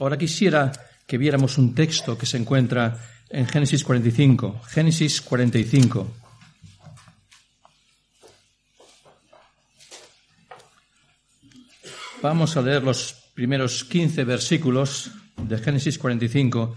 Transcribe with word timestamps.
Ahora 0.00 0.18
quisiera 0.18 0.72
que 1.06 1.18
viéramos 1.18 1.58
un 1.58 1.74
texto 1.74 2.18
que 2.18 2.26
se 2.26 2.36
encuentra 2.36 2.98
en 3.28 3.46
Génesis 3.46 3.84
45. 3.84 4.62
Génesis 4.66 5.20
45. 5.20 6.16
Vamos 12.22 12.56
a 12.56 12.62
leer 12.62 12.82
los 12.82 13.12
primeros 13.34 13.84
15 13.84 14.24
versículos 14.24 15.10
de 15.36 15.58
Génesis 15.58 15.98
45 15.98 16.74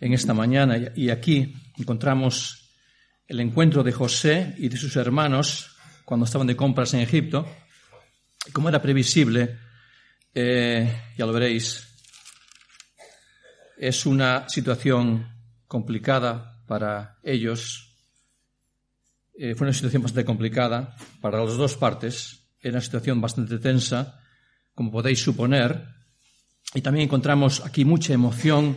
en 0.00 0.12
esta 0.12 0.32
mañana 0.34 0.92
y 0.94 1.10
aquí 1.10 1.52
encontramos 1.76 2.70
el 3.26 3.40
encuentro 3.40 3.82
de 3.82 3.92
José 3.92 4.54
y 4.56 4.68
de 4.68 4.76
sus 4.76 4.94
hermanos 4.96 5.76
cuando 6.04 6.26
estaban 6.26 6.46
de 6.46 6.56
compras 6.56 6.94
en 6.94 7.00
Egipto. 7.00 7.46
Como 8.52 8.68
era 8.68 8.80
previsible, 8.80 9.58
eh, 10.32 11.02
ya 11.16 11.26
lo 11.26 11.32
veréis, 11.32 11.87
es 13.78 14.06
una 14.06 14.48
situación 14.48 15.28
complicada 15.66 16.62
para 16.66 17.18
ellos. 17.22 17.96
Eh, 19.38 19.54
fue 19.54 19.66
una 19.66 19.74
situación 19.74 20.02
bastante 20.02 20.24
complicada 20.24 20.96
para 21.20 21.42
las 21.44 21.56
dos 21.56 21.76
partes. 21.76 22.50
Era 22.60 22.74
una 22.74 22.80
situación 22.80 23.20
bastante 23.20 23.58
tensa, 23.58 24.20
como 24.74 24.90
podéis 24.90 25.22
suponer. 25.22 25.84
Y 26.74 26.80
también 26.80 27.04
encontramos 27.04 27.64
aquí 27.64 27.84
mucha 27.84 28.12
emoción, 28.12 28.76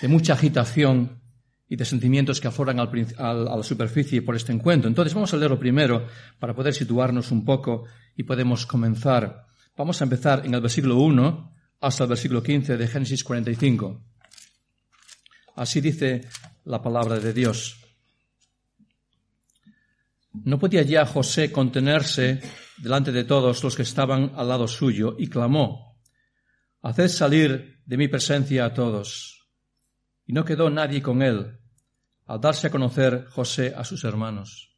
de 0.00 0.08
mucha 0.08 0.32
agitación 0.32 1.20
y 1.68 1.76
de 1.76 1.84
sentimientos 1.84 2.40
que 2.40 2.48
afloran 2.48 2.80
al, 2.80 2.88
a 3.18 3.56
la 3.56 3.62
superficie 3.62 4.22
por 4.22 4.34
este 4.34 4.52
encuentro. 4.52 4.88
Entonces 4.88 5.14
vamos 5.14 5.32
a 5.32 5.36
leerlo 5.36 5.58
primero 5.58 6.06
para 6.38 6.54
poder 6.54 6.74
situarnos 6.74 7.30
un 7.30 7.44
poco 7.44 7.84
y 8.16 8.22
podemos 8.22 8.66
comenzar. 8.66 9.44
Vamos 9.76 10.00
a 10.00 10.04
empezar 10.04 10.44
en 10.44 10.54
el 10.54 10.60
versículo 10.60 10.96
1 10.96 11.54
hasta 11.80 12.04
el 12.04 12.08
versículo 12.08 12.42
15 12.42 12.76
de 12.76 12.88
Génesis 12.88 13.24
45. 13.24 14.11
Así 15.54 15.80
dice 15.80 16.28
la 16.64 16.82
palabra 16.82 17.18
de 17.18 17.32
Dios. 17.32 17.78
No 20.32 20.58
podía 20.58 20.82
ya 20.82 21.04
José 21.04 21.52
contenerse 21.52 22.40
delante 22.78 23.12
de 23.12 23.24
todos 23.24 23.62
los 23.62 23.76
que 23.76 23.82
estaban 23.82 24.32
al 24.34 24.48
lado 24.48 24.66
suyo 24.66 25.14
y 25.18 25.28
clamó, 25.28 26.00
Haced 26.80 27.08
salir 27.08 27.80
de 27.86 27.96
mi 27.96 28.08
presencia 28.08 28.64
a 28.64 28.74
todos. 28.74 29.48
Y 30.26 30.32
no 30.32 30.44
quedó 30.44 30.70
nadie 30.70 31.00
con 31.02 31.22
él, 31.22 31.58
al 32.26 32.40
darse 32.40 32.66
a 32.66 32.70
conocer 32.70 33.26
José 33.26 33.74
a 33.76 33.84
sus 33.84 34.04
hermanos. 34.04 34.76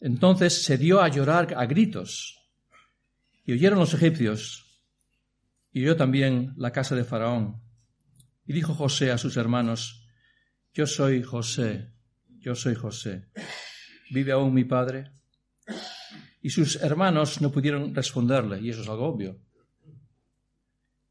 Entonces 0.00 0.64
se 0.64 0.78
dio 0.78 1.00
a 1.00 1.08
llorar 1.08 1.54
a 1.56 1.66
gritos, 1.66 2.38
y 3.44 3.52
oyeron 3.52 3.78
los 3.78 3.94
egipcios, 3.94 4.82
y 5.72 5.82
oyó 5.82 5.96
también 5.96 6.54
la 6.56 6.72
casa 6.72 6.94
de 6.94 7.04
Faraón. 7.04 7.60
Y 8.46 8.52
dijo 8.52 8.74
José 8.74 9.10
a 9.10 9.18
sus 9.18 9.36
hermanos, 9.36 9.97
Yo 10.72 10.86
soy 10.86 11.22
José, 11.22 11.92
yo 12.38 12.54
soy 12.54 12.74
José. 12.74 13.28
¿Vive 14.10 14.32
aún 14.32 14.54
mi 14.54 14.64
padre? 14.64 15.10
Y 16.40 16.50
sus 16.50 16.76
hermanos 16.76 17.40
no 17.40 17.50
pudieron 17.50 17.94
responderle, 17.94 18.60
y 18.60 18.70
eso 18.70 18.82
es 18.82 18.88
algo 18.88 19.06
obvio, 19.06 19.38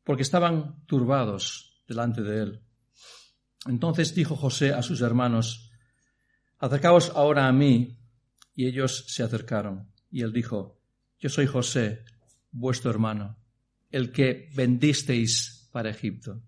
porque 0.04 0.24
estaban 0.24 0.86
turbados 0.86 1.84
delante 1.88 2.22
de 2.22 2.44
él. 2.44 2.62
Entonces 3.66 4.16
dijo 4.16 4.36
José 4.36 4.74
a 4.74 4.82
sus 4.82 5.02
hermanos, 5.02 5.68
Acercaos 6.60 7.12
ahora 7.14 7.48
a 7.48 7.52
mí. 7.52 7.98
Y 8.56 8.66
ellos 8.66 9.06
se 9.08 9.22
acercaron. 9.22 9.92
Y 10.10 10.22
él 10.24 10.34
dijo, 10.34 10.82
Yo 11.20 11.30
soy 11.30 11.46
José, 11.46 12.04
vuestro 12.52 12.90
hermano, 12.90 13.38
el 13.92 14.12
que 14.12 14.50
vendisteis 14.56 15.70
para 15.72 15.92
Egipto. 15.92 16.42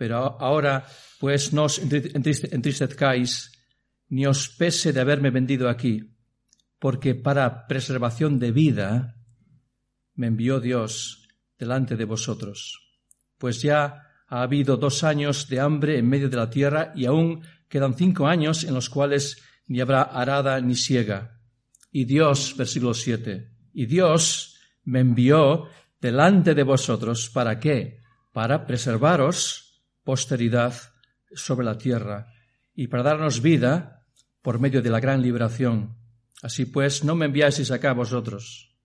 Pero 0.00 0.40
ahora, 0.40 0.88
pues, 1.20 1.52
no 1.52 1.64
os 1.64 1.76
entristezcáis, 1.76 3.52
ni 4.08 4.24
os 4.24 4.48
pese 4.48 4.96
de 4.96 5.00
haberme 5.04 5.28
vendido 5.28 5.68
aquí, 5.68 6.16
porque 6.80 7.12
para 7.14 7.68
preservación 7.68 8.40
de 8.40 8.50
vida 8.50 9.20
me 10.16 10.28
envió 10.28 10.58
Dios 10.58 11.28
delante 11.58 12.00
de 12.00 12.06
vosotros. 12.06 12.80
Pues 13.36 13.60
ya 13.60 14.24
ha 14.26 14.40
habido 14.40 14.78
dos 14.78 15.04
años 15.04 15.48
de 15.52 15.60
hambre 15.60 15.98
en 15.98 16.08
medio 16.08 16.30
de 16.30 16.38
la 16.38 16.48
tierra 16.48 16.94
y 16.96 17.04
aún 17.04 17.44
quedan 17.68 17.92
cinco 17.92 18.26
años 18.26 18.64
en 18.64 18.72
los 18.72 18.88
cuales 18.88 19.36
ni 19.66 19.82
habrá 19.82 20.00
arada 20.00 20.62
ni 20.62 20.76
siega. 20.76 21.42
Y 21.92 22.06
Dios, 22.06 22.56
versículo 22.56 22.94
7, 22.94 23.52
y 23.74 23.84
Dios 23.84 24.56
me 24.82 25.00
envió 25.00 25.68
delante 26.00 26.54
de 26.54 26.62
vosotros 26.62 27.28
para 27.28 27.60
qué? 27.60 28.00
Para 28.32 28.64
preservaros 28.64 29.66
posteridad 30.04 30.74
sobre 31.34 31.64
la 31.64 31.78
tierra 31.78 32.32
y 32.74 32.88
para 32.88 33.02
darnos 33.02 33.42
vida 33.42 34.06
por 34.42 34.58
medio 34.58 34.82
de 34.82 34.90
la 34.90 35.00
gran 35.00 35.22
liberación. 35.22 35.96
Así 36.42 36.64
pues, 36.64 37.04
no 37.04 37.14
me 37.14 37.26
enviaseis 37.26 37.70
acá 37.70 37.92
vosotros, 37.92 38.76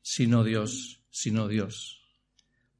sino 0.00 0.44
Dios, 0.44 1.04
sino 1.10 1.48
Dios. 1.48 2.00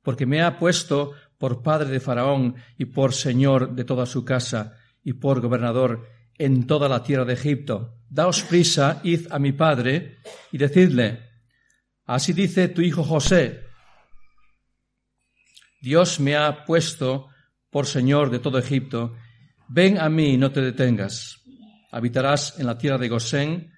Porque 0.03 0.27
me 0.27 0.43
ha 0.43 0.59
puesto 0.59 1.13
por 1.39 1.63
padre 1.63 1.89
de 1.91 2.01
Faraón 2.01 2.57
y 2.79 2.87
por 2.87 3.13
señor 3.13 3.75
de 3.75 3.85
toda 3.85 4.07
su 4.07 4.25
casa 4.25 4.77
y 5.03 5.15
por 5.15 5.41
gobernador 5.41 6.09
en 6.39 6.67
toda 6.67 6.89
la 6.89 7.03
tierra 7.03 7.25
de 7.25 7.35
Egipto. 7.35 7.99
Daos 8.09 8.43
prisa, 8.43 9.01
id 9.03 9.27
a 9.31 9.39
mi 9.39 9.53
padre 9.53 10.19
y 10.53 10.59
decidle, 10.59 11.31
así 12.05 12.33
dice 12.33 12.69
tu 12.69 12.81
hijo 12.81 13.03
José, 13.03 13.65
Dios 15.81 16.21
me 16.21 16.37
ha 16.37 16.65
puesto 16.65 17.29
por 17.75 17.87
señor 17.87 18.31
de 18.31 18.39
todo 18.39 18.57
Egipto, 18.57 19.17
ven 19.67 19.99
a 19.99 20.09
mí 20.09 20.35
y 20.35 20.37
no 20.37 20.53
te 20.53 20.61
detengas. 20.61 21.43
Habitarás 21.91 22.57
en 22.61 22.67
la 22.67 22.79
tierra 22.79 22.99
de 22.99 23.09
Gosén 23.09 23.73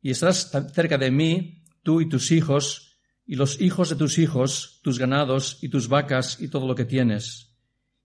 y 0.00 0.12
estarás 0.12 0.52
cerca 0.72 0.98
de 0.98 1.10
mí, 1.10 1.64
tú 1.82 2.00
y 2.00 2.08
tus 2.08 2.30
hijos, 2.30 2.96
y 3.26 3.34
los 3.34 3.60
hijos 3.60 3.88
de 3.90 3.96
tus 3.96 4.18
hijos, 4.18 4.78
tus 4.84 5.00
ganados 5.00 5.58
y 5.62 5.68
tus 5.68 5.88
vacas 5.88 6.40
y 6.40 6.46
todo 6.46 6.68
lo 6.68 6.76
que 6.76 6.84
tienes. 6.84 7.56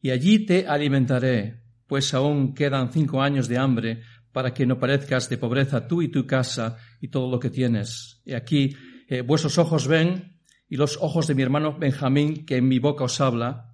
Y 0.02 0.10
allí 0.10 0.48
te 0.48 0.68
alimentaré, 0.68 1.62
pues 1.86 2.12
aún 2.16 2.56
quedan 2.56 2.92
cinco 2.92 3.22
años 3.22 3.48
de 3.48 3.60
hambre 3.60 4.02
para 4.32 4.52
que 4.52 4.66
no 4.66 4.80
parezcas 4.80 5.30
de 5.30 5.38
pobreza 5.38 5.88
tú 5.88 6.02
y 6.02 6.08
tu 6.08 6.26
casa 6.26 6.78
y 7.00 7.10
todo 7.10 7.30
lo 7.30 7.40
que 7.40 7.52
tienes. 7.52 8.24
Y 8.26 8.34
aquí 8.34 8.76
eh, 9.08 9.22
vuestros 9.22 9.60
ojos 9.60 9.88
ven 9.88 10.40
y 10.68 10.76
los 10.78 10.98
ojos 11.00 11.28
de 11.28 11.36
mi 11.36 11.44
hermano 11.44 11.78
Benjamín 11.78 12.48
que 12.48 12.58
en 12.58 12.68
mi 12.68 12.80
boca 12.80 13.04
os 13.04 13.22
habla. 13.22 13.69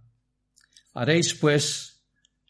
Haréis 0.96 1.36
pues 1.36 2.04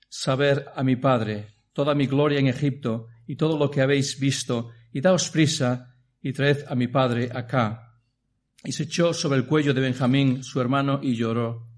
saber 0.08 0.68
a 0.74 0.84
mi 0.84 0.96
padre 0.96 1.50
toda 1.74 1.94
mi 1.94 2.08
gloria 2.08 2.40
en 2.40 2.48
Egipto 2.48 3.08
y 3.28 3.36
todo 3.36 3.58
lo 3.58 3.70
que 3.70 3.82
habéis 3.82 4.18
visto 4.18 4.72
y 4.94 5.02
daos 5.02 5.30
prisa 5.30 5.98
y 6.22 6.32
traed 6.32 6.64
a 6.70 6.76
mi 6.76 6.88
padre 6.88 7.30
acá 7.34 7.86
y 8.66 8.72
se 8.72 8.84
echó 8.84 9.14
sobre 9.14 9.38
el 9.38 9.46
cuello 9.46 9.74
de 9.74 9.82
Benjamín, 9.82 10.44
su 10.44 10.60
hermano, 10.60 11.00
y 11.02 11.16
lloró. 11.16 11.70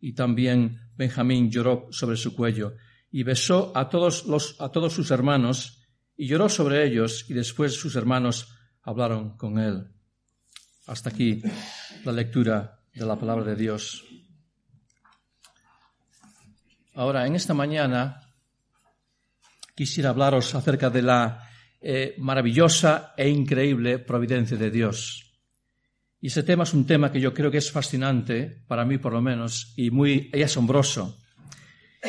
Y 0.00 0.14
también 0.14 0.80
Benjamín 0.96 1.50
lloró 1.50 1.88
sobre 1.90 2.16
su 2.16 2.34
cuello, 2.34 2.74
y 3.10 3.22
besó 3.22 3.72
a 3.74 3.88
todos, 3.88 4.26
los, 4.26 4.56
a 4.60 4.70
todos 4.70 4.92
sus 4.92 5.10
hermanos, 5.10 5.82
y 6.16 6.26
lloró 6.26 6.48
sobre 6.48 6.86
ellos, 6.86 7.28
y 7.28 7.34
después 7.34 7.74
sus 7.74 7.96
hermanos 7.96 8.48
hablaron 8.82 9.36
con 9.36 9.58
él. 9.58 9.88
Hasta 10.86 11.10
aquí 11.10 11.42
la 12.04 12.12
lectura 12.12 12.80
de 12.94 13.04
la 13.04 13.18
palabra 13.18 13.44
de 13.44 13.56
Dios. 13.56 14.04
Ahora, 16.96 17.26
en 17.26 17.34
esta 17.36 17.52
mañana 17.52 18.22
quisiera 19.74 20.08
hablaros 20.08 20.54
acerca 20.54 20.88
de 20.88 21.02
la 21.02 21.46
eh, 21.78 22.14
maravillosa 22.16 23.12
e 23.18 23.28
increíble 23.28 23.98
providencia 23.98 24.56
de 24.56 24.70
Dios. 24.70 25.38
Y 26.22 26.28
ese 26.28 26.42
tema 26.42 26.62
es 26.62 26.72
un 26.72 26.86
tema 26.86 27.12
que 27.12 27.20
yo 27.20 27.34
creo 27.34 27.50
que 27.50 27.58
es 27.58 27.70
fascinante, 27.70 28.64
para 28.66 28.86
mí 28.86 28.96
por 28.96 29.12
lo 29.12 29.20
menos, 29.20 29.74
y 29.76 29.90
muy 29.90 30.30
asombroso. 30.42 31.18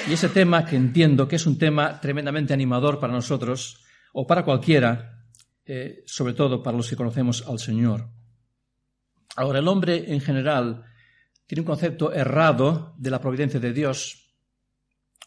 Y 0.07 0.13
ese 0.13 0.30
tema 0.30 0.63
que 0.63 0.78
entiendo 0.78 1.28
que 1.28 1.36
es 1.36 1.45
un 1.45 1.57
tema 1.57 2.00
tremendamente 2.00 2.54
animador 2.54 2.98
para 2.98 3.12
nosotros, 3.12 3.83
o 4.13 4.25
para 4.25 4.45
cualquiera, 4.45 5.22
eh, 5.66 6.06
sobre 6.06 6.33
todo 6.33 6.63
para 6.63 6.78
los 6.78 6.90
que 6.90 6.95
conocemos 6.95 7.45
al 7.45 7.60
Señor. 7.60 8.07
Ahora, 9.36 9.60
el 9.60 9.68
hombre 9.68 10.13
en 10.13 10.22
general 10.22 10.86
tiene 11.45 11.60
un 11.60 11.68
concepto 11.68 12.13
errado 12.13 12.95
de 12.98 13.12
la 13.12 13.19
providencia 13.19 13.60
de 13.60 13.74
Dios. 13.74 14.27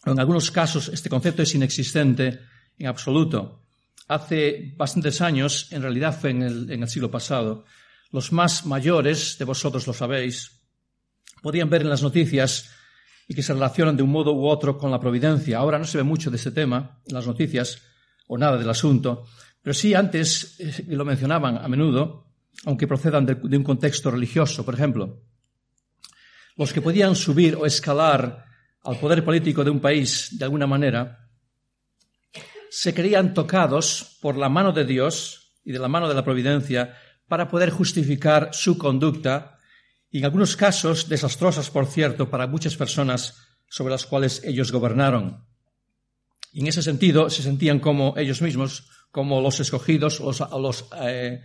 En 0.04 0.18
algunos 0.18 0.50
casos 0.50 0.88
este 0.88 1.10
concepto 1.10 1.42
es 1.42 1.54
inexistente 1.54 2.40
en 2.78 2.86
absoluto. 2.86 3.64
Hace 4.08 4.74
bastantes 4.76 5.20
años, 5.20 5.68
en 5.70 5.82
realidad 5.82 6.18
fue 6.18 6.30
en 6.30 6.42
el 6.42 6.88
siglo 6.88 7.10
pasado, 7.10 7.64
los 8.10 8.32
más 8.32 8.66
mayores 8.66 9.36
de 9.38 9.44
vosotros 9.44 9.86
lo 9.86 9.92
sabéis, 9.92 10.60
podían 11.42 11.70
ver 11.70 11.82
en 11.82 11.90
las 11.90 12.02
noticias 12.02 12.70
y 13.28 13.34
que 13.34 13.42
se 13.42 13.52
relacionan 13.52 13.96
de 13.96 14.02
un 14.02 14.10
modo 14.10 14.32
u 14.32 14.46
otro 14.48 14.76
con 14.76 14.90
la 14.90 14.98
providencia. 14.98 15.58
Ahora 15.58 15.78
no 15.78 15.84
se 15.84 15.98
ve 15.98 16.04
mucho 16.04 16.30
de 16.30 16.36
ese 16.36 16.50
tema 16.50 17.00
en 17.06 17.14
las 17.14 17.26
noticias 17.26 17.80
o 18.26 18.36
nada 18.36 18.58
del 18.58 18.68
asunto, 18.68 19.26
pero 19.62 19.72
sí 19.74 19.94
antes 19.94 20.56
eh, 20.58 20.84
lo 20.88 21.04
mencionaban 21.04 21.58
a 21.58 21.68
menudo, 21.68 22.26
aunque 22.64 22.88
procedan 22.88 23.26
de, 23.26 23.56
un 23.56 23.62
contexto 23.62 24.10
religioso. 24.10 24.64
Por 24.64 24.74
ejemplo, 24.74 25.22
los 26.56 26.72
que 26.72 26.82
podían 26.82 27.14
subir 27.14 27.54
o 27.54 27.66
escalar 27.66 28.46
al 28.84 28.98
poder 28.98 29.24
político 29.24 29.64
de 29.64 29.70
un 29.70 29.80
país 29.80 30.36
de 30.38 30.44
alguna 30.44 30.66
manera, 30.66 31.28
se 32.70 32.94
creían 32.94 33.34
tocados 33.34 34.18
por 34.20 34.36
la 34.36 34.48
mano 34.48 34.72
de 34.72 34.84
Dios 34.84 35.56
y 35.64 35.72
de 35.72 35.78
la 35.78 35.88
mano 35.88 36.08
de 36.08 36.14
la 36.14 36.24
providencia 36.24 36.96
para 37.28 37.48
poder 37.48 37.70
justificar 37.70 38.50
su 38.52 38.78
conducta 38.78 39.58
y 40.10 40.18
en 40.18 40.24
algunos 40.24 40.56
casos 40.56 41.08
desastrosas, 41.08 41.70
por 41.70 41.86
cierto, 41.86 42.30
para 42.30 42.46
muchas 42.46 42.76
personas 42.76 43.36
sobre 43.68 43.92
las 43.92 44.06
cuales 44.06 44.42
ellos 44.44 44.72
gobernaron. 44.72 45.44
Y 46.52 46.60
en 46.60 46.66
ese 46.66 46.82
sentido 46.82 47.30
se 47.30 47.42
sentían 47.42 47.78
como 47.78 48.14
ellos 48.16 48.42
mismos, 48.42 48.88
como 49.12 49.40
los 49.40 49.60
escogidos, 49.60 50.18
los, 50.18 50.40
los, 50.40 50.88
eh, 51.00 51.42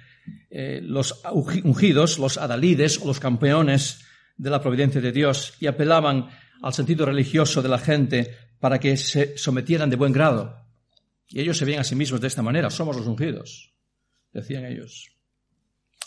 eh, 0.49 0.79
los 0.81 1.21
ungidos, 1.63 2.17
los 2.17 2.37
adalides 2.37 2.99
o 2.99 3.05
los 3.05 3.19
campeones 3.19 4.03
de 4.37 4.49
la 4.49 4.61
providencia 4.61 5.01
de 5.01 5.11
Dios 5.11 5.53
y 5.59 5.67
apelaban 5.67 6.29
al 6.62 6.74
sentido 6.74 7.06
religioso 7.06 7.62
de 7.62 7.69
la 7.69 7.78
gente 7.78 8.36
para 8.60 8.80
que 8.80 8.98
se 8.98 9.38
sometieran 9.38 9.90
de 9.90 9.96
buen 9.96 10.13
grado. 10.13 10.66
Y 11.28 11.40
ellos 11.40 11.57
se 11.57 11.66
veían 11.66 11.81
a 11.81 11.84
sí 11.84 11.96
mismos 11.96 12.22
de 12.22 12.28
esta 12.28 12.42
manera, 12.42 12.69
somos 12.69 12.96
los 12.96 13.07
ungidos, 13.07 13.74
decían 14.31 14.66
ellos. 14.66 15.12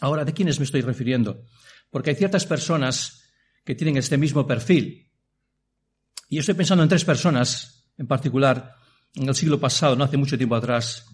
Ahora, 0.00 0.24
¿de 0.24 0.32
quiénes 0.32 0.58
me 0.58 0.64
estoy 0.64 0.80
refiriendo? 0.80 1.44
Porque 1.90 2.10
hay 2.10 2.16
ciertas 2.16 2.46
personas 2.46 3.24
que 3.64 3.74
tienen 3.74 3.96
este 3.96 4.16
mismo 4.16 4.46
perfil. 4.46 5.10
Y 6.28 6.38
estoy 6.38 6.54
pensando 6.54 6.82
en 6.82 6.88
tres 6.88 7.04
personas 7.04 7.90
en 7.96 8.06
particular 8.06 8.74
en 9.14 9.28
el 9.28 9.34
siglo 9.34 9.58
pasado, 9.58 9.96
no 9.96 10.04
hace 10.04 10.16
mucho 10.16 10.36
tiempo 10.36 10.54
atrás, 10.54 11.06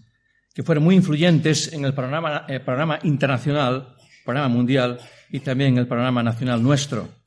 que 0.53 0.63
fueron 0.63 0.85
muy 0.85 0.95
influyentes 0.95 1.73
en 1.73 1.85
el 1.85 1.95
panorama, 1.95 2.45
el 2.49 2.63
panorama 2.63 2.99
internacional, 3.03 3.97
panorama 4.25 4.55
mundial 4.55 4.99
y 5.31 5.41
también 5.41 5.73
en 5.73 5.79
el 5.79 5.89
panorama 5.89 6.23
nacional 6.23 6.63
nuestro. 6.63 7.24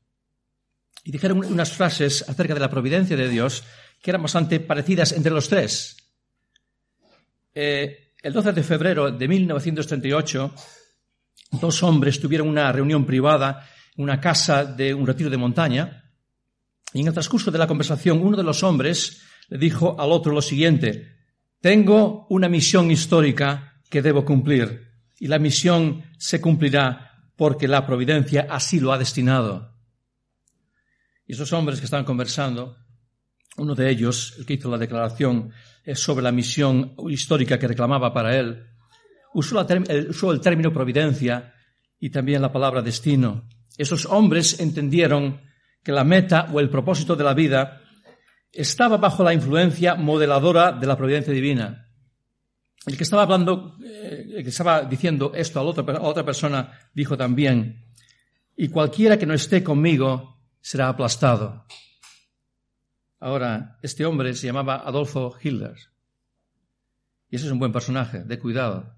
Y 1.07 1.11
dijeron 1.11 1.37
unas 1.37 1.71
frases 1.71 2.25
acerca 2.27 2.53
de 2.53 2.59
la 2.59 2.69
providencia 2.69 3.15
de 3.15 3.29
Dios 3.29 3.63
que 4.01 4.11
eran 4.11 4.23
bastante 4.23 4.59
parecidas 4.59 5.13
entre 5.13 5.31
los 5.31 5.47
tres. 5.47 5.95
Eh, 7.55 8.11
el 8.21 8.33
12 8.33 8.51
de 8.51 8.61
febrero 8.61 9.09
de 9.09 9.25
1938, 9.25 10.53
dos 11.61 11.83
hombres 11.83 12.19
tuvieron 12.19 12.49
una 12.49 12.73
reunión 12.73 13.05
privada 13.05 13.69
en 13.95 14.03
una 14.03 14.19
casa 14.19 14.65
de 14.65 14.93
un 14.93 15.07
retiro 15.07 15.29
de 15.29 15.37
montaña 15.37 16.11
y 16.91 16.99
en 16.99 17.07
el 17.07 17.13
transcurso 17.13 17.51
de 17.51 17.57
la 17.57 17.67
conversación 17.67 18.19
uno 18.21 18.35
de 18.35 18.43
los 18.43 18.61
hombres 18.63 19.21
le 19.47 19.57
dijo 19.57 19.95
al 19.97 20.11
otro 20.11 20.33
lo 20.33 20.41
siguiente, 20.41 21.19
tengo 21.61 22.27
una 22.31 22.49
misión 22.49 22.91
histórica 22.91 23.79
que 23.89 24.01
debo 24.01 24.25
cumplir 24.25 24.91
y 25.21 25.27
la 25.27 25.39
misión 25.39 26.03
se 26.17 26.41
cumplirá 26.41 27.29
porque 27.37 27.69
la 27.69 27.85
providencia 27.85 28.45
así 28.49 28.81
lo 28.81 28.91
ha 28.91 28.97
destinado. 28.97 29.76
Y 31.27 31.33
esos 31.33 31.51
hombres 31.51 31.79
que 31.79 31.85
estaban 31.85 32.05
conversando, 32.05 32.77
uno 33.57 33.75
de 33.75 33.89
ellos, 33.89 34.33
el 34.37 34.45
que 34.45 34.53
hizo 34.53 34.71
la 34.71 34.77
declaración 34.77 35.51
sobre 35.93 36.23
la 36.23 36.31
misión 36.31 36.95
histórica 37.09 37.59
que 37.59 37.67
reclamaba 37.67 38.13
para 38.13 38.35
él, 38.37 38.65
usó, 39.33 39.65
usó 40.09 40.31
el 40.31 40.41
término 40.41 40.71
providencia 40.71 41.53
y 41.99 42.09
también 42.09 42.41
la 42.41 42.51
palabra 42.51 42.81
destino. 42.81 43.47
Esos 43.77 44.05
hombres 44.05 44.59
entendieron 44.59 45.41
que 45.83 45.91
la 45.91 46.03
meta 46.03 46.49
o 46.51 46.59
el 46.59 46.69
propósito 46.69 47.15
de 47.15 47.23
la 47.23 47.33
vida 47.33 47.81
estaba 48.51 48.97
bajo 48.97 49.23
la 49.23 49.33
influencia 49.33 49.95
modeladora 49.95 50.71
de 50.71 50.87
la 50.87 50.97
providencia 50.97 51.33
divina. 51.33 51.89
El 52.85 52.95
que 52.95 53.03
estaba 53.03 53.23
hablando, 53.23 53.75
eh, 53.83 54.27
el 54.37 54.43
que 54.43 54.49
estaba 54.49 54.83
diciendo 54.83 55.33
esto 55.35 55.59
a 55.59 55.63
otra 55.63 56.25
persona, 56.25 56.71
dijo 56.93 57.17
también, 57.17 57.85
y 58.55 58.69
cualquiera 58.69 59.17
que 59.17 59.25
no 59.25 59.33
esté 59.33 59.61
conmigo 59.61 60.36
será 60.61 60.89
aplastado. 60.89 61.65
Ahora, 63.19 63.79
este 63.81 64.05
hombre 64.05 64.33
se 64.33 64.47
llamaba 64.47 64.83
Adolfo 64.85 65.35
Hitler. 65.41 65.75
Y 67.29 67.35
ese 67.35 67.47
es 67.47 67.51
un 67.51 67.59
buen 67.59 67.71
personaje, 67.71 68.23
de 68.23 68.39
cuidado. 68.39 68.95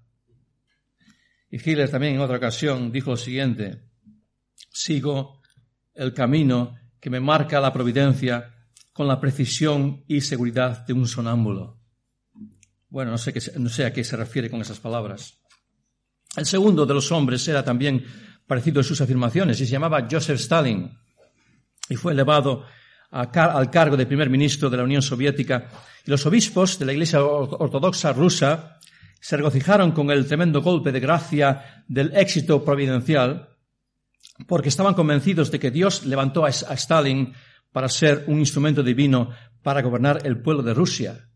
Y 1.50 1.56
Hitler 1.56 1.90
también 1.90 2.14
en 2.14 2.20
otra 2.20 2.36
ocasión 2.36 2.92
dijo 2.92 3.10
lo 3.10 3.16
siguiente, 3.16 3.82
sigo 4.70 5.40
el 5.94 6.14
camino 6.14 6.76
que 7.00 7.10
me 7.10 7.18
marca 7.18 7.60
la 7.60 7.72
providencia 7.72 8.54
con 8.92 9.08
la 9.08 9.20
precisión 9.20 10.04
y 10.06 10.20
seguridad 10.20 10.86
de 10.86 10.92
un 10.92 11.08
sonámbulo. 11.08 11.80
Bueno, 12.88 13.12
no 13.12 13.18
sé, 13.18 13.32
qué, 13.32 13.40
no 13.58 13.68
sé 13.68 13.84
a 13.84 13.92
qué 13.92 14.04
se 14.04 14.16
refiere 14.16 14.50
con 14.50 14.60
esas 14.60 14.78
palabras. 14.78 15.40
El 16.36 16.46
segundo 16.46 16.86
de 16.86 16.94
los 16.94 17.10
hombres 17.10 17.46
era 17.48 17.64
también 17.64 18.04
parecido 18.46 18.80
en 18.80 18.84
sus 18.84 19.00
afirmaciones 19.00 19.60
y 19.60 19.66
se 19.66 19.72
llamaba 19.72 20.06
Joseph 20.10 20.38
Stalin 20.38 20.90
y 21.90 21.96
fue 21.96 22.12
elevado 22.12 22.64
al 23.10 23.70
cargo 23.70 23.96
de 23.96 24.06
primer 24.06 24.30
ministro 24.30 24.70
de 24.70 24.76
la 24.76 24.84
Unión 24.84 25.02
Soviética 25.02 25.68
y 26.06 26.10
los 26.10 26.24
obispos 26.24 26.78
de 26.78 26.86
la 26.86 26.92
Iglesia 26.92 27.22
Ortodoxa 27.22 28.12
rusa 28.12 28.78
se 29.20 29.36
regocijaron 29.36 29.92
con 29.92 30.10
el 30.10 30.26
tremendo 30.26 30.62
golpe 30.62 30.92
de 30.92 31.00
gracia 31.00 31.84
del 31.88 32.16
éxito 32.16 32.64
providencial 32.64 33.48
porque 34.46 34.70
estaban 34.70 34.94
convencidos 34.94 35.50
de 35.50 35.58
que 35.58 35.70
Dios 35.70 36.06
levantó 36.06 36.46
a 36.46 36.50
Stalin 36.50 37.34
para 37.72 37.88
ser 37.88 38.24
un 38.28 38.38
instrumento 38.38 38.82
divino 38.82 39.30
para 39.62 39.82
gobernar 39.82 40.20
el 40.24 40.40
pueblo 40.40 40.62
de 40.62 40.72
Rusia. 40.72 41.28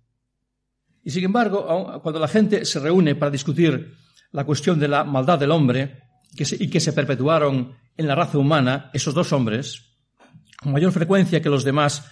Y 1.02 1.10
sin 1.10 1.24
embargo, 1.24 2.00
cuando 2.02 2.18
la 2.18 2.28
gente 2.28 2.64
se 2.64 2.80
reúne 2.80 3.14
para 3.14 3.30
discutir 3.30 3.94
la 4.32 4.44
cuestión 4.44 4.78
de 4.78 4.88
la 4.88 5.04
maldad 5.04 5.38
del 5.38 5.50
hombre 5.50 6.02
y 6.32 6.70
que 6.70 6.80
se 6.80 6.92
perpetuaron 6.92 7.76
en 7.96 8.08
la 8.08 8.14
raza 8.14 8.38
humana, 8.38 8.90
esos 8.94 9.12
dos 9.12 9.32
hombres, 9.32 9.93
con 10.64 10.72
mayor 10.72 10.90
frecuencia 10.90 11.40
que 11.40 11.48
los 11.48 11.62
demás 11.62 12.02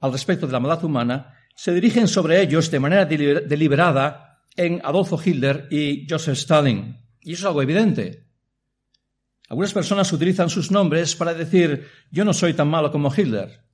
al 0.00 0.12
respecto 0.12 0.46
de 0.46 0.52
la 0.52 0.60
maldad 0.60 0.84
humana, 0.84 1.34
se 1.54 1.72
dirigen 1.72 2.06
sobre 2.06 2.40
ellos 2.40 2.70
de 2.70 2.80
manera 2.80 3.04
deliberada 3.04 4.44
en 4.54 4.80
Adolfo 4.84 5.20
Hitler 5.22 5.66
y 5.70 6.06
Joseph 6.08 6.38
Stalin. 6.38 6.96
Y 7.20 7.32
eso 7.32 7.42
es 7.42 7.46
algo 7.46 7.62
evidente. 7.62 8.28
Algunas 9.48 9.72
personas 9.72 10.12
utilizan 10.12 10.50
sus 10.50 10.70
nombres 10.70 11.16
para 11.16 11.34
decir, 11.34 11.86
yo 12.10 12.24
no 12.24 12.32
soy 12.32 12.54
tan 12.54 12.68
malo 12.68 12.92
como 12.92 13.12
Hitler. 13.14 13.64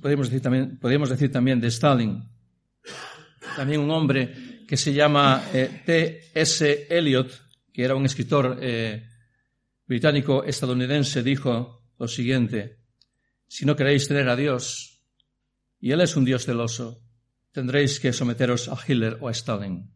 podríamos 0.00 0.28
decir 0.28 0.42
también, 0.42 0.78
podríamos 0.78 1.08
decir 1.08 1.30
también 1.30 1.60
de 1.60 1.68
Stalin. 1.68 2.28
También 3.56 3.80
un 3.80 3.90
hombre 3.90 4.64
que 4.66 4.76
se 4.76 4.92
llama 4.92 5.44
eh, 5.52 5.82
T.S. 5.86 6.86
Eliot, 6.90 7.30
que 7.72 7.84
era 7.84 7.94
un 7.94 8.04
escritor 8.04 8.58
eh, 8.60 9.06
británico 9.86 10.42
estadounidense, 10.44 11.22
dijo 11.22 11.83
lo 11.98 12.08
siguiente, 12.08 12.78
si 13.46 13.64
no 13.64 13.76
queréis 13.76 14.08
tener 14.08 14.28
a 14.28 14.36
Dios, 14.36 15.02
y 15.80 15.92
Él 15.92 16.00
es 16.00 16.16
un 16.16 16.24
Dios 16.24 16.44
celoso, 16.44 17.02
tendréis 17.52 18.00
que 18.00 18.12
someteros 18.12 18.68
a 18.68 18.76
Hitler 18.86 19.18
o 19.20 19.28
a 19.28 19.32
Stalin. 19.32 19.90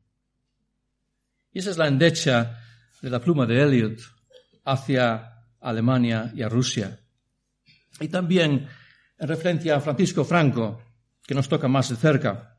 Y 1.53 1.59
esa 1.59 1.71
es 1.71 1.79
la 1.79 1.89
endecha 1.89 2.61
de 3.03 3.11
la 3.11 3.21
pluma 3.21 3.47
de 3.47 3.63
Eliot 3.63 3.99
hacia 4.65 5.45
Alemania 5.61 6.31
y 6.35 6.43
a 6.43 6.49
Rusia. 6.49 7.01
Y 8.01 8.09
también 8.09 8.69
en 9.19 9.29
referencia 9.29 9.77
a 9.77 9.81
Francisco 9.81 10.25
Franco, 10.25 10.83
que 11.27 11.35
nos 11.35 11.49
toca 11.49 11.69
más 11.69 11.89
de 11.89 11.97
cerca, 11.97 12.59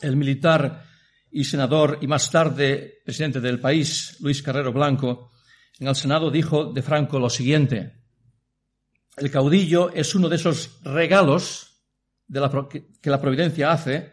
el 0.00 0.16
militar 0.16 0.84
y 1.30 1.44
senador 1.44 1.98
y 2.00 2.06
más 2.06 2.30
tarde 2.30 3.00
presidente 3.04 3.40
del 3.40 3.60
país, 3.60 4.16
Luis 4.20 4.42
Carrero 4.42 4.72
Blanco, 4.72 5.30
en 5.78 5.86
el 5.86 5.94
Senado 5.94 6.30
dijo 6.30 6.72
de 6.72 6.82
Franco 6.82 7.20
lo 7.20 7.30
siguiente, 7.30 7.97
el 9.20 9.30
caudillo 9.30 9.90
es 9.92 10.14
uno 10.14 10.28
de 10.28 10.36
esos 10.36 10.80
regalos 10.82 11.82
que 12.28 13.10
la 13.10 13.20
providencia 13.20 13.72
hace 13.72 14.12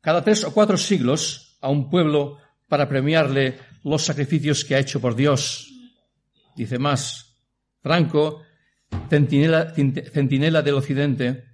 cada 0.00 0.22
tres 0.22 0.44
o 0.44 0.52
cuatro 0.52 0.76
siglos 0.76 1.58
a 1.60 1.68
un 1.68 1.90
pueblo 1.90 2.38
para 2.68 2.88
premiarle 2.88 3.58
los 3.82 4.04
sacrificios 4.04 4.64
que 4.64 4.74
ha 4.74 4.78
hecho 4.78 5.00
por 5.00 5.16
Dios 5.16 5.72
Dice 6.56 6.78
más, 6.78 7.36
Franco, 7.82 8.42
centinela, 9.10 9.74
centinela 9.74 10.62
del 10.62 10.74
occidente, 10.74 11.44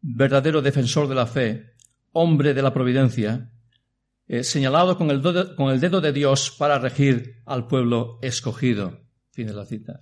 verdadero 0.00 0.62
defensor 0.62 1.08
de 1.08 1.16
la 1.16 1.26
fe, 1.26 1.74
hombre 2.12 2.54
de 2.54 2.62
la 2.62 2.72
providencia, 2.72 3.50
eh, 4.28 4.44
señalado 4.44 4.96
con 4.96 5.10
el, 5.10 5.20
con 5.56 5.70
el, 5.70 5.80
dedo 5.80 6.00
de 6.00 6.12
Dios 6.12 6.54
para 6.56 6.78
regir 6.78 7.42
al 7.44 7.66
pueblo 7.66 8.20
escogido. 8.22 9.00
Fin 9.32 9.48
de 9.48 9.54
la 9.54 9.66
cita. 9.66 9.98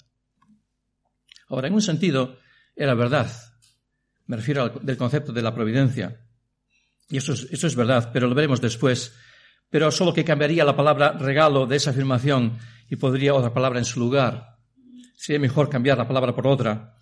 Ahora, 1.48 1.68
en 1.68 1.74
un 1.74 1.82
sentido, 1.82 2.38
era 2.74 2.94
verdad. 2.94 3.30
Me 4.26 4.36
refiero 4.36 4.62
al 4.62 4.84
del 4.84 4.96
concepto 4.96 5.32
de 5.32 5.42
la 5.42 5.54
providencia. 5.54 6.20
Y 7.08 7.18
eso 7.18 7.32
es, 7.32 7.76
verdad, 7.76 8.10
pero 8.12 8.26
lo 8.26 8.34
veremos 8.34 8.60
después. 8.60 9.14
Pero 9.68 9.90
solo 9.90 10.12
que 10.12 10.24
cambiaría 10.24 10.64
la 10.64 10.76
palabra 10.76 11.12
regalo 11.12 11.66
de 11.66 11.76
esa 11.76 11.90
afirmación 11.90 12.58
y 12.88 12.96
podría 12.96 13.34
otra 13.34 13.52
palabra 13.52 13.78
en 13.78 13.84
su 13.84 14.00
lugar. 14.00 14.56
Sería 15.16 15.40
mejor 15.40 15.68
cambiar 15.68 15.98
la 15.98 16.08
palabra 16.08 16.34
por 16.34 16.46
otra. 16.46 16.96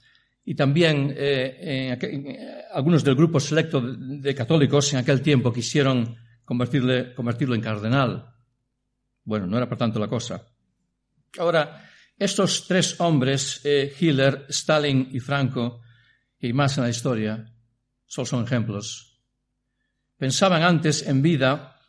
Y 0.44 0.54
también 0.54 1.14
eh, 1.16 2.66
algunos 2.72 3.04
del 3.04 3.14
grupo 3.14 3.38
selecto 3.38 3.80
de, 3.80 4.34
católicos 4.34 4.92
en 4.92 4.98
aquel 4.98 5.22
tiempo 5.22 5.52
quisieron 5.52 6.16
convertirlo 6.44 7.54
en 7.54 7.60
cardenal. 7.60 8.34
Bueno, 9.24 9.46
no 9.46 9.56
era 9.56 9.68
por 9.68 9.78
tanto 9.78 10.00
la 10.00 10.08
cosa. 10.08 10.44
Ahora, 11.38 11.88
Estos 12.22 12.68
tres 12.68 13.00
hombres, 13.00 13.60
eh, 13.64 13.92
Hitler, 13.98 14.46
Stalin 14.48 15.08
y 15.10 15.18
Franco, 15.18 15.80
y 16.38 16.52
más 16.52 16.78
en 16.78 16.84
la 16.84 16.90
historia, 16.90 17.52
solo 18.06 18.26
son 18.26 18.44
ejemplos. 18.44 19.20
Pensaban 20.16 20.62
antes 20.62 21.04
en 21.08 21.20
vida 21.20 21.80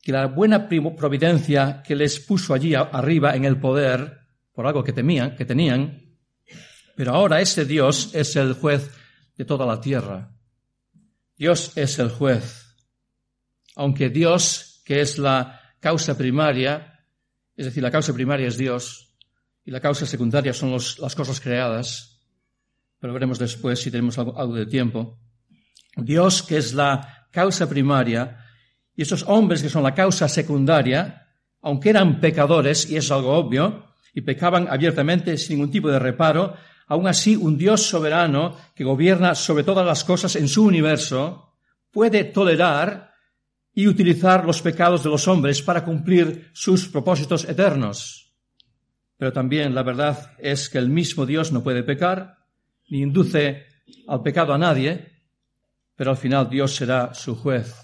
que 0.00 0.10
la 0.10 0.28
buena 0.28 0.66
providencia 0.66 1.82
que 1.86 1.96
les 1.96 2.18
puso 2.18 2.54
allí 2.54 2.74
arriba 2.74 3.36
en 3.36 3.44
el 3.44 3.60
poder, 3.60 4.20
por 4.54 4.66
algo 4.66 4.82
que 4.82 4.94
temían, 4.94 5.36
que 5.36 5.44
tenían, 5.44 6.16
pero 6.96 7.12
ahora 7.12 7.42
ese 7.42 7.66
Dios 7.66 8.14
es 8.14 8.36
el 8.36 8.54
juez 8.54 8.90
de 9.36 9.44
toda 9.44 9.66
la 9.66 9.82
tierra. 9.82 10.34
Dios 11.36 11.76
es 11.76 11.98
el 11.98 12.08
juez. 12.08 12.74
Aunque 13.76 14.08
Dios, 14.08 14.80
que 14.86 15.02
es 15.02 15.18
la 15.18 15.60
causa 15.78 16.16
primaria, 16.16 17.04
es 17.54 17.66
decir, 17.66 17.82
la 17.82 17.90
causa 17.90 18.14
primaria 18.14 18.48
es 18.48 18.56
Dios 18.56 19.04
y 19.64 19.70
la 19.70 19.80
causa 19.80 20.06
secundaria 20.06 20.52
son 20.52 20.72
las 20.72 21.14
cosas 21.14 21.40
creadas, 21.40 22.20
pero 22.98 23.12
veremos 23.12 23.38
después 23.38 23.80
si 23.80 23.90
tenemos 23.90 24.18
algo, 24.18 24.54
de 24.54 24.66
tiempo. 24.66 25.18
Dios, 25.96 26.42
que 26.42 26.58
es 26.58 26.74
la 26.74 27.28
causa 27.30 27.68
primaria, 27.68 28.44
y 28.94 29.02
esos 29.02 29.24
hombres 29.26 29.62
que 29.62 29.68
son 29.68 29.82
la 29.82 29.94
causa 29.94 30.28
secundaria, 30.28 31.28
aunque 31.62 31.90
eran 31.90 32.20
pecadores, 32.20 32.90
y 32.90 32.96
es 32.96 33.10
algo 33.10 33.32
obvio, 33.32 33.86
y 34.12 34.20
pecaban 34.20 34.68
abiertamente 34.68 35.36
sin 35.38 35.56
ningún 35.56 35.72
tipo 35.72 35.88
de 35.88 35.98
reparo, 35.98 36.54
aún 36.86 37.08
así 37.08 37.34
un 37.34 37.56
Dios 37.56 37.82
soberano 37.82 38.56
que 38.74 38.84
gobierna 38.84 39.34
sobre 39.34 39.64
todas 39.64 39.86
las 39.86 40.04
cosas 40.04 40.36
en 40.36 40.48
su 40.48 40.64
universo 40.64 41.54
puede 41.90 42.24
tolerar 42.24 43.12
y 43.72 43.88
utilizar 43.88 44.44
los 44.44 44.62
pecados 44.62 45.02
de 45.02 45.10
los 45.10 45.26
hombres 45.26 45.62
para 45.62 45.84
cumplir 45.84 46.50
sus 46.52 46.86
propósitos 46.88 47.44
eternos. 47.44 48.23
Pero 49.16 49.32
también 49.32 49.74
la 49.74 49.82
verdad 49.82 50.32
es 50.38 50.68
que 50.68 50.78
el 50.78 50.88
mismo 50.88 51.26
Dios 51.26 51.52
no 51.52 51.62
puede 51.62 51.82
pecar, 51.82 52.38
ni 52.88 53.02
induce 53.02 53.66
al 54.08 54.22
pecado 54.22 54.52
a 54.52 54.58
nadie, 54.58 55.22
pero 55.94 56.10
al 56.10 56.16
final 56.16 56.48
Dios 56.48 56.74
será 56.74 57.14
su 57.14 57.36
juez. 57.36 57.74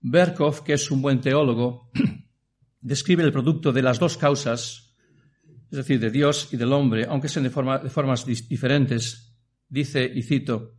Berkov, 0.00 0.64
que 0.64 0.74
es 0.74 0.90
un 0.90 1.02
buen 1.02 1.20
teólogo, 1.20 1.90
describe 2.80 3.22
el 3.22 3.32
producto 3.32 3.72
de 3.72 3.82
las 3.82 3.98
dos 3.98 4.16
causas 4.16 4.92
es 5.72 5.78
decir, 5.78 5.98
de 6.00 6.10
Dios 6.10 6.52
y 6.52 6.58
del 6.58 6.70
hombre, 6.70 7.06
aunque 7.08 7.30
sean 7.30 7.44
de, 7.44 7.50
formas 7.50 8.26
diferentes, 8.26 9.34
dice, 9.66 10.04
y 10.04 10.22
cito, 10.22 10.74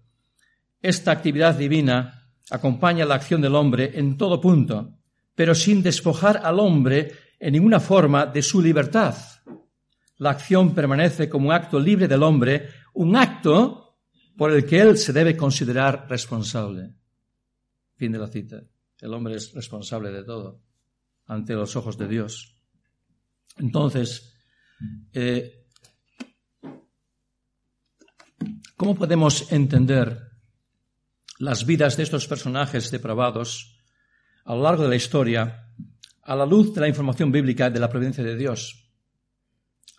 esta 0.80 1.12
actividad 1.12 1.56
divina 1.56 2.30
acompaña 2.52 3.04
la 3.04 3.16
acción 3.16 3.42
del 3.42 3.56
hombre 3.56 3.92
en 3.96 4.18
todo 4.18 4.40
punto, 4.40 5.00
pero 5.34 5.56
sin 5.56 5.82
despojar 5.82 6.42
al 6.44 6.60
hombre 6.60 7.12
en 7.44 7.52
ninguna 7.52 7.82
forma 7.82 8.26
de 8.26 8.42
su 8.42 8.62
libertad. 8.62 9.16
La 10.20 10.30
acción 10.30 10.74
permanece 10.74 11.28
como 11.28 11.50
un 11.50 11.54
acto 11.54 11.78
libre 11.78 12.08
del 12.08 12.24
hombre, 12.24 12.70
un 12.94 13.18
acto 13.18 14.00
por 14.38 14.54
el 14.54 14.66
que 14.66 14.80
él 14.80 14.98
se 14.98 15.12
debe 15.12 15.36
considerar 15.36 16.08
responsable. 16.10 16.94
Fin 17.98 18.14
de 18.14 18.20
la 18.20 18.28
cita. 18.28 18.64
El 19.02 19.14
hombre 19.14 19.36
es 19.36 19.54
responsable 19.54 20.12
de 20.12 20.24
todo 20.24 20.62
ante 21.26 21.54
los 21.54 21.76
ojos 21.76 21.98
de 21.98 22.08
Dios. 22.08 22.56
Entonces, 23.58 24.34
eh, 25.12 25.64
¿Cómo 28.76 28.96
podemos 28.96 29.52
entender 29.52 30.32
las 31.40 31.66
vidas 31.66 31.96
de 31.96 32.04
estos 32.04 32.28
personajes 32.28 32.92
depravados 32.92 33.80
a 34.44 34.56
lo 34.56 34.64
largo 34.64 34.84
de 34.84 34.90
la 34.90 34.96
historia 34.96 35.64
a 36.24 36.36
la 36.36 36.46
luz 36.46 36.74
de 36.74 36.82
la 36.82 36.88
información 36.88 37.32
bíblica 37.32 37.70
de 37.70 37.80
la 37.80 37.90
providencia 37.90 38.24
de 38.24 38.36
Dios? 38.36 38.92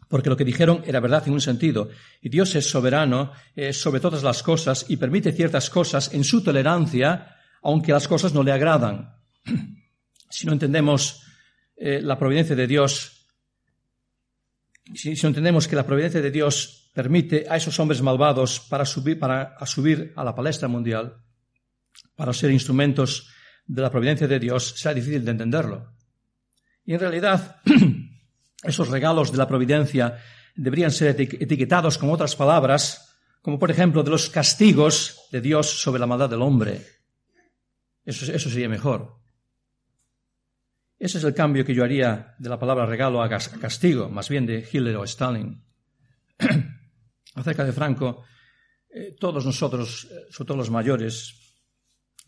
Porque 0.08 0.30
lo 0.30 0.36
que 0.36 0.44
dijeron 0.44 0.82
era 0.86 1.00
verdad 1.00 1.24
en 1.26 1.32
un 1.32 1.40
sentido, 1.40 1.88
y 2.20 2.28
Dios 2.28 2.54
es 2.54 2.68
soberano 2.68 3.32
sobre 3.72 4.00
todas 4.00 4.22
las 4.22 4.42
cosas 4.42 4.86
y 4.88 4.96
permite 4.96 5.32
ciertas 5.32 5.70
cosas 5.70 6.12
en 6.12 6.24
su 6.24 6.42
tolerancia, 6.42 7.36
aunque 7.62 7.92
las 7.92 8.06
cosas 8.06 8.32
no 8.34 8.42
le 8.42 8.52
agradan. 8.52 9.16
Si 10.30 10.46
no 10.46 10.52
entendemos 10.52 11.22
eh, 11.76 12.00
la 12.02 12.18
providencia 12.18 12.56
de 12.56 12.66
Dios 12.66 13.14
si, 14.92 15.14
entendemos 15.26 15.66
que 15.66 15.76
la 15.76 15.86
providencia 15.86 16.20
de 16.20 16.30
Dios 16.30 16.90
permite 16.92 17.46
a 17.48 17.56
esos 17.56 17.78
hombres 17.80 18.02
malvados 18.02 18.60
para 18.60 18.84
subir, 18.84 19.18
para 19.18 19.56
a 19.56 19.66
subir 19.66 20.12
a 20.14 20.22
la 20.22 20.34
palestra 20.34 20.68
mundial, 20.68 21.16
para 22.14 22.32
ser 22.32 22.50
instrumentos 22.50 23.30
de 23.66 23.80
la 23.80 23.90
providencia 23.90 24.28
de 24.28 24.38
Dios, 24.38 24.74
será 24.76 24.92
difícil 24.92 25.24
de 25.24 25.30
entenderlo. 25.30 25.93
Y 26.84 26.94
en 26.94 27.00
realidad, 27.00 27.60
esos 28.62 28.88
regalos 28.88 29.32
de 29.32 29.38
la 29.38 29.48
providencia 29.48 30.18
deberían 30.54 30.90
ser 30.90 31.20
etiquetados 31.20 31.98
con 31.98 32.10
otras 32.10 32.36
palabras, 32.36 33.16
como 33.42 33.58
por 33.58 33.70
ejemplo 33.70 34.02
de 34.02 34.10
los 34.10 34.30
castigos 34.30 35.26
de 35.30 35.40
Dios 35.40 35.80
sobre 35.80 36.00
la 36.00 36.06
maldad 36.06 36.30
del 36.30 36.42
hombre. 36.42 36.86
Eso, 38.04 38.50
sería 38.50 38.68
mejor. 38.68 39.18
Ese 40.98 41.18
es 41.18 41.24
el 41.24 41.34
cambio 41.34 41.64
que 41.64 41.74
yo 41.74 41.84
haría 41.84 42.34
de 42.38 42.48
la 42.48 42.58
palabra 42.58 42.86
regalo 42.86 43.22
a 43.22 43.28
castigo, 43.28 44.08
más 44.08 44.28
bien 44.28 44.46
de 44.46 44.66
Hitler 44.70 44.96
o 44.96 45.04
Stalin. 45.04 45.62
Acerca 47.34 47.64
de 47.64 47.72
Franco, 47.72 48.24
eh, 48.88 49.16
todos 49.18 49.44
nosotros, 49.44 50.06
eh, 50.10 50.26
sobre 50.30 50.48
todo 50.48 50.58
los 50.58 50.70
mayores, 50.70 51.34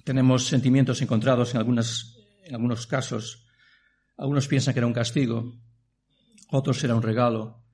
tenemos 0.04 0.46
sentimientos 0.46 1.00
encontrados 1.00 1.54
en, 1.54 1.60
en 1.60 2.54
algunos 2.54 2.86
casos. 2.86 3.45
Algunos 4.16 4.48
piensan 4.48 4.72
que 4.72 4.80
era 4.80 4.86
un 4.86 4.94
castigo, 4.94 5.52
otros 6.50 6.82
era 6.84 6.94
un 6.94 7.02
regalo, 7.02 7.64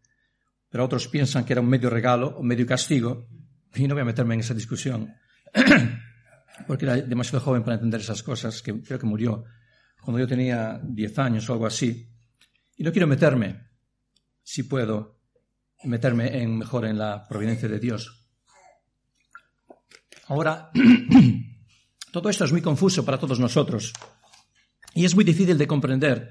pero 0.68 0.84
otros 0.84 1.06
piensan 1.08 1.44
que 1.44 1.52
era 1.52 1.60
un 1.60 1.68
medio 1.68 1.88
regalo 1.88 2.28
o 2.36 2.42
medio 2.42 2.66
castigo. 2.66 3.28
Y 3.74 3.86
no 3.86 3.94
voy 3.94 4.02
a 4.02 4.06
meterme 4.06 4.34
en 4.34 4.40
esa 4.40 4.54
discusión, 4.54 5.14
porque 6.66 6.84
era 6.84 6.96
demasiado 6.96 7.44
joven 7.44 7.62
para 7.62 7.74
entender 7.74 8.00
esas 8.00 8.22
cosas, 8.22 8.60
que 8.60 8.82
creo 8.82 8.98
que 8.98 9.06
murió 9.06 9.44
cuando 10.02 10.18
yo 10.18 10.26
tenía 10.26 10.80
10 10.82 11.18
años 11.20 11.48
o 11.48 11.52
algo 11.52 11.66
así. 11.66 12.10
Y 12.76 12.82
no 12.82 12.90
quiero 12.90 13.06
meterme, 13.06 13.68
si 14.42 14.64
puedo, 14.64 15.20
meterme 15.84 16.42
en, 16.42 16.58
mejor 16.58 16.86
en 16.86 16.98
la 16.98 17.26
providencia 17.28 17.68
de 17.68 17.78
Dios. 17.78 18.28
Ahora, 20.26 20.70
todo 22.12 22.28
esto 22.28 22.44
es 22.44 22.52
muy 22.52 22.62
confuso 22.62 23.04
para 23.04 23.18
todos 23.18 23.38
nosotros 23.38 23.92
y 24.94 25.04
es 25.04 25.14
muy 25.14 25.24
difícil 25.24 25.58
de 25.58 25.66
comprender 25.66 26.30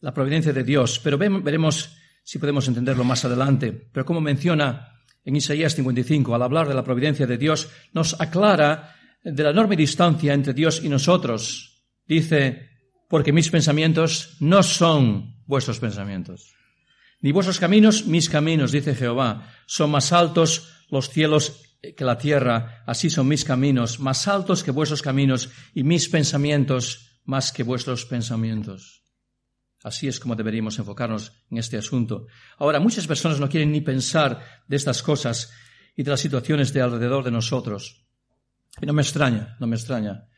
la 0.00 0.12
providencia 0.12 0.52
de 0.52 0.64
Dios, 0.64 0.98
pero 0.98 1.18
veremos 1.18 1.96
si 2.24 2.38
podemos 2.38 2.66
entenderlo 2.68 3.04
más 3.04 3.24
adelante. 3.24 3.72
Pero 3.92 4.04
como 4.04 4.20
menciona 4.20 4.88
en 5.24 5.36
Isaías 5.36 5.74
55, 5.74 6.34
al 6.34 6.42
hablar 6.42 6.68
de 6.68 6.74
la 6.74 6.84
providencia 6.84 7.26
de 7.26 7.38
Dios, 7.38 7.68
nos 7.92 8.20
aclara 8.20 8.96
de 9.22 9.42
la 9.42 9.50
enorme 9.50 9.76
distancia 9.76 10.34
entre 10.34 10.54
Dios 10.54 10.82
y 10.82 10.88
nosotros. 10.88 11.84
Dice, 12.06 12.70
porque 13.08 13.32
mis 13.32 13.50
pensamientos 13.50 14.36
no 14.40 14.62
son 14.62 15.42
vuestros 15.46 15.78
pensamientos. 15.78 16.54
Ni 17.20 17.30
vuestros 17.30 17.60
caminos, 17.60 18.06
mis 18.06 18.28
caminos, 18.28 18.72
dice 18.72 18.96
Jehová. 18.96 19.48
Son 19.66 19.90
más 19.90 20.12
altos 20.12 20.68
los 20.90 21.08
cielos 21.08 21.62
que 21.96 22.04
la 22.04 22.18
tierra, 22.18 22.82
así 22.86 23.10
son 23.10 23.28
mis 23.28 23.44
caminos, 23.44 24.00
más 24.00 24.26
altos 24.28 24.62
que 24.62 24.70
vuestros 24.70 25.02
caminos, 25.02 25.50
y 25.74 25.82
mis 25.84 26.08
pensamientos 26.08 27.11
más 27.24 27.52
que 27.52 27.62
vuestros 27.62 28.04
pensamientos. 28.04 29.04
Así 29.82 30.06
es 30.06 30.20
como 30.20 30.36
deberíamos 30.36 30.78
enfocarnos 30.78 31.32
en 31.50 31.58
este 31.58 31.76
asunto. 31.76 32.26
Ahora, 32.58 32.78
muchas 32.78 33.06
personas 33.06 33.40
no 33.40 33.48
quieren 33.48 33.72
ni 33.72 33.80
pensar 33.80 34.62
de 34.68 34.76
estas 34.76 35.02
cosas 35.02 35.52
y 35.96 36.02
de 36.02 36.10
las 36.10 36.20
situaciones 36.20 36.72
de 36.72 36.82
alrededor 36.82 37.24
de 37.24 37.32
nosotros. 37.32 38.06
Y 38.80 38.86
no 38.86 38.92
me 38.92 39.02
extraña, 39.02 39.56
no 39.60 39.66
me 39.66 39.76
extraña 39.76 40.28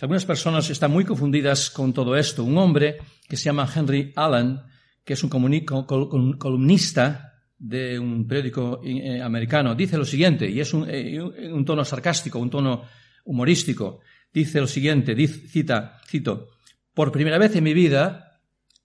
algunas 0.00 0.24
personas 0.24 0.70
están 0.70 0.92
muy 0.92 1.04
confundidas 1.04 1.70
con 1.70 1.92
todo 1.92 2.16
esto. 2.16 2.44
Un 2.44 2.56
hombre 2.58 2.98
que 3.28 3.36
se 3.36 3.44
llama 3.44 3.68
Henry 3.72 4.12
Allen, 4.14 4.60
que 5.04 5.14
es 5.14 5.24
un 5.24 5.30
columnista 6.38 7.32
de 7.58 7.98
un 7.98 8.26
periódico 8.26 8.80
eh, 8.84 9.20
americano, 9.20 9.74
dice 9.74 9.98
lo 9.98 10.04
siguiente, 10.04 10.48
y 10.48 10.60
es 10.60 10.72
eh, 10.86 11.20
un, 11.20 11.52
un, 11.52 11.64
tono 11.64 11.84
sarcástico, 11.84 12.38
un 12.38 12.50
tono 12.50 12.84
humorístico. 13.24 14.00
Dice 14.38 14.60
lo 14.60 14.68
siguiente, 14.68 15.16
dice, 15.16 15.48
cita, 15.48 16.00
cito, 16.06 16.50
por 16.94 17.10
primera 17.10 17.38
vez 17.38 17.56
en 17.56 17.64
mi 17.64 17.74
vida 17.74 18.40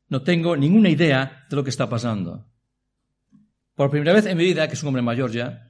no 0.09 0.23
tengo 0.23 0.57
ninguna 0.57 0.89
idea 0.89 1.45
de 1.47 1.55
lo 1.55 1.63
que 1.63 1.69
está 1.69 1.87
pasando. 1.87 2.47
Por 3.75 3.91
primera 3.91 4.13
vez 4.13 4.25
en 4.25 4.35
mi 4.35 4.45
vida, 4.45 4.67
que 4.67 4.73
es 4.73 4.81
un 4.81 4.87
hombre 4.87 5.03
mayor 5.03 5.31
ya, 5.31 5.69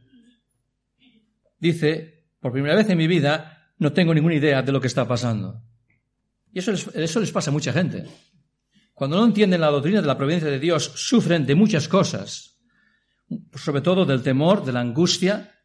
dice, 1.60 2.30
por 2.40 2.54
primera 2.54 2.76
vez 2.76 2.90
en 2.92 2.98
mi 2.98 3.08
vida 3.08 3.74
no 3.78 3.92
tengo 3.92 4.14
ninguna 4.14 4.36
idea 4.36 4.62
de 4.62 4.72
lo 4.72 4.80
que 4.80 4.88
está 4.88 5.06
pasando. 5.06 5.62
Y 6.54 6.60
eso 6.60 6.72
les, 6.72 6.88
eso 6.96 7.20
les 7.20 7.34
pasa 7.34 7.50
a 7.50 7.54
mucha 7.54 7.74
gente. 7.74 8.06
Cuando 8.94 9.18
no 9.18 9.26
entienden 9.26 9.60
la 9.60 9.68
doctrina 9.68 10.00
de 10.00 10.08
la 10.08 10.18
providencia 10.18 10.50
de 10.50 10.60
Dios, 10.60 10.94
sufren 10.96 11.46
de 11.46 11.56
muchas 11.56 11.90
cosas, 11.90 12.58
sobre 13.54 13.82
todo 13.82 14.06
del 14.06 14.24
temor, 14.24 14.64
de 14.64 14.72
la 14.72 14.80
angustia, 14.80 15.60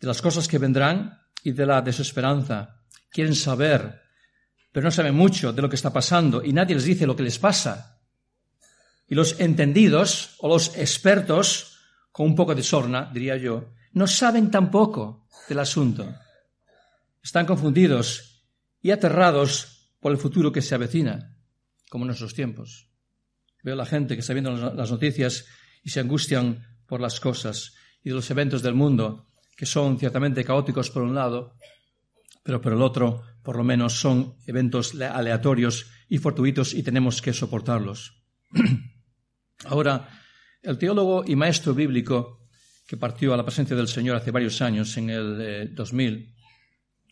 de 0.00 0.06
las 0.06 0.22
cosas 0.22 0.48
que 0.48 0.56
vendrán 0.56 1.20
y 1.44 1.52
de 1.52 1.66
la 1.66 1.82
desesperanza. 1.82 2.79
Quieren 3.10 3.34
saber, 3.34 4.00
pero 4.72 4.84
no 4.84 4.90
saben 4.90 5.14
mucho 5.14 5.52
de 5.52 5.62
lo 5.62 5.68
que 5.68 5.76
está 5.76 5.92
pasando 5.92 6.44
y 6.44 6.52
nadie 6.52 6.74
les 6.74 6.84
dice 6.84 7.06
lo 7.06 7.16
que 7.16 7.24
les 7.24 7.38
pasa. 7.38 8.00
Y 9.08 9.14
los 9.14 9.40
entendidos 9.40 10.36
o 10.38 10.48
los 10.48 10.76
expertos, 10.76 11.78
con 12.12 12.26
un 12.26 12.36
poco 12.36 12.54
de 12.54 12.62
sorna, 12.62 13.10
diría 13.12 13.36
yo, 13.36 13.72
no 13.92 14.06
saben 14.06 14.50
tampoco 14.50 15.26
del 15.48 15.58
asunto. 15.58 16.14
Están 17.22 17.46
confundidos 17.46 18.46
y 18.80 18.92
aterrados 18.92 19.90
por 20.00 20.12
el 20.12 20.18
futuro 20.18 20.52
que 20.52 20.62
se 20.62 20.74
avecina, 20.74 21.36
como 21.90 22.04
en 22.04 22.08
nuestros 22.08 22.34
tiempos. 22.34 22.88
Veo 23.62 23.74
a 23.74 23.76
la 23.76 23.86
gente 23.86 24.14
que 24.14 24.20
está 24.20 24.32
viendo 24.32 24.52
las 24.52 24.90
noticias 24.90 25.46
y 25.82 25.90
se 25.90 26.00
angustian 26.00 26.64
por 26.86 27.00
las 27.00 27.20
cosas 27.20 27.74
y 28.02 28.08
de 28.08 28.14
los 28.14 28.30
eventos 28.30 28.62
del 28.62 28.74
mundo, 28.74 29.28
que 29.56 29.66
son 29.66 29.98
ciertamente 29.98 30.44
caóticos 30.44 30.90
por 30.90 31.02
un 31.02 31.14
lado, 31.14 31.56
pero 32.42 32.60
por 32.60 32.72
el 32.72 32.82
otro, 32.82 33.22
por 33.42 33.56
lo 33.56 33.64
menos, 33.64 33.94
son 33.94 34.36
eventos 34.46 34.94
aleatorios 34.94 35.86
y 36.08 36.18
fortuitos 36.18 36.74
y 36.74 36.82
tenemos 36.82 37.22
que 37.22 37.32
soportarlos. 37.32 38.22
Ahora, 39.64 40.08
el 40.62 40.78
teólogo 40.78 41.24
y 41.26 41.36
maestro 41.36 41.74
bíblico 41.74 42.48
que 42.86 42.96
partió 42.96 43.32
a 43.32 43.36
la 43.36 43.44
presencia 43.44 43.76
del 43.76 43.86
Señor 43.86 44.16
hace 44.16 44.32
varios 44.32 44.60
años, 44.62 44.96
en 44.96 45.10
el 45.10 45.74
2000, 45.74 46.14
eh, 46.14 46.34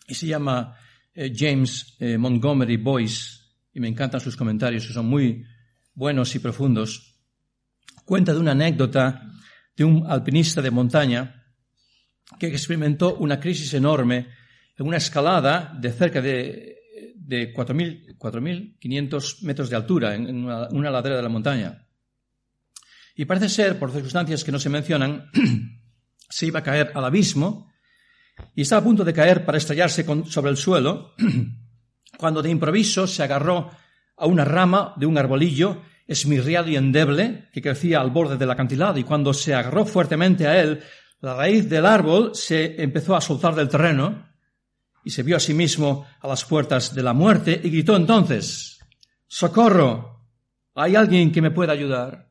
y 0.08 0.14
se 0.14 0.26
llama 0.26 0.74
eh, 1.14 1.32
James 1.34 1.94
eh, 2.00 2.18
Montgomery 2.18 2.76
Boyce, 2.78 3.38
y 3.72 3.80
me 3.80 3.86
encantan 3.86 4.20
sus 4.20 4.36
comentarios, 4.36 4.86
que 4.86 4.92
son 4.92 5.06
muy 5.06 5.44
buenos 5.94 6.34
y 6.34 6.40
profundos, 6.40 7.14
cuenta 8.04 8.32
de 8.32 8.40
una 8.40 8.52
anécdota 8.52 9.22
de 9.76 9.84
un 9.84 10.04
alpinista 10.10 10.60
de 10.60 10.72
montaña 10.72 11.44
que 12.40 12.48
experimentó 12.48 13.14
una 13.14 13.38
crisis 13.38 13.72
enorme 13.74 14.16
en 14.18 14.28
una 14.86 14.96
escalada 14.96 15.74
de 15.78 15.90
cerca 15.90 16.20
de, 16.20 16.78
de 17.28 17.52
4.500 17.54 19.42
metros 19.42 19.68
de 19.68 19.76
altura 19.76 20.14
en 20.14 20.44
una, 20.44 20.90
ladera 20.90 21.16
de 21.16 21.22
la 21.22 21.28
montaña. 21.28 21.86
Y 23.14 23.26
parece 23.26 23.48
ser, 23.48 23.78
por 23.78 23.92
circunstancias 23.92 24.44
que 24.44 24.52
no 24.52 24.58
se 24.58 24.70
mencionan, 24.70 25.30
se 26.30 26.46
iba 26.46 26.60
a 26.60 26.62
caer 26.62 26.92
al 26.94 27.04
abismo 27.04 27.70
y 28.54 28.62
estaba 28.62 28.80
a 28.80 28.84
punto 28.84 29.04
de 29.04 29.12
caer 29.12 29.44
para 29.44 29.58
estrellarse 29.58 30.06
sobre 30.26 30.50
el 30.50 30.56
suelo, 30.56 31.14
cuando 32.16 32.40
de 32.40 32.50
improviso 32.50 33.06
se 33.06 33.22
agarró 33.22 33.70
a 34.16 34.26
una 34.26 34.44
rama 34.44 34.94
de 34.96 35.06
un 35.06 35.18
arbolillo 35.18 35.82
esmirriado 36.06 36.70
y 36.70 36.76
endeble 36.76 37.48
que 37.52 37.60
crecía 37.60 38.00
al 38.00 38.10
borde 38.10 38.38
del 38.38 38.50
acantilado 38.50 38.98
y 38.98 39.04
cuando 39.04 39.34
se 39.34 39.54
agarró 39.54 39.84
fuertemente 39.84 40.46
a 40.46 40.60
él, 40.60 40.80
la 41.20 41.34
raíz 41.34 41.68
del 41.68 41.84
árbol 41.84 42.30
se 42.32 42.80
empezó 42.82 43.14
a 43.14 43.20
soltar 43.20 43.54
del 43.54 43.68
terreno 43.68 44.27
y 45.04 45.10
se 45.10 45.22
vio 45.22 45.36
a 45.36 45.40
sí 45.40 45.54
mismo 45.54 46.06
a 46.20 46.28
las 46.28 46.44
puertas 46.44 46.94
de 46.94 47.02
la 47.02 47.12
muerte 47.12 47.60
y 47.62 47.70
gritó 47.70 47.96
entonces, 47.96 48.78
¡Socorro! 49.26 50.26
¿Hay 50.74 50.96
alguien 50.96 51.32
que 51.32 51.42
me 51.42 51.50
pueda 51.50 51.72
ayudar? 51.72 52.30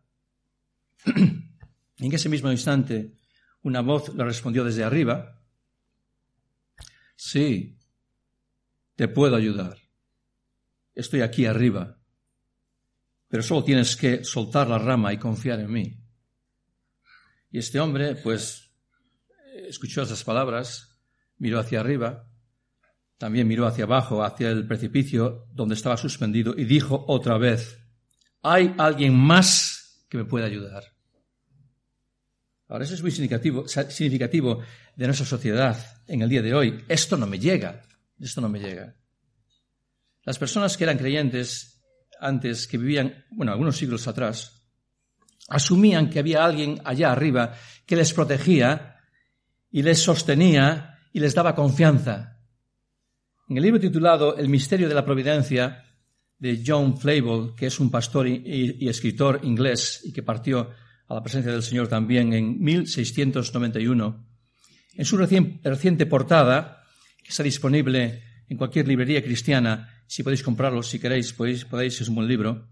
en 1.05 2.13
ese 2.13 2.29
mismo 2.29 2.51
instante, 2.51 3.13
una 3.63 3.81
voz 3.81 4.13
le 4.13 4.23
respondió 4.23 4.63
desde 4.63 4.83
arriba, 4.83 5.33
Sí, 7.15 7.79
te 8.95 9.07
puedo 9.07 9.35
ayudar. 9.35 9.75
Estoy 10.93 11.21
aquí 11.21 11.47
arriba 11.47 11.97
pero 13.27 13.43
solo 13.43 13.63
tienes 13.63 13.95
que 13.95 14.23
soltar 14.23 14.67
la 14.67 14.77
rama 14.77 15.13
y 15.13 15.17
confiar 15.17 15.59
en 15.59 15.71
mí. 15.71 15.97
Y 17.51 17.59
este 17.59 17.79
hombre, 17.79 18.15
pues, 18.15 18.71
escuchó 19.67 20.03
esas 20.03 20.23
palabras, 20.23 20.97
miró 21.37 21.59
hacia 21.59 21.79
arriba, 21.79 22.26
también 23.17 23.47
miró 23.47 23.65
hacia 23.65 23.85
abajo, 23.85 24.23
hacia 24.23 24.49
el 24.49 24.67
precipicio 24.67 25.47
donde 25.53 25.75
estaba 25.75 25.97
suspendido, 25.97 26.53
y 26.57 26.65
dijo 26.65 27.05
otra 27.07 27.37
vez, 27.37 27.77
hay 28.43 28.73
alguien 28.77 29.15
más 29.15 30.05
que 30.09 30.17
me 30.17 30.25
puede 30.25 30.45
ayudar. 30.45 30.83
Ahora, 32.69 32.83
eso 32.83 32.95
es 32.95 33.01
muy 33.01 33.11
significativo, 33.11 33.67
significativo 33.67 34.61
de 34.95 35.05
nuestra 35.05 35.25
sociedad 35.25 35.77
en 36.07 36.21
el 36.21 36.29
día 36.29 36.41
de 36.41 36.53
hoy. 36.53 36.83
Esto 36.87 37.15
no 37.15 37.25
me 37.25 37.39
llega, 37.39 37.81
esto 38.19 38.41
no 38.41 38.49
me 38.49 38.59
llega. 38.59 38.95
Las 40.23 40.37
personas 40.37 40.75
que 40.75 40.83
eran 40.83 40.97
creyentes 40.97 41.81
antes, 42.19 42.67
que 42.67 42.77
vivían, 42.77 43.25
bueno, 43.31 43.53
algunos 43.53 43.77
siglos 43.77 44.07
atrás, 44.07 44.63
asumían 45.47 46.09
que 46.09 46.19
había 46.19 46.43
alguien 46.43 46.81
allá 46.83 47.11
arriba 47.11 47.55
que 47.85 47.95
les 47.95 48.11
protegía 48.13 48.97
y 49.71 49.83
les 49.83 49.99
sostenía 49.99 50.99
y 51.13 51.19
les 51.19 51.33
daba 51.33 51.55
confianza. 51.55 52.36
En 53.49 53.55
el 53.55 53.63
libro 53.63 53.79
titulado 53.79 54.35
El 54.35 54.49
misterio 54.49 54.89
de 54.89 54.93
la 54.93 55.05
providencia 55.05 55.85
de 56.37 56.61
John 56.65 56.97
Flavel, 56.97 57.53
que 57.55 57.67
es 57.67 57.79
un 57.79 57.89
pastor 57.89 58.27
y, 58.27 58.85
escritor 58.89 59.39
inglés 59.43 60.01
y 60.03 60.11
que 60.11 60.21
partió 60.21 60.69
a 61.07 61.13
la 61.13 61.23
presencia 61.23 61.53
del 61.53 61.63
Señor 61.63 61.87
también 61.87 62.33
en 62.33 62.61
1691, 62.61 64.27
en 64.95 65.05
su 65.05 65.15
reciente 65.15 66.05
portada, 66.07 66.83
que 67.23 67.29
está 67.29 67.41
disponible 67.41 68.21
en 68.49 68.57
cualquier 68.57 68.85
librería 68.85 69.23
cristiana, 69.23 70.03
si 70.07 70.23
podéis 70.23 70.43
comprarlo, 70.43 70.83
si 70.83 70.99
queréis, 70.99 71.31
podéis, 71.31 71.63
podéis, 71.63 72.01
es 72.01 72.09
un 72.09 72.15
buen 72.15 72.27
libro, 72.27 72.67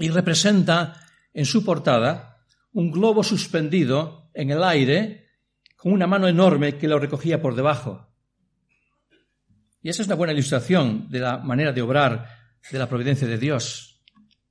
y 0.00 0.08
representa 0.08 1.00
en 1.32 1.44
su 1.44 1.64
portada 1.64 2.44
un 2.72 2.90
globo 2.90 3.22
suspendido 3.22 4.30
en 4.34 4.50
el 4.50 4.64
aire 4.64 5.28
con 5.76 5.92
una 5.92 6.08
mano 6.08 6.26
enorme 6.26 6.76
que 6.76 6.88
lo 6.88 6.98
recogía 6.98 7.40
por 7.40 7.54
debajo. 7.54 8.11
Y 9.82 9.88
esa 9.88 10.02
es 10.02 10.08
una 10.08 10.14
buena 10.14 10.32
ilustración 10.32 11.08
de 11.10 11.18
la 11.18 11.38
manera 11.38 11.72
de 11.72 11.82
obrar 11.82 12.28
de 12.70 12.78
la 12.78 12.88
providencia 12.88 13.26
de 13.26 13.38
Dios. 13.38 14.02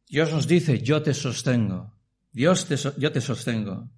Dios 0.07 0.31
nos 0.31 0.47
dice, 0.47 0.81
yo 0.81 1.01
te 1.01 1.13
sostengo. 1.13 1.97
Dios, 2.31 2.65
te 2.65 2.75
yo 2.75 3.11
te 3.11 3.21
sostengo. 3.21 3.89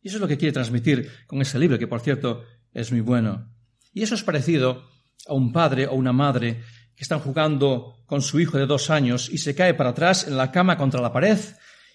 Y 0.00 0.08
eso 0.08 0.18
es 0.18 0.20
lo 0.20 0.28
que 0.28 0.38
quiere 0.38 0.52
transmitir 0.52 1.10
con 1.26 1.42
ese 1.42 1.58
libro, 1.58 1.78
que 1.78 1.88
por 1.88 2.00
cierto 2.00 2.44
es 2.72 2.92
muy 2.92 3.00
bueno. 3.00 3.52
Y 3.92 4.02
eso 4.02 4.14
es 4.14 4.22
parecido 4.22 4.88
a 5.26 5.34
un 5.34 5.52
padre 5.52 5.86
o 5.86 5.94
una 5.94 6.12
madre 6.12 6.62
que 6.94 7.02
están 7.02 7.18
jugando 7.18 7.96
con 8.06 8.22
su 8.22 8.38
hijo 8.38 8.58
de 8.58 8.66
dos 8.66 8.90
años 8.90 9.28
y 9.28 9.38
se 9.38 9.54
cae 9.54 9.74
para 9.74 9.90
atrás 9.90 10.26
en 10.26 10.36
la 10.36 10.52
cama 10.52 10.76
contra 10.76 11.00
la 11.00 11.12
pared 11.12 11.38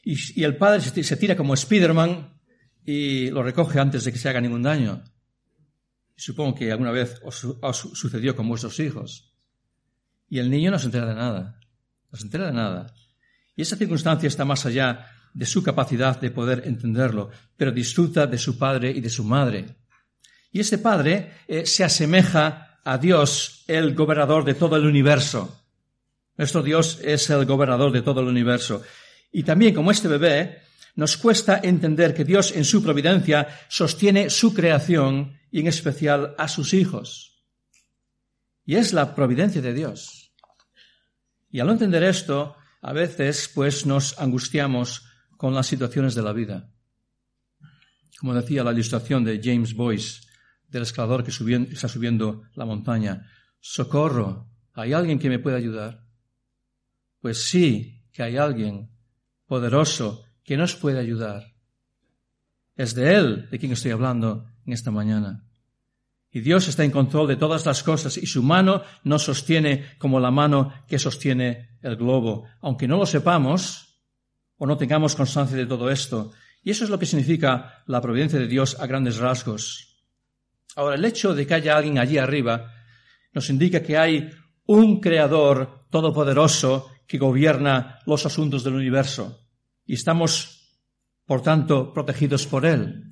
y, 0.03 0.43
el 0.43 0.57
padre 0.57 0.81
se, 0.81 1.15
tira 1.17 1.35
como 1.35 1.55
Spiderman 1.55 2.39
y 2.83 3.29
lo 3.29 3.43
recoge 3.43 3.79
antes 3.79 4.03
de 4.03 4.11
que 4.11 4.17
se 4.17 4.29
haga 4.29 4.41
ningún 4.41 4.63
daño. 4.63 5.03
Supongo 6.21 6.55
que 6.55 6.71
alguna 6.71 6.91
vez 6.91 7.19
os, 7.23 7.77
sucedió 7.93 8.35
con 8.35 8.47
vuestros 8.47 8.79
hijos. 8.79 9.33
Y 10.29 10.39
el 10.39 10.49
niño 10.49 10.69
no 10.69 10.77
se 10.77 10.85
entera 10.85 11.07
de 11.07 11.15
nada. 11.15 11.59
No 12.11 12.17
se 12.17 12.25
entera 12.25 12.45
de 12.45 12.53
nada. 12.53 12.93
Y 13.55 13.63
esa 13.63 13.75
circunstancia 13.75 14.27
está 14.27 14.45
más 14.45 14.65
allá 14.65 15.07
de 15.33 15.45
su 15.45 15.63
capacidad 15.63 16.19
de 16.19 16.29
poder 16.29 16.63
entenderlo, 16.65 17.31
pero 17.57 17.71
disfruta 17.71 18.27
de 18.27 18.37
su 18.37 18.57
padre 18.57 18.91
y 18.91 19.01
de 19.01 19.09
su 19.09 19.23
madre. 19.23 19.77
Y 20.51 20.59
ese 20.59 20.77
padre 20.77 21.31
eh, 21.47 21.65
se 21.65 21.83
asemeja 21.83 22.79
a 22.83 22.97
Dios, 22.97 23.63
el 23.67 23.95
gobernador 23.95 24.43
de 24.43 24.53
todo 24.53 24.75
el 24.75 24.85
universo. 24.85 25.63
Nuestro 26.37 26.61
Dios 26.61 26.99
es 27.03 27.29
el 27.29 27.45
gobernador 27.45 27.91
de 27.91 28.01
todo 28.01 28.21
el 28.21 28.27
universo. 28.27 28.83
Y 29.31 29.43
también 29.43 29.73
como 29.73 29.91
este 29.91 30.07
bebé, 30.07 30.61
nos 30.95 31.17
cuesta 31.17 31.61
entender 31.63 32.13
que 32.13 32.25
Dios 32.25 32.51
en 32.55 32.65
su 32.65 32.83
providencia 32.83 33.47
sostiene 33.69 34.29
su 34.29 34.53
creación 34.53 35.40
y 35.51 35.59
en 35.59 35.67
especial 35.67 36.33
a 36.37 36.47
sus 36.47 36.73
hijos. 36.73 37.43
Y 38.65 38.75
es 38.75 38.93
la 38.93 39.13
providencia 39.13 39.61
de 39.61 39.73
Dios. 39.73 40.33
Y 41.49 41.59
al 41.59 41.67
no 41.67 41.73
entender 41.73 42.03
esto, 42.03 42.55
a 42.81 42.93
veces 42.93 43.51
pues 43.53 43.85
nos 43.85 44.17
angustiamos 44.19 45.05
con 45.37 45.53
las 45.53 45.67
situaciones 45.67 46.15
de 46.15 46.21
la 46.23 46.33
vida. 46.33 46.71
Como 48.19 48.33
decía 48.33 48.63
la 48.63 48.71
ilustración 48.71 49.23
de 49.23 49.41
James 49.43 49.73
Boyce, 49.73 50.21
del 50.71 50.83
escalador 50.83 51.23
que 51.23 51.31
está 51.31 51.87
subiendo 51.87 52.43
la 52.55 52.65
montaña. 52.65 53.27
Socorro, 53.59 54.49
¿hay 54.73 54.93
alguien 54.93 55.19
que 55.19 55.29
me 55.29 55.39
pueda 55.39 55.57
ayudar? 55.57 56.05
Pues 57.19 57.49
sí, 57.49 58.05
que 58.13 58.23
hay 58.23 58.37
alguien 58.37 58.89
poderoso 59.45 60.23
que 60.43 60.55
nos 60.55 60.75
puede 60.75 60.99
ayudar. 60.99 61.53
Es 62.75 62.95
de 62.95 63.15
Él 63.15 63.47
de 63.49 63.59
quien 63.59 63.71
estoy 63.71 63.91
hablando 63.91 64.45
en 64.65 64.73
esta 64.73 64.91
mañana. 64.91 65.43
Y 66.31 66.39
Dios 66.39 66.67
está 66.67 66.83
en 66.83 66.91
control 66.91 67.27
de 67.27 67.35
todas 67.35 67.65
las 67.65 67.83
cosas 67.83 68.17
y 68.17 68.25
su 68.25 68.41
mano 68.41 68.83
nos 69.03 69.23
sostiene 69.23 69.97
como 69.97 70.19
la 70.19 70.31
mano 70.31 70.73
que 70.87 70.97
sostiene 70.97 71.77
el 71.81 71.97
globo, 71.97 72.45
aunque 72.61 72.87
no 72.87 72.97
lo 72.97 73.05
sepamos 73.05 73.99
o 74.57 74.65
no 74.65 74.77
tengamos 74.77 75.15
constancia 75.15 75.57
de 75.57 75.65
todo 75.65 75.89
esto. 75.91 76.31
Y 76.63 76.71
eso 76.71 76.85
es 76.85 76.89
lo 76.89 76.99
que 76.99 77.05
significa 77.05 77.83
la 77.87 78.01
providencia 78.01 78.39
de 78.39 78.47
Dios 78.47 78.77
a 78.79 78.87
grandes 78.87 79.17
rasgos. 79.17 80.05
Ahora, 80.75 80.95
el 80.95 81.03
hecho 81.03 81.33
de 81.35 81.45
que 81.45 81.53
haya 81.53 81.75
alguien 81.75 81.99
allí 81.99 82.17
arriba 82.17 82.71
nos 83.33 83.49
indica 83.49 83.81
que 83.81 83.97
hay 83.97 84.29
un 84.65 85.01
creador 85.01 85.87
todopoderoso 85.89 86.89
que 87.07 87.17
gobierna 87.17 87.99
los 88.05 88.25
asuntos 88.25 88.63
del 88.63 88.75
universo 88.75 89.41
y 89.85 89.95
estamos, 89.95 90.60
por 91.31 91.41
tanto, 91.41 91.93
protegidos 91.93 92.45
por 92.45 92.65
él. 92.65 93.05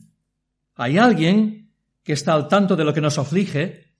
Hay 0.75 0.97
alguien 0.97 1.71
que 2.03 2.11
está 2.11 2.33
al 2.33 2.49
tanto 2.49 2.75
de 2.75 2.83
lo 2.83 2.93
que 2.93 2.99
nos 2.99 3.17
aflige 3.17 3.95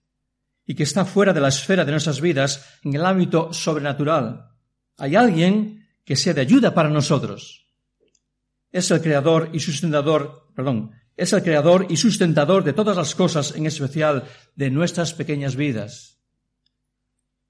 y 0.66 0.76
que 0.76 0.84
está 0.84 1.06
fuera 1.06 1.32
de 1.32 1.40
la 1.40 1.48
esfera 1.48 1.86
de 1.86 1.92
nuestras 1.94 2.20
vidas 2.20 2.66
en 2.84 2.96
el 2.96 3.06
ámbito 3.06 3.54
sobrenatural. 3.54 4.52
Hay 4.98 5.16
alguien 5.16 5.88
que 6.04 6.18
sea 6.18 6.34
de 6.34 6.42
ayuda 6.42 6.74
para 6.74 6.90
nosotros. 6.90 7.66
es 8.74 8.92
el 8.92 9.02
creador 9.02 9.52
y 9.54 9.62
sustentador, 9.62 10.52
perdón, 10.54 10.92
es 11.16 11.32
el 11.32 11.42
creador 11.42 11.88
y 11.90 11.96
sustentador 11.96 12.66
de 12.66 12.74
todas 12.74 12.98
las 12.98 13.16
cosas, 13.16 13.56
en 13.56 13.68
especial 13.68 14.26
de 14.54 14.70
nuestras 14.70 15.14
pequeñas 15.14 15.56
vidas. 15.56 16.20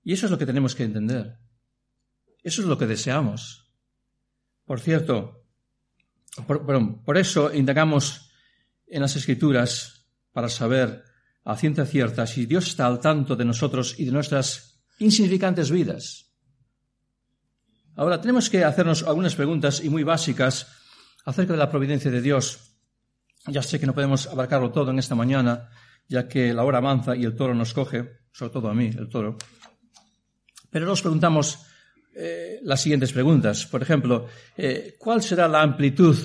Y 0.03 0.13
eso 0.13 0.27
es 0.27 0.31
lo 0.31 0.37
que 0.37 0.45
tenemos 0.45 0.75
que 0.75 0.83
entender. 0.83 1.39
Eso 2.43 2.61
es 2.61 2.67
lo 2.67 2.77
que 2.77 2.85
deseamos. 2.85 3.73
Por 4.65 4.79
cierto, 4.79 5.39
por, 6.45 7.17
eso 7.17 7.53
indagamos 7.53 8.31
en 8.87 9.01
las 9.01 9.15
Escrituras 9.15 10.07
para 10.31 10.49
saber 10.49 11.03
a 11.43 11.55
ciencia 11.55 11.85
cierta 11.85 12.27
si 12.27 12.45
Dios 12.45 12.67
está 12.67 12.85
al 12.85 12.99
tanto 12.99 13.35
de 13.35 13.45
nosotros 13.45 13.95
y 13.97 14.05
de 14.05 14.11
nuestras 14.11 14.83
insignificantes 14.99 15.71
vidas. 15.71 16.31
Ahora, 17.95 18.21
tenemos 18.21 18.49
que 18.49 18.63
hacernos 18.63 19.03
algunas 19.03 19.35
preguntas 19.35 19.83
y 19.83 19.89
muy 19.89 20.03
básicas 20.03 20.67
acerca 21.25 21.53
de 21.53 21.59
la 21.59 21.69
providencia 21.69 22.11
de 22.11 22.21
Dios. 22.21 22.77
Ya 23.47 23.61
sé 23.61 23.79
que 23.79 23.85
no 23.85 23.93
podemos 23.93 24.27
abarcarlo 24.27 24.71
todo 24.71 24.91
en 24.91 24.99
esta 24.99 25.15
mañana, 25.15 25.69
ya 26.07 26.27
que 26.27 26.53
la 26.53 26.63
hora 26.63 26.77
avanza 26.77 27.15
y 27.15 27.25
el 27.25 27.35
toro 27.35 27.53
nos 27.53 27.73
coge, 27.73 28.19
sobre 28.31 28.53
todo 28.53 28.69
a 28.69 28.73
mí, 28.73 28.87
el 28.87 29.09
toro. 29.09 29.37
Pero 30.69 30.85
nos 30.85 31.01
preguntamos 31.01 31.59
eh, 32.15 32.59
las 32.63 32.81
siguientes 32.81 33.13
preguntas. 33.13 33.65
Por 33.65 33.81
ejemplo, 33.81 34.27
eh, 34.57 34.95
¿cuál 34.97 35.21
será 35.21 35.47
la 35.47 35.61
amplitud 35.61 36.17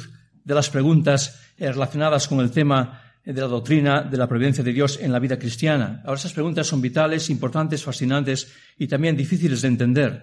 de 0.42 0.54
las 0.54 0.70
preguntas 0.70 1.40
eh, 1.56 1.70
relacionadas 1.70 2.26
con 2.26 2.40
el 2.40 2.50
tema 2.50 3.00
de 3.24 3.40
la 3.40 3.46
doctrina 3.46 4.02
de 4.02 4.16
la 4.16 4.28
providencia 4.28 4.64
de 4.64 4.72
Dios 4.72 4.98
en 5.00 5.12
la 5.12 5.18
vida 5.18 5.38
cristiana? 5.38 6.02
Ahora, 6.04 6.18
esas 6.18 6.32
preguntas 6.32 6.66
son 6.66 6.80
vitales, 6.80 7.30
importantes, 7.30 7.84
fascinantes 7.84 8.52
y 8.78 8.86
también 8.86 9.16
difíciles 9.16 9.62
de 9.62 9.68
entender. 9.68 10.22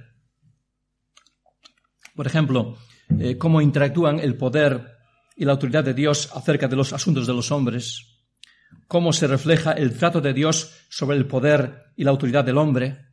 Por 2.15 2.27
ejemplo, 2.27 2.77
cómo 3.37 3.61
interactúan 3.61 4.19
el 4.19 4.35
poder 4.35 4.85
y 5.35 5.45
la 5.45 5.53
autoridad 5.53 5.83
de 5.83 5.93
Dios 5.93 6.29
acerca 6.35 6.67
de 6.67 6.75
los 6.75 6.93
asuntos 6.93 7.25
de 7.25 7.33
los 7.33 7.51
hombres, 7.51 8.11
cómo 8.87 9.13
se 9.13 9.27
refleja 9.27 9.71
el 9.71 9.97
trato 9.97 10.21
de 10.21 10.33
Dios 10.33 10.73
sobre 10.89 11.17
el 11.17 11.25
poder 11.25 11.93
y 11.95 12.03
la 12.03 12.11
autoridad 12.11 12.43
del 12.43 12.57
hombre, 12.57 13.10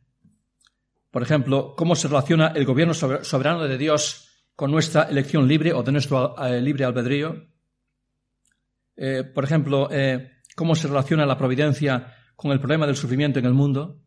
por 1.11 1.23
ejemplo, 1.23 1.73
cómo 1.75 1.95
se 1.95 2.07
relaciona 2.07 2.47
el 2.55 2.65
gobierno 2.65 2.93
soberano 2.93 3.67
de 3.67 3.77
Dios 3.77 4.29
con 4.55 4.71
nuestra 4.71 5.03
elección 5.03 5.47
libre 5.47 5.73
o 5.73 5.81
de 5.83 5.91
nuestro 5.91 6.35
eh, 6.45 6.61
libre 6.61 6.85
albedrío. 6.85 7.47
Eh, 8.95 9.23
por 9.23 9.43
ejemplo, 9.43 9.89
eh, 9.91 10.41
cómo 10.55 10.75
se 10.75 10.87
relaciona 10.87 11.25
la 11.25 11.37
providencia 11.37 12.13
con 12.35 12.51
el 12.51 12.59
problema 12.59 12.85
del 12.85 12.95
sufrimiento 12.95 13.39
en 13.39 13.45
el 13.45 13.53
mundo. 13.53 14.01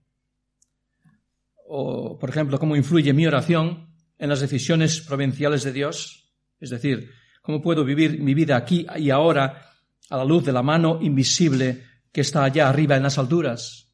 O, 1.67 2.19
por 2.19 2.29
ejemplo, 2.29 2.59
cómo 2.59 2.77
influye 2.77 3.12
mi 3.12 3.27
oración 3.27 3.95
en 4.19 4.29
las 4.29 4.41
decisiones 4.41 5.01
provinciales 5.01 5.65
de 5.65 5.73
Dios. 5.73 6.33
Es 6.61 6.71
decir, 6.71 7.11
cómo 7.41 7.61
puedo 7.61 7.85
vivir 7.85 8.21
mi 8.21 8.35
vida 8.35 8.57
aquí 8.57 8.87
y 8.97 9.11
ahora 9.11 9.71
a 10.11 10.17
la 10.17 10.25
luz 10.25 10.45
de 10.45 10.53
la 10.53 10.62
mano 10.62 10.99
invisible 11.01 11.83
que 12.12 12.21
está 12.21 12.45
allá 12.45 12.69
arriba 12.69 12.97
en 12.97 13.03
las 13.03 13.19
alturas. 13.19 13.91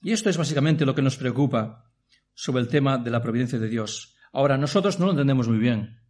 Y 0.00 0.12
esto 0.12 0.30
es 0.30 0.36
básicamente 0.36 0.86
lo 0.86 0.94
que 0.94 1.02
nos 1.02 1.16
preocupa 1.16 1.90
sobre 2.34 2.62
el 2.62 2.68
tema 2.68 2.98
de 2.98 3.10
la 3.10 3.22
providencia 3.22 3.58
de 3.58 3.68
Dios. 3.68 4.16
Ahora, 4.32 4.56
nosotros 4.56 4.98
no 4.98 5.06
lo 5.06 5.12
entendemos 5.12 5.48
muy 5.48 5.58
bien. 5.58 6.00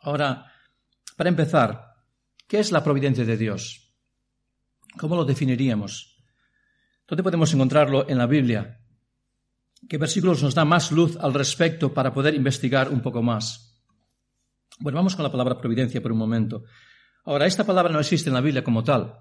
Ahora, 0.00 0.52
para 1.16 1.30
empezar, 1.30 1.94
¿qué 2.46 2.58
es 2.58 2.72
la 2.72 2.84
providencia 2.84 3.24
de 3.24 3.36
Dios? 3.36 3.94
¿Cómo 4.98 5.16
lo 5.16 5.24
definiríamos? 5.24 6.18
¿Dónde 7.06 7.22
podemos 7.22 7.52
encontrarlo 7.54 8.08
en 8.08 8.18
la 8.18 8.26
Biblia? 8.26 8.80
¿Qué 9.88 9.98
versículos 9.98 10.42
nos 10.42 10.54
da 10.54 10.64
más 10.64 10.92
luz 10.92 11.16
al 11.20 11.32
respecto 11.32 11.92
para 11.94 12.12
poder 12.12 12.34
investigar 12.34 12.90
un 12.90 13.00
poco 13.00 13.22
más? 13.22 13.82
Bueno, 14.78 14.96
vamos 14.96 15.16
con 15.16 15.22
la 15.22 15.32
palabra 15.32 15.58
providencia 15.58 16.02
por 16.02 16.12
un 16.12 16.18
momento. 16.18 16.64
Ahora, 17.24 17.46
esta 17.46 17.64
palabra 17.64 17.92
no 17.92 18.00
existe 18.00 18.30
en 18.30 18.34
la 18.34 18.40
Biblia 18.40 18.64
como 18.64 18.84
tal, 18.84 19.14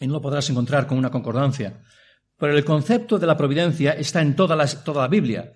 y 0.00 0.06
no 0.06 0.14
lo 0.14 0.20
podrás 0.20 0.48
encontrar 0.50 0.86
con 0.86 0.98
una 0.98 1.10
concordancia. 1.10 1.82
Pero 2.38 2.56
el 2.56 2.64
concepto 2.64 3.18
de 3.18 3.26
la 3.26 3.36
providencia 3.36 3.92
está 3.92 4.22
en 4.22 4.36
toda 4.36 4.54
la, 4.56 5.08
Biblia. 5.08 5.52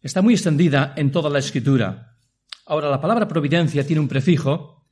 Está 0.00 0.22
muy 0.22 0.34
extendida 0.34 0.94
en 0.96 1.10
toda 1.10 1.28
la 1.28 1.40
escritura. 1.40 2.16
Ahora, 2.66 2.88
la 2.88 3.00
palabra 3.00 3.26
providencia 3.26 3.84
tiene 3.84 4.00
un 4.00 4.08
prefijo 4.08 4.86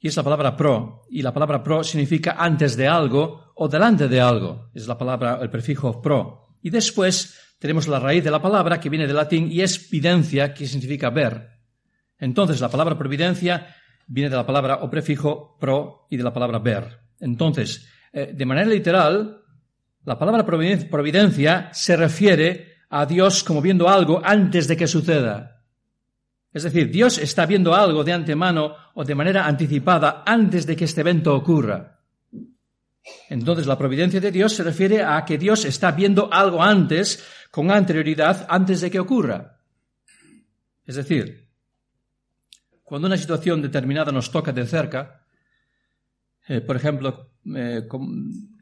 y 0.00 0.08
es 0.08 0.16
la 0.16 0.22
palabra 0.22 0.56
pro. 0.56 1.02
Y 1.10 1.20
la 1.20 1.32
palabra 1.32 1.62
pro 1.62 1.84
significa 1.84 2.36
antes 2.38 2.76
de 2.76 2.88
algo 2.88 3.52
o 3.54 3.68
delante 3.68 4.08
de 4.08 4.20
algo. 4.20 4.70
Es 4.74 4.88
la 4.88 4.96
palabra, 4.96 5.38
el 5.42 5.50
prefijo 5.50 6.00
pro. 6.00 6.56
Y 6.62 6.70
después 6.70 7.38
tenemos 7.58 7.86
la 7.86 8.00
raíz 8.00 8.24
de 8.24 8.30
la 8.30 8.40
palabra 8.40 8.80
que 8.80 8.88
viene 8.88 9.06
del 9.06 9.16
latín 9.16 9.52
y 9.52 9.60
es 9.60 9.90
videncia, 9.90 10.54
que 10.54 10.66
significa 10.66 11.10
ver. 11.10 11.50
Entonces, 12.18 12.60
la 12.60 12.70
palabra 12.70 12.96
providencia 12.96 13.76
viene 14.06 14.30
de 14.30 14.36
la 14.36 14.46
palabra 14.46 14.76
o 14.82 14.88
prefijo 14.88 15.58
pro 15.60 16.06
y 16.08 16.16
de 16.16 16.24
la 16.24 16.32
palabra 16.32 16.58
ver. 16.60 17.00
Entonces, 17.20 17.86
eh, 18.12 18.32
de 18.34 18.46
manera 18.46 18.68
literal, 18.68 19.41
la 20.04 20.18
palabra 20.18 20.44
providencia 20.44 21.70
se 21.72 21.96
refiere 21.96 22.78
a 22.90 23.06
Dios 23.06 23.44
como 23.44 23.62
viendo 23.62 23.88
algo 23.88 24.20
antes 24.24 24.68
de 24.68 24.76
que 24.76 24.86
suceda. 24.86 25.62
Es 26.52 26.64
decir, 26.64 26.90
Dios 26.90 27.18
está 27.18 27.46
viendo 27.46 27.74
algo 27.74 28.04
de 28.04 28.12
antemano 28.12 28.76
o 28.94 29.04
de 29.04 29.14
manera 29.14 29.46
anticipada 29.46 30.22
antes 30.26 30.66
de 30.66 30.76
que 30.76 30.84
este 30.84 31.00
evento 31.00 31.34
ocurra. 31.34 32.00
Entonces, 33.30 33.66
la 33.66 33.78
providencia 33.78 34.20
de 34.20 34.30
Dios 34.30 34.54
se 34.54 34.62
refiere 34.62 35.02
a 35.02 35.24
que 35.24 35.38
Dios 35.38 35.64
está 35.64 35.92
viendo 35.92 36.32
algo 36.32 36.62
antes, 36.62 37.24
con 37.50 37.70
anterioridad, 37.70 38.46
antes 38.48 38.80
de 38.80 38.90
que 38.90 39.00
ocurra. 39.00 39.60
Es 40.84 40.96
decir, 40.96 41.48
cuando 42.82 43.06
una 43.06 43.16
situación 43.16 43.62
determinada 43.62 44.12
nos 44.12 44.30
toca 44.30 44.52
de 44.52 44.66
cerca, 44.66 45.26
eh, 46.46 46.60
por 46.60 46.76
ejemplo, 46.76 47.30
eh, 47.56 47.88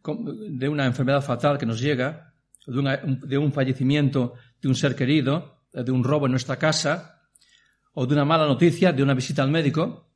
de 0.05 0.69
una 0.69 0.87
enfermedad 0.87 1.23
fatal 1.23 1.59
que 1.59 1.67
nos 1.67 1.81
llega, 1.81 2.35
de, 2.67 3.39
un 3.39 3.53
fallecimiento 3.53 4.35
de 4.61 4.69
un 4.69 4.75
ser 4.75 4.95
querido, 4.95 5.65
de 5.73 5.91
un 5.91 6.05
robo 6.05 6.27
en 6.27 6.33
nuestra 6.33 6.57
casa, 6.57 7.23
o 7.93 8.07
de 8.07 8.15
una 8.15 8.25
mala 8.25 8.47
noticia, 8.47 8.93
de 8.93 9.03
una 9.03 9.15
visita 9.15 9.43
al 9.43 9.51
médico, 9.51 10.11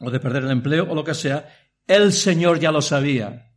o 0.00 0.10
de 0.10 0.20
perder 0.20 0.44
el 0.44 0.50
empleo, 0.50 0.90
o 0.90 0.94
lo 0.94 1.04
que 1.04 1.14
sea, 1.14 1.48
el 1.86 2.12
Señor 2.12 2.58
ya 2.58 2.70
lo 2.70 2.82
sabía. 2.82 3.52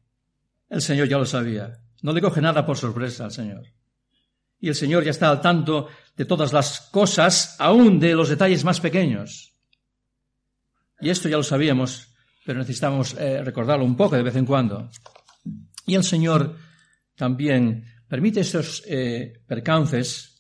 El 0.70 0.82
Señor 0.82 1.08
ya 1.08 1.18
lo 1.18 1.26
sabía. 1.26 1.80
No 2.02 2.14
le 2.14 2.22
coge 2.22 2.42
nada 2.42 2.66
por 2.66 2.78
sorpresa 2.78 3.26
al 3.26 3.32
Señor. 3.32 3.64
Y 4.60 4.70
el 4.70 4.76
Señor 4.76 5.04
ya 5.04 5.12
está 5.12 5.30
al 5.30 5.42
tanto 5.42 5.88
de 6.16 6.26
todas 6.26 6.54
las 6.54 6.82
cosas, 6.92 7.56
aún 7.60 8.00
de 8.00 8.14
los 8.14 8.30
detalles 8.30 8.64
más 8.64 8.80
pequeños. 8.80 9.54
Y 11.02 11.10
esto 11.10 11.30
ya 11.30 11.38
lo 11.38 11.44
sabíamos, 11.44 12.14
pero 12.46 12.60
necesitamos 12.60 13.16
eh, 13.18 13.42
recordarlo 13.44 13.86
un 13.86 13.96
poco 13.96 14.16
de 14.16 14.24
vez 14.24 14.36
en 14.36 14.46
cuando. 14.46 14.90
Y 15.90 15.96
el 15.96 16.04
Señor 16.04 16.56
también 17.16 17.84
permite 18.08 18.42
estos 18.42 18.84
eh, 18.86 19.42
percances 19.48 20.40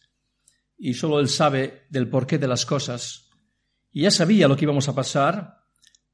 y 0.77 0.93
solo 0.93 1.19
Él 1.19 1.27
sabe 1.27 1.87
del 1.89 2.07
porqué 2.07 2.37
de 2.37 2.47
las 2.47 2.67
cosas. 2.67 3.31
Y 3.91 4.03
ya 4.03 4.11
sabía 4.11 4.47
lo 4.47 4.55
que 4.55 4.65
íbamos 4.65 4.87
a 4.89 4.93
pasar 4.93 5.57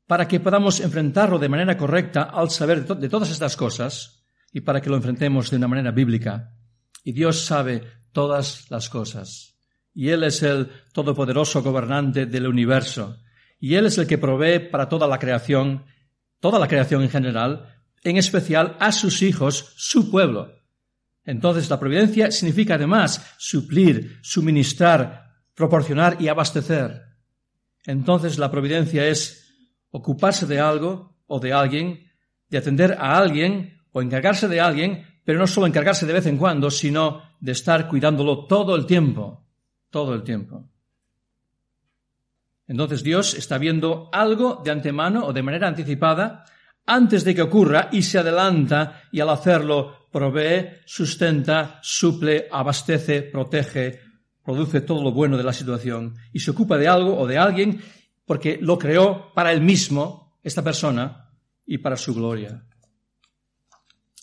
para 0.08 0.26
que 0.26 0.40
podamos 0.40 0.80
enfrentarlo 0.80 1.38
de 1.38 1.50
manera 1.50 1.76
correcta 1.76 2.24
al 2.24 2.50
saber 2.50 2.86
de, 2.86 2.96
de 2.96 3.10
todas 3.10 3.30
estas 3.30 3.58
cosas 3.58 4.26
y 4.54 4.62
para 4.62 4.80
que 4.80 4.90
lo 4.90 4.96
enfrentemos 4.96 5.52
de 5.52 5.58
una 5.58 5.68
manera 5.68 5.92
bíblica. 5.92 6.56
Y 7.04 7.12
Dios 7.12 7.44
sabe 7.44 7.84
todas 8.14 8.72
las 8.72 8.90
cosas. 8.90 9.60
Y 9.94 10.12
Él 10.12 10.24
es 10.24 10.44
el 10.44 10.72
todopoderoso 10.94 11.62
gobernante 11.62 12.26
del 12.26 12.48
universo. 12.48 13.18
Y 13.60 13.76
Él 13.76 13.88
es 13.88 13.98
el 13.98 14.08
que 14.08 14.18
provee 14.18 14.60
para 14.60 14.88
toda 14.88 15.10
la 15.10 15.20
creación, 15.20 15.84
toda 16.40 16.58
la 16.58 16.70
creación 16.70 17.04
en 17.04 17.10
general, 17.10 17.75
en 18.06 18.18
especial 18.18 18.78
a 18.80 18.92
sus 18.92 19.24
hijos, 19.24 19.74
su 19.76 20.12
pueblo. 20.12 20.54
Entonces 21.26 21.70
la 21.72 21.80
providencia 21.80 22.30
significa 22.30 22.76
además 22.76 23.34
suplir, 23.40 24.20
suministrar, 24.22 25.34
proporcionar 25.56 26.22
y 26.22 26.28
abastecer. 26.28 27.02
Entonces 27.84 28.38
la 28.38 28.52
providencia 28.52 29.08
es 29.08 29.52
ocuparse 29.90 30.46
de 30.46 30.60
algo 30.60 31.18
o 31.26 31.40
de 31.40 31.52
alguien, 31.52 32.12
de 32.48 32.60
atender 32.60 32.96
a 33.00 33.18
alguien 33.18 33.82
o 33.92 34.04
encargarse 34.04 34.48
de 34.48 34.62
alguien, 34.62 35.04
pero 35.24 35.40
no 35.40 35.48
solo 35.48 35.66
encargarse 35.66 36.06
de 36.06 36.14
vez 36.14 36.28
en 36.28 36.38
cuando, 36.38 36.70
sino 36.70 37.24
de 37.40 37.54
estar 37.54 37.88
cuidándolo 37.88 38.46
todo 38.46 38.76
el 38.76 38.86
tiempo, 38.86 39.48
todo 39.90 40.14
el 40.14 40.22
tiempo. 40.22 40.70
Entonces 42.68 43.02
Dios 43.02 43.34
está 43.34 43.58
viendo 43.58 44.10
algo 44.12 44.62
de 44.64 44.70
antemano 44.70 45.26
o 45.26 45.34
de 45.34 45.42
manera 45.42 45.68
anticipada 45.68 46.46
antes 46.86 47.24
de 47.24 47.34
que 47.34 47.42
ocurra 47.42 47.90
y 47.92 48.02
se 48.04 48.20
adelanta 48.20 49.04
y 49.12 49.20
al 49.20 49.30
hacerlo 49.30 50.08
provee, 50.12 50.82
sustenta, 50.86 51.80
suple, 51.82 52.48
abastece, 52.52 53.24
protege, 53.24 54.00
produce 54.44 54.82
todo 54.82 55.04
lo 55.04 55.12
bueno 55.12 55.38
de 55.38 55.44
la 55.44 55.54
situación 55.54 56.16
y 56.32 56.40
se 56.40 56.52
ocupa 56.52 56.78
de 56.78 56.88
algo 56.88 57.18
o 57.18 57.28
de 57.28 57.38
alguien 57.38 57.82
porque 58.26 58.58
lo 58.62 58.78
creó 58.78 59.34
para 59.34 59.52
él 59.52 59.62
mismo, 59.62 60.40
esta 60.42 60.64
persona, 60.64 61.32
y 61.66 61.80
para 61.80 61.98
su 61.98 62.14
gloria. 62.14 62.64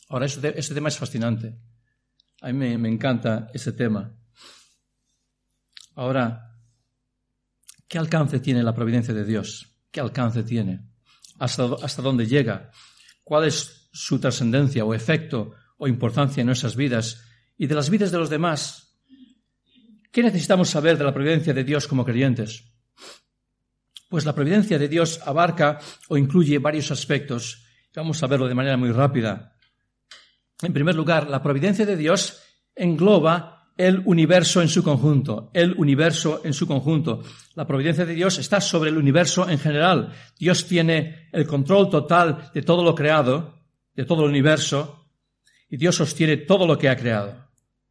Ahora, 0.09 0.27
este, 0.27 0.59
este 0.59 0.75
tema 0.75 0.89
es 0.89 0.99
fascinante. 0.99 1.57
A 2.41 2.49
mí 2.49 2.53
me, 2.53 2.79
me 2.79 2.89
encanta 2.89 3.49
este 3.53 3.73
tema. 3.73 4.13
Ahora, 5.95 6.53
¿Qué 7.93 7.99
alcance 7.99 8.41
tiene 8.41 8.63
la 8.63 8.75
providencia 8.75 9.13
de 9.13 9.23
Dios? 9.23 9.77
¿Qué 9.91 10.01
alcance 10.01 10.43
tiene? 10.45 10.81
¿Hasta, 11.43 11.75
hasta 11.83 12.03
dónde 12.03 12.29
llega? 12.29 12.71
¿Cuál 13.25 13.47
es 13.47 13.89
su 13.93 14.21
trascendencia 14.21 14.85
o 14.85 14.95
efecto 14.95 15.51
o 15.77 15.89
importancia 15.89 16.41
en 16.41 16.47
nuestras 16.47 16.77
vidas 16.77 17.21
y 17.59 17.67
de 17.67 17.75
las 17.75 17.91
vidas 17.91 18.13
de 18.13 18.19
los 18.19 18.31
demás? 18.31 18.97
¿Qué 20.13 20.23
necesitamos 20.23 20.71
saber 20.71 20.97
de 20.97 21.03
la 21.03 21.13
providencia 21.13 21.53
de 21.53 21.65
Dios 21.65 21.89
como 21.89 22.05
creyentes? 22.05 22.73
Pues 24.09 24.25
la 24.25 24.37
providencia 24.37 24.79
de 24.79 24.87
Dios 24.87 25.19
abarca 25.27 25.81
o 26.07 26.17
incluye 26.17 26.61
varios 26.61 26.93
aspectos. 26.93 27.67
Vamos 27.93 28.23
a 28.23 28.29
verlo 28.29 28.47
de 28.47 28.55
manera 28.55 28.77
muy 28.77 28.93
rápida. 28.93 29.57
En 30.63 30.73
primer 30.73 30.95
lugar, 30.95 31.29
la 31.29 31.43
providencia 31.43 31.85
de 31.85 31.97
Dios 31.97 32.41
engloba 32.77 33.52
el 33.77 34.03
universo 34.05 34.61
en 34.63 34.69
su 34.69 34.83
conjunto, 34.83 35.51
el 35.55 35.75
universo 35.77 36.43
en 36.45 36.53
su 36.53 36.67
conjunto. 36.67 37.23
La 37.55 37.67
providencia 37.67 38.05
de 38.05 38.15
Dios 38.15 38.39
está 38.39 38.61
sobre 38.61 38.91
el 38.91 38.99
universo 38.99 39.49
en 39.49 39.59
general. 39.59 40.13
Dios 40.39 40.67
tiene 40.67 41.29
el 41.33 41.47
control 41.47 41.91
total 41.91 42.51
de 42.55 42.63
todo 42.63 42.85
lo 42.85 42.95
creado, 42.95 43.59
de 43.95 44.05
todo 44.05 44.25
el 44.25 44.31
universo, 44.31 45.09
y 45.69 45.77
Dios 45.77 45.97
sostiene 45.97 46.37
todo 46.37 46.67
lo 46.67 46.79
que 46.79 46.89
ha 46.89 46.97
creado. 46.97 47.49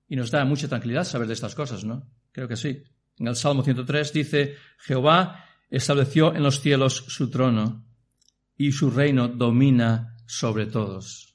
Y 0.07 0.15
nos 0.15 0.29
da 0.29 0.45
mucha 0.45 0.67
tranquilidad 0.67 1.03
saber 1.03 1.27
de 1.27 1.33
estas 1.33 1.55
cosas, 1.55 1.83
¿no? 1.83 2.07
Creo 2.31 2.47
que 2.47 2.57
sí. 2.57 2.83
En 3.17 3.27
el 3.27 3.35
Salmo 3.35 3.63
103 3.63 4.13
dice, 4.13 4.55
Jehová 4.79 5.45
estableció 5.69 6.35
en 6.35 6.43
los 6.43 6.59
cielos 6.59 7.05
su 7.07 7.29
trono 7.29 7.85
y 8.57 8.71
su 8.71 8.91
reino 8.91 9.27
domina 9.27 10.17
sobre 10.27 10.65
todos. 10.65 11.30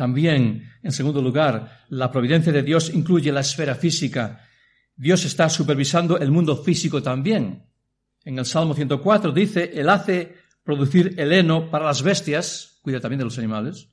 También, 0.00 0.72
en 0.82 0.92
segundo 0.92 1.20
lugar, 1.20 1.84
la 1.90 2.10
providencia 2.10 2.50
de 2.50 2.62
Dios 2.62 2.88
incluye 2.88 3.30
la 3.30 3.40
esfera 3.40 3.74
física. 3.74 4.48
Dios 4.96 5.26
está 5.26 5.50
supervisando 5.50 6.16
el 6.16 6.30
mundo 6.30 6.56
físico 6.56 7.02
también. 7.02 7.66
En 8.24 8.38
el 8.38 8.46
Salmo 8.46 8.72
104 8.72 9.30
dice, 9.30 9.70
Él 9.74 9.90
hace 9.90 10.36
producir 10.64 11.16
el 11.18 11.30
heno 11.30 11.70
para 11.70 11.84
las 11.84 12.02
bestias, 12.02 12.78
cuida 12.80 12.98
también 12.98 13.18
de 13.18 13.26
los 13.26 13.36
animales, 13.36 13.90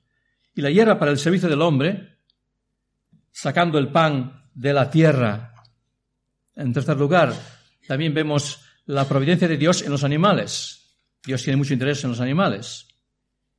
y 0.56 0.62
la 0.62 0.72
hierba 0.72 0.98
para 0.98 1.12
el 1.12 1.17
servicio 1.17 1.50
del 1.50 1.62
hombre, 1.62 2.20
sacando 3.34 3.78
el 3.78 3.89
pan 3.89 4.50
de 4.54 4.72
la 4.72 4.89
tierra. 4.89 5.56
En 6.56 6.72
tercer 6.72 6.96
lugar, 6.96 7.34
también 7.86 8.13
vemos 8.13 8.62
la 8.86 9.06
providencia 9.06 9.50
de 9.50 9.58
Dios 9.58 9.82
en 9.82 9.91
los 9.91 10.06
animales. 10.06 11.02
Dios 11.26 11.43
tiene 11.43 11.58
mucho 11.58 11.74
interés 11.74 12.02
en 12.06 12.12
los 12.12 12.22
animales. 12.22 12.88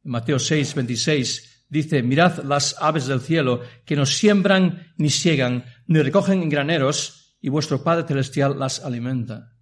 Mateo 0.03 0.39
6, 0.39 0.75
26 0.77 1.58
dice, 1.69 2.03
mirad 2.03 2.45
las 2.45 2.77
aves 2.81 3.07
del 3.07 3.21
cielo, 3.21 3.63
que 3.85 3.97
no 3.97 4.07
siembran 4.07 4.93
ni 4.97 5.11
siegan, 5.11 5.65
ni 5.87 6.01
recogen 6.01 6.43
en 6.43 6.49
graneros, 6.49 7.37
y 7.41 7.49
vuestro 7.49 7.83
Padre 7.83 8.07
Celestial 8.07 8.59
las 8.59 8.85
alimenta. 8.85 9.53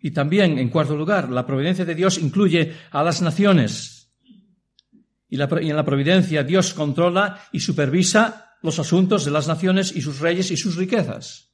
Y 0.00 0.10
también, 0.10 0.58
en 0.58 0.68
cuarto 0.68 0.96
lugar, 0.96 1.30
la 1.30 1.46
providencia 1.46 1.84
de 1.84 1.94
Dios 1.94 2.18
incluye 2.18 2.74
a 2.90 3.02
las 3.02 3.22
naciones. 3.22 4.12
Y, 5.28 5.38
y 5.38 5.70
en 5.70 5.76
la 5.76 5.84
providencia 5.84 6.42
Dios 6.42 6.74
controla 6.74 7.40
y 7.52 7.60
supervisa 7.60 8.56
los 8.60 8.78
asuntos 8.78 9.24
de 9.24 9.30
las 9.30 9.48
naciones 9.48 9.94
y 9.96 10.02
sus 10.02 10.20
reyes 10.20 10.50
y 10.50 10.56
sus 10.56 10.76
riquezas. 10.76 11.52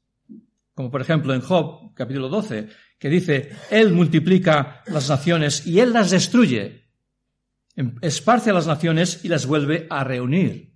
Como 0.75 0.91
por 0.91 1.01
ejemplo 1.01 1.35
en 1.35 1.41
Job, 1.41 1.95
capítulo 1.95 2.29
12, 2.29 2.69
que 2.99 3.09
dice, 3.09 3.51
Él 3.71 3.93
multiplica 3.93 4.83
las 4.87 5.09
naciones 5.09 5.67
y 5.67 5.81
Él 5.81 5.93
las 5.93 6.11
destruye. 6.11 6.80
Em, 7.77 7.95
esparce 8.03 8.51
a 8.51 8.53
las 8.53 8.67
naciones 8.67 9.25
y 9.25 9.29
las 9.29 9.47
vuelve 9.47 9.87
a 9.91 10.05
reunir. 10.05 10.75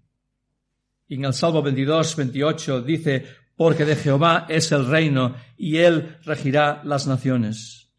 Y 1.08 1.16
en 1.16 1.24
el 1.24 1.34
Salmo 1.34 1.62
22, 1.62 2.16
28 2.16 2.82
dice, 2.82 3.26
porque 3.56 3.84
de 3.84 3.96
Jehová 3.96 4.46
es 4.48 4.72
el 4.72 4.86
reino 4.86 5.34
y 5.56 5.76
Él 5.78 6.16
regirá 6.24 6.82
las 6.84 7.06
naciones. 7.06 7.92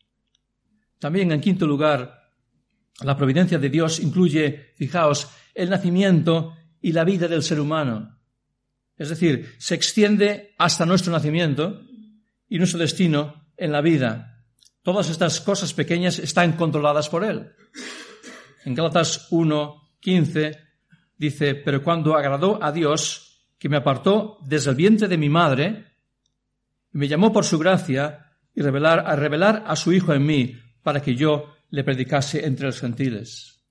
También 0.99 1.31
en 1.31 1.41
quinto 1.41 1.67
lugar, 1.67 2.31
la 3.01 3.17
providencia 3.17 3.60
de 3.60 3.69
Dios 3.69 3.99
incluye, 3.99 4.73
fijaos, 4.75 5.29
el 5.53 5.69
nacimiento 5.69 6.53
y 6.81 6.91
la 6.93 7.03
vida 7.03 7.27
del 7.27 7.43
ser 7.43 7.60
humano. 7.60 8.17
Es 8.97 9.10
decir, 9.10 9.55
se 9.58 9.75
extiende 9.75 10.55
hasta 10.58 10.86
nuestro 10.86 11.12
nacimiento 11.12 11.81
y 12.47 12.58
nuestro 12.58 12.79
destino 12.79 13.49
en 13.58 13.71
la 13.71 13.81
vida. 13.81 14.45
Todas 14.84 15.10
estas 15.10 15.41
cosas 15.41 15.73
pequeñas 15.73 16.19
están 16.19 16.53
controladas 16.53 17.10
por 17.10 17.23
Él. 17.23 17.51
En 18.65 18.73
Gálatas 18.73 19.28
1, 19.30 19.91
15 19.99 20.60
dice, 21.17 21.56
pero 21.56 21.84
cuando 21.84 22.15
agradó 22.15 22.62
a 22.62 22.71
Dios, 22.71 23.54
que 23.58 23.69
me 23.69 23.78
apartó 23.78 24.39
desde 24.41 24.71
el 24.71 24.75
vientre 24.75 25.08
de 25.08 25.17
mi 25.17 25.30
madre, 25.30 25.86
me 26.91 27.08
llamó 27.08 27.32
por 27.32 27.45
su 27.45 27.58
gracia 27.60 28.34
y 28.54 28.62
revelar, 28.62 29.04
a 29.06 29.15
revelar 29.15 29.63
a 29.67 29.75
su 29.75 29.93
Hijo 29.93 30.13
en 30.13 30.25
mí, 30.25 30.56
para 30.82 31.01
que 31.01 31.15
yo 31.15 31.56
le 31.69 31.84
predicase 31.84 32.45
entre 32.45 32.65
los 32.65 32.80
gentiles. 32.80 33.62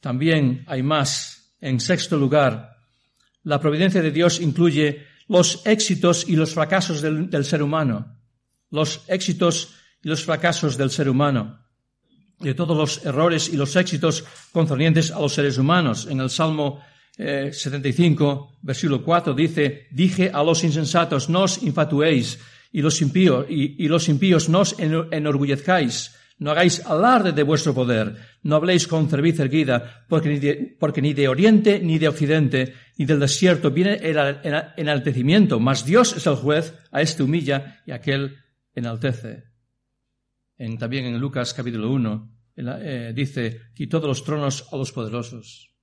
También 0.00 0.64
hay 0.66 0.82
más. 0.82 1.56
En 1.60 1.78
sexto 1.78 2.16
lugar, 2.16 2.76
la 3.44 3.60
providencia 3.60 4.02
de 4.02 4.10
Dios 4.10 4.40
incluye 4.40 5.06
los 5.28 5.64
éxitos 5.64 6.28
y 6.28 6.34
los 6.34 6.54
fracasos 6.54 7.00
del, 7.00 7.44
ser 7.44 7.62
humano, 7.62 8.18
los 8.70 9.04
éxitos 9.06 9.74
y 10.02 10.08
los 10.08 10.24
fracasos 10.24 10.76
del 10.76 10.90
ser 10.90 11.08
humano, 11.08 11.61
de 12.42 12.54
todos 12.54 12.76
los 12.76 13.04
errores 13.06 13.48
y 13.48 13.56
los 13.56 13.74
éxitos 13.76 14.24
concernientes 14.52 15.10
a 15.10 15.20
los 15.20 15.34
seres 15.34 15.58
humanos. 15.58 16.06
En 16.10 16.20
el 16.20 16.30
Salmo 16.30 16.80
75, 17.16 18.50
eh, 18.52 18.58
versículo 18.62 19.04
4 19.04 19.34
dice, 19.34 19.86
dije 19.90 20.30
a 20.32 20.42
los 20.42 20.64
insensatos, 20.64 21.28
no 21.28 21.42
os 21.42 21.62
infatuéis, 21.62 22.38
y 22.72 22.80
los 22.80 23.02
impíos, 23.02 23.46
y, 23.50 23.86
los 23.86 24.08
impíos 24.08 24.48
no 24.48 24.60
os 24.60 24.74
enorgullezcáis, 24.78 26.16
no 26.38 26.50
hagáis 26.50 26.80
alarde 26.86 27.32
de 27.32 27.42
vuestro 27.42 27.74
poder, 27.74 28.16
no 28.42 28.56
habléis 28.56 28.88
con 28.88 29.08
cerviz 29.08 29.38
erguida, 29.38 30.06
porque 30.08 30.28
ni, 30.30 30.38
de, 30.38 30.76
porque 30.80 31.02
ni 31.02 31.12
de 31.12 31.28
oriente 31.28 31.80
ni 31.80 31.98
de 31.98 32.08
occidente 32.08 32.74
ni 32.96 33.04
del 33.04 33.20
desierto 33.20 33.70
viene 33.70 34.00
el 34.02 34.16
enaltecimiento, 34.76 35.60
mas 35.60 35.84
Dios 35.84 36.16
es 36.16 36.26
el 36.26 36.36
juez, 36.36 36.74
a 36.90 37.02
este 37.02 37.22
humilla 37.22 37.82
y 37.86 37.92
aquel 37.92 38.38
enaltece. 38.74 39.51
También 40.56 41.06
en 41.06 41.18
Lucas 41.18 41.54
capítulo 41.54 41.90
1 41.90 42.32
eh, 42.56 43.12
dice, 43.14 43.72
quitó 43.74 44.00
de 44.00 44.08
los 44.08 44.24
tronos 44.24 44.68
a 44.72 44.76
los 44.76 44.92
poderosos 44.92 45.74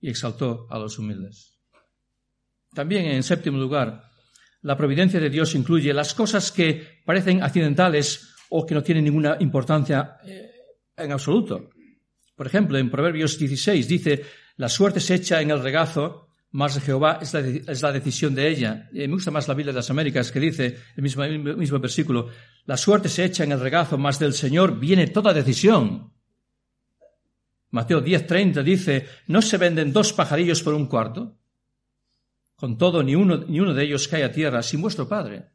y 0.00 0.10
exaltó 0.10 0.66
a 0.70 0.78
los 0.78 0.98
humildes. 0.98 1.58
También 2.74 3.06
en 3.06 3.22
séptimo 3.22 3.58
lugar, 3.58 4.04
la 4.62 4.76
providencia 4.76 5.20
de 5.20 5.30
Dios 5.30 5.54
incluye 5.54 5.92
las 5.92 6.14
cosas 6.14 6.52
que 6.52 7.02
parecen 7.04 7.42
accidentales 7.42 8.34
o 8.50 8.64
que 8.66 8.74
no 8.74 8.82
tiene 8.82 9.02
ninguna 9.02 9.36
importancia 9.40 10.18
eh, 10.24 10.50
en 10.96 11.12
absoluto. 11.12 11.70
Por 12.36 12.46
ejemplo, 12.46 12.78
en 12.78 12.90
Proverbios 12.90 13.38
16 13.38 13.88
dice, 13.88 14.24
la 14.56 14.68
suerte 14.68 15.00
se 15.00 15.14
echa 15.14 15.40
en 15.40 15.50
el 15.50 15.62
regazo, 15.62 16.31
más 16.52 16.74
de 16.74 16.82
Jehová 16.82 17.18
es 17.22 17.82
la, 17.82 17.92
decisión 17.92 18.34
de 18.34 18.48
ella. 18.48 18.88
me 18.92 19.06
gusta 19.08 19.30
más 19.30 19.48
la 19.48 19.54
Biblia 19.54 19.72
de 19.72 19.78
las 19.78 19.90
Américas 19.90 20.30
que 20.30 20.40
dice 20.40 20.78
el 20.96 21.02
mismo, 21.02 21.24
mismo 21.24 21.78
versículo, 21.78 22.28
la 22.66 22.76
suerte 22.76 23.08
se 23.08 23.24
echa 23.24 23.44
en 23.44 23.52
el 23.52 23.60
regazo, 23.60 23.96
más 23.96 24.18
del 24.18 24.34
Señor 24.34 24.78
viene 24.78 25.06
toda 25.06 25.32
decisión. 25.32 26.12
Mateo 27.70 28.04
10:30 28.04 28.62
dice, 28.62 29.06
¿no 29.28 29.40
se 29.40 29.56
venden 29.56 29.94
dos 29.94 30.12
pajarillos 30.12 30.62
por 30.62 30.74
un 30.74 30.86
cuarto? 30.86 31.38
Con 32.54 32.76
todo, 32.76 33.02
ni 33.02 33.14
uno, 33.14 33.38
ni 33.48 33.58
uno 33.58 33.72
de 33.72 33.84
ellos 33.84 34.06
cae 34.06 34.22
a 34.22 34.30
tierra 34.30 34.62
sin 34.62 34.82
vuestro 34.82 35.08
Padre. 35.08 35.48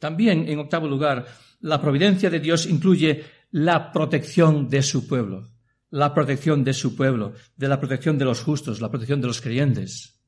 También, 0.00 0.48
en 0.48 0.58
octavo 0.58 0.88
lugar, 0.88 1.26
la 1.60 1.80
providencia 1.80 2.30
de 2.30 2.40
Dios 2.40 2.66
incluye 2.66 3.24
la 3.52 3.92
protección 3.92 4.68
de 4.68 4.82
su 4.82 5.06
pueblo, 5.06 5.48
la 5.90 6.14
protección 6.14 6.64
de 6.64 6.72
su 6.72 6.96
pueblo, 6.96 7.34
de 7.56 7.68
la 7.68 7.78
protección 7.78 8.18
de 8.18 8.24
los 8.24 8.42
justos, 8.42 8.80
la 8.80 8.90
protección 8.90 9.20
de 9.20 9.26
los 9.26 9.40
creyentes. 9.40 10.20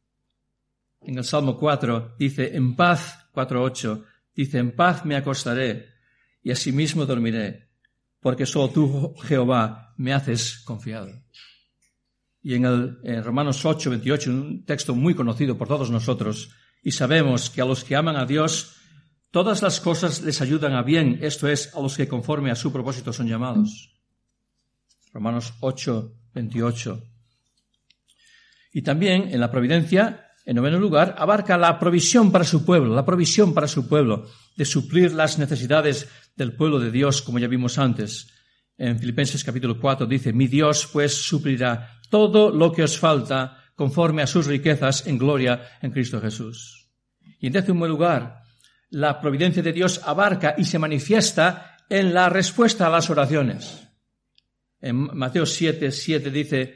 En 1.01 1.19
el 1.19 1.25
Salmo 1.25 1.59
4 1.59 2.17
dice, 2.19 2.57
en 2.57 2.77
paz, 2.77 3.29
4.8, 3.33 4.05
dice, 4.35 4.59
en 4.59 4.75
paz 4.75 5.05
me 5.05 5.17
acostaré 5.17 5.89
y 6.43 6.51
asimismo 6.51 7.07
dormiré, 7.07 7.71
porque 8.21 8.47
solo 8.47 8.71
tú, 8.71 9.15
Jehová, 9.23 9.95
me 9.97 10.13
haces 10.13 10.63
confiado. 10.65 11.11
Y 12.41 12.55
en 12.55 12.65
el 12.65 12.99
en 13.05 13.23
Romanos 13.23 13.65
8, 13.65 13.91
28, 13.91 14.31
un 14.31 14.65
texto 14.65 14.95
muy 14.95 15.15
conocido 15.15 15.57
por 15.57 15.69
todos 15.69 15.91
nosotros, 15.91 16.51
y 16.83 16.91
sabemos 16.91 17.51
que 17.51 17.63
a 17.63 17.65
los 17.65 17.85
que 17.85 17.95
aman 17.95 18.17
a 18.17 18.27
Dios, 18.27 18.77
Todas 19.33 19.63
las 19.63 19.81
cosas 19.81 20.21
les 20.21 20.43
ayudan 20.43 20.75
a 20.75 20.83
bien, 20.83 21.19
esto 21.23 21.49
es, 21.49 21.75
a 21.75 21.81
los 21.81 21.97
que 21.97 22.07
conforme 22.07 22.51
a 22.51 22.55
su 22.55 22.71
propósito 22.71 23.15
son 23.15 23.29
llamados. 23.29 23.92
Romanos 25.13 25.55
8, 25.61 26.15
28. 26.35 27.03
Y 28.73 28.83
también 28.83 29.29
en 29.31 29.41
la 29.41 29.51
providencia, 29.51 30.29
en 30.47 30.57
noveno 30.57 30.79
lugar, 30.79 31.15
abarca 31.19 31.59
la 31.59 31.79
provisión 31.79 32.33
para 32.33 32.45
su 32.45 32.65
pueblo, 32.65 32.95
la 32.95 33.05
provisión 33.05 33.53
para 33.53 33.69
su 33.69 33.87
pueblo, 33.87 34.27
de 34.57 34.65
suplir 34.65 35.13
las 35.13 35.39
necesidades 35.39 36.09
del 36.35 36.57
pueblo 36.57 36.81
de 36.81 36.91
Dios, 36.91 37.21
como 37.21 37.39
ya 37.39 37.49
vimos 37.49 37.79
antes. 37.79 38.29
En 38.79 38.99
Filipenses 38.99 39.45
capítulo 39.45 39.79
4 39.79 40.07
dice, 40.07 40.33
mi 40.33 40.47
Dios 40.47 40.89
pues 40.91 41.15
suplirá 41.15 42.01
todo 42.09 42.51
lo 42.51 42.73
que 42.73 42.83
os 42.83 42.99
falta 42.99 43.59
conforme 43.75 44.23
a 44.23 44.27
sus 44.27 44.47
riquezas 44.47 45.07
en 45.07 45.19
gloria 45.19 45.79
en 45.83 45.93
Cristo 45.93 46.21
Jesús. 46.21 46.89
Y 47.39 47.49
en 47.49 47.53
décimo 47.53 47.87
lugar, 47.87 48.43
la 48.91 49.21
providencia 49.21 49.63
de 49.63 49.73
Dios 49.73 50.01
abarca 50.05 50.55
y 50.57 50.65
se 50.65 50.79
manifiesta 50.79 51.77
en 51.89 52.15
la 52.15 52.29
respuesta 52.29 52.87
a 52.87 52.91
las 52.91 53.11
oraciones. 53.11 53.92
En 54.83 55.17
Mateo 55.17 55.47
7, 55.47 55.93
7 55.93 56.31
dice, 56.31 56.75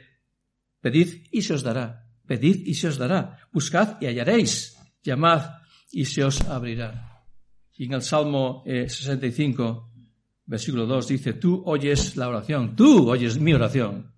pedid 0.79 1.27
y 1.29 1.41
se 1.41 1.53
os 1.53 1.61
dará, 1.61 2.07
pedid 2.25 2.65
y 2.65 2.73
se 2.73 2.87
os 2.87 2.97
dará, 2.97 3.37
buscad 3.51 3.99
y 3.99 4.05
hallaréis, 4.07 4.77
llamad 5.03 5.59
y 5.91 6.05
se 6.05 6.23
os 6.23 6.39
abrirá. 6.41 7.25
Y 7.73 7.85
en 7.85 7.93
el 7.93 8.01
Salmo 8.01 8.63
65, 8.65 9.91
eh, 9.93 10.07
versículo 10.45 10.85
2 10.85 11.07
dice, 11.09 11.33
tú 11.33 11.61
oyes 11.65 12.15
la 12.15 12.29
oración, 12.29 12.77
tú 12.77 13.09
oyes 13.09 13.37
mi 13.39 13.53
oración, 13.53 14.13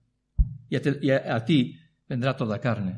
y 0.70 0.76
a 0.76 1.44
ti 1.44 1.76
vendrá 2.08 2.38
toda 2.38 2.62
carne. 2.62 2.96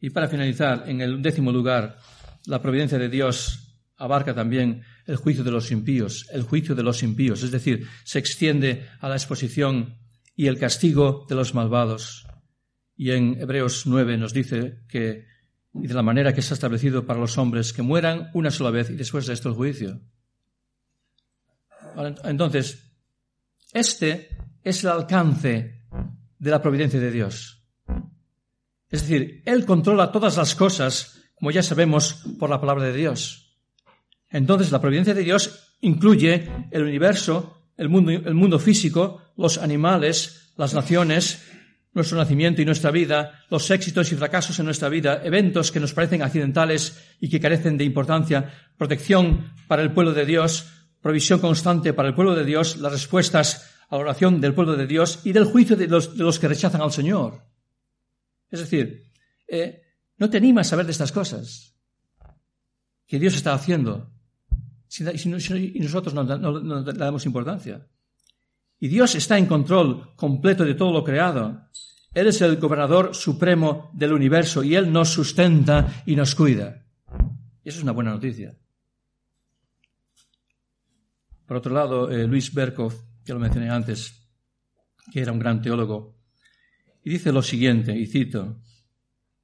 Y 0.00 0.10
para 0.10 0.28
finalizar, 0.28 0.84
en 0.88 1.00
el 1.00 1.20
décimo 1.20 1.50
lugar, 1.50 1.98
la 2.46 2.62
providencia 2.62 2.98
de 2.98 3.08
Dios 3.08 3.78
abarca 3.96 4.32
también 4.32 4.82
el 5.06 5.16
juicio 5.16 5.44
de 5.44 5.50
los 5.50 5.70
impíos, 5.70 6.26
el 6.32 6.42
juicio 6.42 6.74
de 6.74 6.82
los 6.82 7.02
impíos, 7.02 7.42
es 7.42 7.50
decir, 7.50 7.86
se 8.04 8.18
extiende 8.18 8.88
a 9.00 9.08
la 9.08 9.16
exposición 9.16 9.98
y 10.36 10.46
el 10.46 10.58
castigo 10.58 11.26
de 11.28 11.34
los 11.34 11.54
malvados. 11.54 12.26
Y 12.96 13.10
en 13.10 13.40
Hebreos 13.40 13.86
9 13.86 14.16
nos 14.16 14.32
dice 14.32 14.84
que, 14.88 15.26
y 15.74 15.86
de 15.86 15.94
la 15.94 16.02
manera 16.02 16.32
que 16.34 16.42
se 16.42 16.54
ha 16.54 16.56
establecido 16.56 17.06
para 17.06 17.20
los 17.20 17.38
hombres, 17.38 17.72
que 17.72 17.82
mueran 17.82 18.30
una 18.34 18.50
sola 18.50 18.70
vez 18.70 18.90
y 18.90 18.94
después 18.94 19.26
de 19.26 19.34
esto 19.34 19.48
el 19.48 19.54
juicio. 19.54 20.00
Entonces, 22.24 22.92
este 23.72 24.28
es 24.62 24.84
el 24.84 24.90
alcance 24.90 25.82
de 26.38 26.50
la 26.50 26.62
providencia 26.62 27.00
de 27.00 27.10
Dios. 27.10 27.64
Es 28.88 29.02
decir, 29.02 29.42
Él 29.46 29.64
controla 29.64 30.12
todas 30.12 30.36
las 30.36 30.54
cosas, 30.54 31.22
como 31.34 31.50
ya 31.50 31.62
sabemos 31.62 32.24
por 32.38 32.50
la 32.50 32.60
palabra 32.60 32.84
de 32.84 32.92
Dios. 32.92 33.51
Entonces, 34.32 34.72
la 34.72 34.80
providencia 34.80 35.14
de 35.14 35.22
Dios 35.22 35.76
incluye 35.80 36.48
el 36.70 36.82
universo, 36.82 37.68
el 37.76 37.88
mundo, 37.88 38.10
el 38.10 38.34
mundo 38.34 38.58
físico, 38.58 39.22
los 39.36 39.58
animales, 39.58 40.52
las 40.56 40.74
naciones, 40.74 41.42
nuestro 41.94 42.16
nacimiento 42.16 42.62
y 42.62 42.64
nuestra 42.64 42.90
vida, 42.90 43.44
los 43.50 43.70
éxitos 43.70 44.10
y 44.12 44.16
fracasos 44.16 44.58
en 44.58 44.64
nuestra 44.64 44.88
vida, 44.88 45.20
eventos 45.24 45.70
que 45.70 45.80
nos 45.80 45.92
parecen 45.92 46.22
accidentales 46.22 46.98
y 47.20 47.28
que 47.28 47.40
carecen 47.40 47.76
de 47.76 47.84
importancia, 47.84 48.50
protección 48.78 49.52
para 49.68 49.82
el 49.82 49.92
pueblo 49.92 50.14
de 50.14 50.24
Dios, 50.24 50.66
provisión 51.00 51.40
constante 51.40 51.92
para 51.92 52.08
el 52.08 52.14
pueblo 52.14 52.34
de 52.34 52.44
Dios, 52.44 52.78
las 52.78 52.92
respuestas 52.92 53.70
a 53.90 53.96
la 53.96 54.02
oración 54.02 54.40
del 54.40 54.54
pueblo 54.54 54.76
de 54.76 54.86
Dios 54.86 55.20
y 55.24 55.32
del 55.32 55.44
juicio 55.44 55.76
de 55.76 55.86
los, 55.86 56.16
de 56.16 56.24
los 56.24 56.38
que 56.38 56.48
rechazan 56.48 56.80
al 56.80 56.92
Señor. 56.92 57.42
Es 58.50 58.60
decir, 58.60 59.10
eh, 59.46 59.82
no 60.16 60.30
te 60.30 60.38
animas 60.38 60.68
a 60.68 60.70
saber 60.70 60.86
de 60.86 60.92
estas 60.92 61.12
cosas 61.12 61.74
que 63.06 63.18
Dios 63.18 63.34
está 63.34 63.52
haciendo 63.52 64.10
y 65.00 65.80
nosotros 65.80 66.14
no, 66.14 66.82
le 66.82 66.92
damos 66.92 67.24
importancia. 67.26 67.86
Y 68.78 68.88
Dios 68.88 69.14
está 69.14 69.38
en 69.38 69.46
control 69.46 70.14
completo 70.16 70.64
de 70.64 70.74
todo 70.74 70.92
lo 70.92 71.04
creado. 71.04 71.68
Él 72.12 72.26
es 72.26 72.40
el 72.42 72.56
gobernador 72.56 73.14
supremo 73.14 73.90
del 73.94 74.12
universo 74.12 74.62
y 74.62 74.74
Él 74.74 74.92
nos 74.92 75.10
sustenta 75.10 76.02
y 76.04 76.16
nos 76.16 76.34
cuida. 76.34 76.84
Y 77.64 77.68
eso 77.68 77.78
es 77.78 77.82
una 77.82 77.92
buena 77.92 78.10
noticia. 78.10 78.54
Por 81.46 81.56
otro 81.56 81.72
lado, 81.72 82.10
eh, 82.10 82.26
Luis 82.26 82.52
Berkov, 82.52 82.92
que 83.24 83.32
lo 83.32 83.38
mencioné 83.38 83.70
antes, 83.70 84.28
que 85.12 85.20
era 85.20 85.32
un 85.32 85.38
gran 85.38 85.62
teólogo, 85.62 86.18
y 87.04 87.10
dice 87.10 87.32
lo 87.32 87.42
siguiente, 87.42 87.96
y 87.96 88.06
cito, 88.06 88.60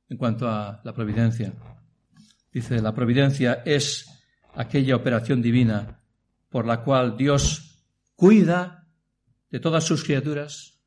en 0.09 0.17
cuanto 0.17 0.49
a 0.49 0.81
la 0.85 0.93
providencia. 0.93 1.53
Dice, 2.53 2.81
la 2.81 2.95
providencia 2.95 3.63
es 3.65 4.17
aquella 4.59 4.97
operación 4.97 5.40
divina 5.40 6.03
por 6.49 6.66
la 6.66 6.83
cual 6.83 7.16
Dios 7.16 7.79
cuida 8.16 8.88
de 9.51 9.61
todas 9.61 9.85
sus 9.85 10.03
criaturas, 10.03 10.81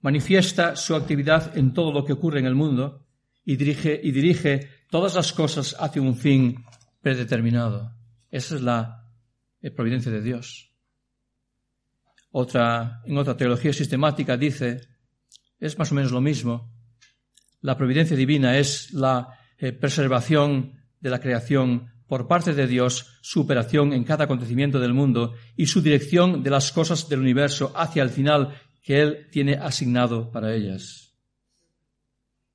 manifiesta 0.00 0.74
su 0.74 0.96
actividad 0.96 1.56
en 1.56 1.72
todo 1.72 1.92
lo 1.92 2.04
que 2.04 2.12
ocurre 2.12 2.40
en 2.40 2.46
el 2.46 2.56
mundo 2.56 3.06
y 3.44 3.54
dirige, 3.54 4.00
y 4.02 4.10
dirige 4.10 4.68
todas 4.90 5.14
las 5.14 5.32
cosas 5.32 5.76
hacia 5.78 6.02
un 6.02 6.16
fin 6.16 6.64
predeterminado. 7.00 7.94
Esa 8.30 8.56
es 8.56 8.62
la 8.62 9.08
providencia 9.76 10.10
de 10.10 10.20
Dios. 10.20 10.74
Otra, 12.32 13.00
en 13.04 13.16
otra 13.16 13.36
teología 13.36 13.72
sistemática 13.72 14.36
dice 14.36 14.80
es 15.60 15.78
más 15.78 15.92
o 15.92 15.94
menos 15.94 16.10
lo 16.10 16.20
mismo. 16.20 16.72
La 17.60 17.76
providencia 17.76 18.16
divina 18.16 18.58
es 18.58 18.92
la 18.92 19.38
eh, 19.56 19.72
preservación 19.72 20.80
de 20.98 21.10
la 21.10 21.20
creación 21.20 21.93
por 22.14 22.28
parte 22.28 22.54
de 22.54 22.68
Dios, 22.68 23.18
su 23.22 23.40
operación 23.40 23.92
en 23.92 24.04
cada 24.04 24.26
acontecimiento 24.26 24.78
del 24.78 24.94
mundo 24.94 25.34
y 25.56 25.66
su 25.66 25.82
dirección 25.82 26.44
de 26.44 26.50
las 26.50 26.70
cosas 26.70 27.08
del 27.08 27.18
universo 27.18 27.72
hacia 27.74 28.04
el 28.04 28.10
final 28.10 28.54
que 28.84 29.02
Él 29.02 29.28
tiene 29.32 29.54
asignado 29.54 30.30
para 30.30 30.54
ellas. 30.54 31.12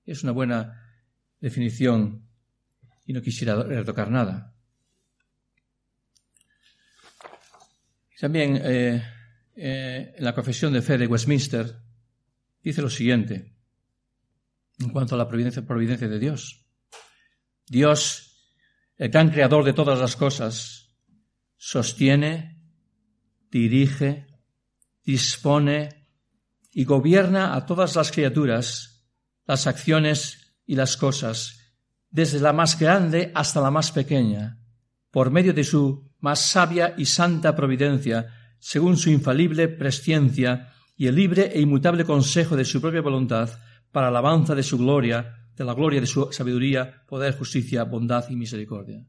Es 0.06 0.24
una 0.24 0.32
buena 0.32 0.82
definición 1.41 2.26
y 3.06 3.12
no 3.12 3.22
quisiera 3.22 3.62
retocar 3.62 4.10
nada. 4.10 4.56
También 8.17 8.62
eh, 8.63 9.04
eh, 9.58 10.13
en 10.15 10.24
la 10.24 10.34
confesión 10.34 10.72
de 10.72 10.82
fe 10.82 10.98
de 10.98 11.06
Westminster 11.06 11.82
dice 12.63 12.82
lo 12.82 12.89
siguiente 12.89 13.52
en 14.80 14.88
cuanto 14.91 15.15
a 15.15 15.17
la 15.17 15.28
providencia, 15.28 15.65
providencia 15.65 16.08
de 16.08 16.17
Dios. 16.17 16.65
Dios, 17.67 18.29
el 19.00 19.10
gran 19.10 19.30
creador 19.30 19.64
de 19.64 19.72
todas 19.72 19.98
las 19.98 20.18
cosas, 20.18 20.90
sostiene, 21.56 22.62
dirige, 23.50 24.28
dispone 25.04 26.10
y 26.72 26.84
gobierna 26.84 27.56
a 27.56 27.66
todas 27.66 27.96
las 27.96 28.12
criaturas, 28.12 29.08
las 29.46 29.68
acciones 29.68 30.54
y 30.66 30.76
las 30.76 30.98
cosas, 30.98 31.78
desde 32.10 32.42
la 32.42 32.52
más 32.52 32.78
grande 32.78 33.32
hasta 33.34 33.62
la 33.62 33.72
más 33.72 33.94
pequeña, 33.94 34.60
por 35.12 35.32
medio 35.32 35.54
de 35.54 35.64
su 35.64 36.12
más 36.20 36.42
sabia 36.42 36.94
y 36.98 37.06
santa 37.06 37.56
providencia, 37.56 38.28
según 38.60 38.98
su 38.98 39.10
infalible 39.10 39.70
presciencia 39.70 40.74
y 40.98 41.08
el 41.08 41.16
libre 41.16 41.52
e 41.54 41.62
inmutable 41.62 42.04
consejo 42.04 42.58
de 42.58 42.66
su 42.66 42.82
propia 42.82 43.00
voluntad 43.00 43.50
para 43.94 44.10
alabanza 44.10 44.56
de 44.56 44.64
su 44.64 44.78
gloria, 44.78 45.38
de 45.60 45.65
la 45.65 45.74
gloria 45.74 46.00
de 46.00 46.08
su 46.08 46.32
sabiduría, 46.32 47.04
poder, 47.06 47.38
justicia, 47.38 47.84
bondad 47.84 48.30
y 48.30 48.38
misericordia. 48.38 49.06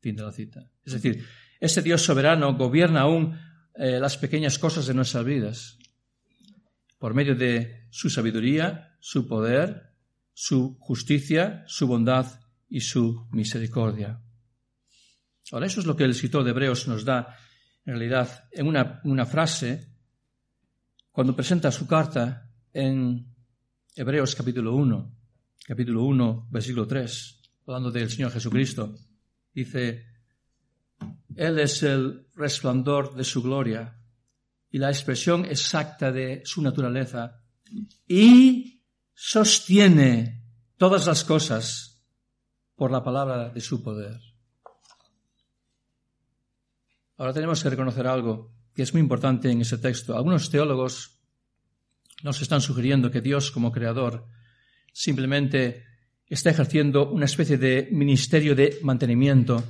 Fin 0.00 0.14
de 0.14 0.22
la 0.22 0.30
cita. 0.30 0.70
Es 0.84 0.92
decir, 0.92 1.24
ese 1.58 1.80
Dios 1.80 2.02
soberano 2.02 2.54
gobierna 2.58 3.00
aún 3.00 3.38
eh, 3.74 3.98
las 3.98 4.18
pequeñas 4.18 4.58
cosas 4.58 4.86
de 4.86 4.92
nuestras 4.92 5.24
vidas 5.24 5.78
por 6.98 7.14
medio 7.14 7.34
de 7.34 7.86
su 7.90 8.10
sabiduría, 8.10 8.98
su 9.00 9.26
poder, 9.26 9.94
su 10.34 10.76
justicia, 10.78 11.64
su 11.66 11.86
bondad 11.86 12.26
y 12.68 12.82
su 12.82 13.26
misericordia. 13.32 14.20
Ahora, 15.52 15.66
eso 15.66 15.80
es 15.80 15.86
lo 15.86 15.96
que 15.96 16.04
el 16.04 16.10
escritor 16.10 16.44
de 16.44 16.50
Hebreos 16.50 16.86
nos 16.86 17.06
da, 17.06 17.34
en 17.86 17.94
realidad, 17.94 18.44
en 18.52 18.66
una, 18.66 19.00
una 19.04 19.24
frase 19.24 19.88
cuando 21.10 21.34
presenta 21.34 21.72
su 21.72 21.86
carta 21.86 22.50
en 22.74 23.26
Hebreos 23.96 24.34
capítulo 24.34 24.74
1, 24.76 25.21
capítulo 25.64 26.02
1, 26.04 26.48
versículo 26.50 26.86
3, 26.86 27.40
hablando 27.66 27.90
del 27.90 28.10
Señor 28.10 28.32
Jesucristo, 28.32 28.94
dice, 29.54 30.06
Él 31.36 31.58
es 31.58 31.82
el 31.82 32.26
resplandor 32.34 33.14
de 33.14 33.24
su 33.24 33.42
gloria 33.42 33.96
y 34.70 34.78
la 34.78 34.90
expresión 34.90 35.44
exacta 35.44 36.10
de 36.10 36.42
su 36.44 36.62
naturaleza 36.62 37.40
y 38.08 38.82
sostiene 39.14 40.44
todas 40.76 41.06
las 41.06 41.24
cosas 41.24 42.04
por 42.74 42.90
la 42.90 43.04
palabra 43.04 43.50
de 43.50 43.60
su 43.60 43.82
poder. 43.82 44.18
Ahora 47.18 47.32
tenemos 47.32 47.62
que 47.62 47.70
reconocer 47.70 48.06
algo 48.06 48.52
que 48.74 48.82
es 48.82 48.92
muy 48.92 49.00
importante 49.00 49.50
en 49.50 49.60
ese 49.60 49.78
texto. 49.78 50.16
Algunos 50.16 50.50
teólogos 50.50 51.20
nos 52.24 52.40
están 52.42 52.60
sugiriendo 52.60 53.10
que 53.10 53.20
Dios 53.20 53.52
como 53.52 53.70
creador 53.70 54.26
simplemente 54.92 55.84
está 56.26 56.50
ejerciendo 56.50 57.10
una 57.10 57.26
especie 57.26 57.58
de 57.58 57.88
ministerio 57.90 58.54
de 58.54 58.78
mantenimiento 58.82 59.64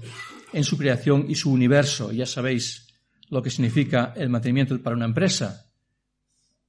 en 0.53 0.65
su 0.65 0.77
creación 0.77 1.27
y 1.29 1.35
su 1.35 1.51
universo. 1.51 2.13
Ya 2.13 2.27
sabéis 2.27 2.89
lo 3.31 3.43
que 3.43 3.51
significa 3.51 4.13
el 4.17 4.29
mantenimiento 4.29 4.81
para 4.83 4.97
una 4.97 5.07
empresa. 5.07 5.67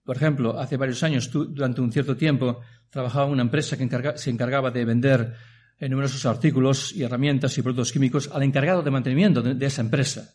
Por 0.03 0.15
ejemplo, 0.15 0.59
hace 0.59 0.77
varios 0.77 1.03
años, 1.03 1.29
durante 1.31 1.81
un 1.81 1.91
cierto 1.91 2.15
tiempo, 2.15 2.61
trabajaba 2.89 3.27
en 3.27 3.33
una 3.33 3.41
empresa 3.43 3.77
que 3.77 4.13
se 4.15 4.29
encargaba 4.29 4.71
de 4.71 4.85
vender 4.85 5.33
numerosos 5.79 6.25
artículos 6.25 6.93
y 6.93 7.03
herramientas 7.03 7.57
y 7.57 7.61
productos 7.61 7.91
químicos 7.91 8.29
al 8.31 8.43
encargado 8.43 8.81
de 8.81 8.91
mantenimiento 8.91 9.41
de 9.41 9.65
esa 9.65 9.81
empresa 9.81 10.33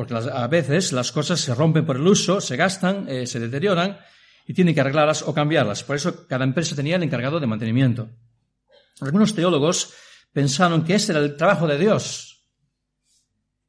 porque 0.00 0.14
a 0.14 0.46
veces 0.46 0.92
las 0.92 1.12
cosas 1.12 1.40
se 1.40 1.54
rompen 1.54 1.84
por 1.84 1.96
el 1.96 2.06
uso, 2.06 2.40
se 2.40 2.56
gastan, 2.56 3.06
eh, 3.06 3.26
se 3.26 3.38
deterioran 3.38 3.98
y 4.50 4.52
tienen 4.52 4.74
que 4.74 4.80
arreglarlas 4.80 5.22
o 5.22 5.32
cambiarlas. 5.32 5.84
Por 5.84 5.94
eso 5.94 6.26
cada 6.26 6.42
empresa 6.42 6.74
tenía 6.74 6.96
el 6.96 7.04
encargado 7.04 7.38
de 7.38 7.46
mantenimiento. 7.46 8.10
Algunos 9.00 9.32
teólogos 9.32 9.94
pensaron 10.32 10.82
que 10.82 10.96
ese 10.96 11.12
era 11.12 11.20
el 11.20 11.36
trabajo 11.36 11.68
de 11.68 11.78
Dios, 11.78 12.48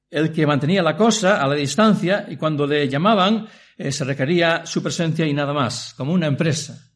el 0.10 0.34
que 0.34 0.48
mantenía 0.48 0.82
la 0.82 0.98
cosa 0.98 1.40
a 1.40 1.48
la 1.48 1.54
distancia 1.54 2.26
y 2.28 2.36
cuando 2.36 2.66
le 2.66 2.90
llamaban 2.90 3.48
eh, 3.78 3.92
se 3.92 4.04
requería 4.04 4.66
su 4.66 4.82
presencia 4.82 5.28
y 5.28 5.34
nada 5.36 5.54
más, 5.54 5.94
como 5.94 6.14
una 6.14 6.26
empresa. 6.26 6.92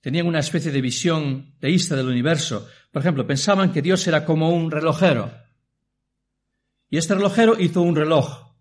Tenían 0.00 0.26
una 0.26 0.38
especie 0.38 0.72
de 0.72 0.80
visión 0.80 1.54
teísta 1.60 1.96
del 1.96 2.08
universo. 2.08 2.66
Por 2.90 3.02
ejemplo, 3.02 3.26
pensaban 3.26 3.74
que 3.74 3.82
Dios 3.82 4.06
era 4.06 4.24
como 4.24 4.48
un 4.48 4.70
relojero. 4.70 5.30
Y 6.88 6.96
este 6.96 7.14
relojero 7.14 7.60
hizo 7.60 7.82
un 7.82 7.94
reloj 7.94 8.54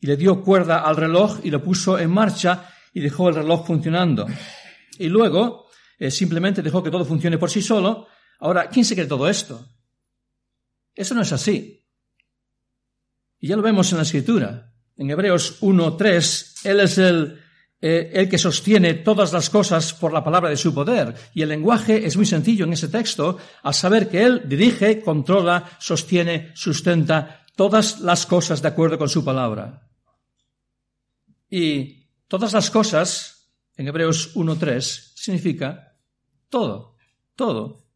y 0.00 0.06
le 0.06 0.16
dio 0.16 0.40
cuerda 0.44 0.82
al 0.82 0.94
reloj 0.94 1.40
y 1.42 1.50
lo 1.50 1.64
puso 1.64 1.98
en 1.98 2.10
marcha 2.10 2.74
y 2.98 3.00
dejó 3.00 3.28
el 3.28 3.36
reloj 3.36 3.64
funcionando. 3.64 4.26
Y 4.98 5.06
luego 5.06 5.68
eh, 6.00 6.10
simplemente 6.10 6.62
dejó 6.62 6.82
que 6.82 6.90
todo 6.90 7.04
funcione 7.04 7.38
por 7.38 7.48
sí 7.48 7.62
solo. 7.62 8.08
Ahora, 8.40 8.68
¿quién 8.68 8.84
se 8.84 8.96
cree 8.96 9.06
todo 9.06 9.28
esto? 9.28 9.64
Eso 10.96 11.14
no 11.14 11.22
es 11.22 11.32
así. 11.32 11.86
Y 13.38 13.46
ya 13.46 13.54
lo 13.54 13.62
vemos 13.62 13.92
en 13.92 13.98
la 13.98 14.02
escritura. 14.02 14.72
En 14.96 15.08
Hebreos 15.08 15.62
1.3, 15.62 16.66
Él 16.66 16.80
es 16.80 16.98
el, 16.98 17.40
eh, 17.80 18.10
el 18.14 18.28
que 18.28 18.36
sostiene 18.36 18.94
todas 18.94 19.32
las 19.32 19.48
cosas 19.48 19.94
por 19.94 20.12
la 20.12 20.24
palabra 20.24 20.50
de 20.50 20.56
su 20.56 20.74
poder. 20.74 21.14
Y 21.34 21.42
el 21.42 21.50
lenguaje 21.50 22.04
es 22.04 22.16
muy 22.16 22.26
sencillo 22.26 22.64
en 22.64 22.72
ese 22.72 22.88
texto, 22.88 23.38
al 23.62 23.74
saber 23.74 24.08
que 24.08 24.24
Él 24.24 24.42
dirige, 24.46 25.02
controla, 25.02 25.70
sostiene, 25.78 26.50
sustenta 26.56 27.46
todas 27.54 28.00
las 28.00 28.26
cosas 28.26 28.60
de 28.60 28.66
acuerdo 28.66 28.98
con 28.98 29.08
su 29.08 29.24
palabra. 29.24 29.88
Y 31.48 31.97
todas 32.28 32.52
las 32.52 32.70
cosas, 32.70 33.50
en 33.76 33.88
Hebreos 33.88 34.36
1.3, 34.36 35.12
significa 35.14 35.96
todo, 36.48 36.96
todo. 37.34 37.86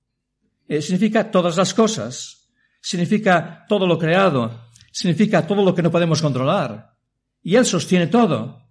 Eh, 0.66 0.80
significa 0.80 1.30
todas 1.30 1.56
las 1.56 1.74
cosas, 1.74 2.48
significa 2.80 3.64
todo 3.68 3.86
lo 3.86 3.98
creado, 3.98 4.68
significa 4.90 5.46
todo 5.46 5.64
lo 5.64 5.74
que 5.74 5.82
no 5.82 5.90
podemos 5.90 6.22
controlar. 6.22 6.96
Y 7.42 7.56
Él 7.56 7.66
sostiene 7.66 8.06
todo. 8.06 8.70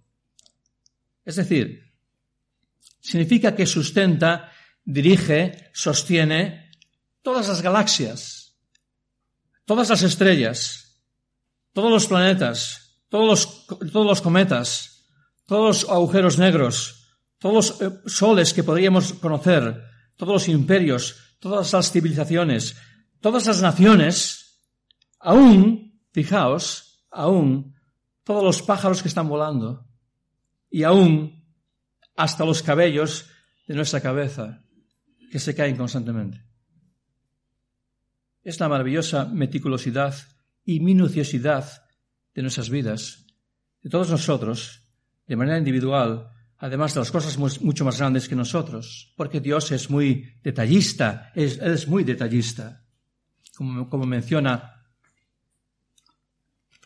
Es 1.24 1.36
decir, 1.36 1.92
significa 3.00 3.54
que 3.54 3.66
sustenta, 3.66 4.50
dirige, 4.84 5.70
sostiene 5.72 6.72
todas 7.22 7.48
las 7.48 7.62
galaxias, 7.62 8.56
todas 9.64 9.90
las 9.90 10.02
estrellas, 10.02 11.00
todos 11.72 11.90
los 11.90 12.06
planetas, 12.06 12.98
todos 13.08 13.28
los, 13.28 13.66
todos 13.92 14.06
los 14.06 14.20
cometas, 14.20 14.91
todos 15.46 15.82
los 15.82 15.90
agujeros 15.90 16.38
negros, 16.38 17.16
todos 17.38 17.80
los 17.80 17.82
eh, 17.82 18.00
soles 18.06 18.54
que 18.54 18.64
podríamos 18.64 19.14
conocer, 19.14 19.82
todos 20.16 20.32
los 20.32 20.48
imperios, 20.48 21.16
todas 21.40 21.72
las 21.72 21.90
civilizaciones, 21.90 22.76
todas 23.20 23.46
las 23.46 23.60
naciones, 23.60 24.60
aún, 25.18 26.00
fijaos, 26.12 27.06
aún 27.10 27.74
todos 28.24 28.44
los 28.44 28.62
pájaros 28.62 29.02
que 29.02 29.08
están 29.08 29.28
volando 29.28 29.86
y 30.70 30.84
aún 30.84 31.44
hasta 32.16 32.44
los 32.44 32.62
cabellos 32.62 33.26
de 33.66 33.74
nuestra 33.74 34.00
cabeza 34.00 34.64
que 35.30 35.38
se 35.38 35.54
caen 35.54 35.76
constantemente. 35.76 36.44
Es 38.42 38.58
la 38.60 38.68
maravillosa 38.68 39.24
meticulosidad 39.24 40.14
y 40.64 40.80
minuciosidad 40.80 41.84
de 42.34 42.42
nuestras 42.42 42.70
vidas, 42.70 43.26
de 43.82 43.90
todos 43.90 44.10
nosotros, 44.10 44.81
de 45.26 45.36
manera 45.36 45.58
individual, 45.58 46.28
además 46.58 46.94
de 46.94 47.00
las 47.00 47.10
cosas 47.10 47.38
mucho 47.38 47.84
más 47.84 47.98
grandes 47.98 48.28
que 48.28 48.36
nosotros, 48.36 49.12
porque 49.16 49.40
Dios 49.40 49.70
es 49.72 49.90
muy 49.90 50.34
detallista, 50.42 51.32
es, 51.34 51.88
muy 51.88 52.04
detallista, 52.04 52.84
como, 53.56 53.88
como 53.88 54.06
menciona 54.06 54.72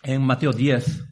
en 0.02 0.22
Mateo 0.22 0.52
10, 0.52 1.04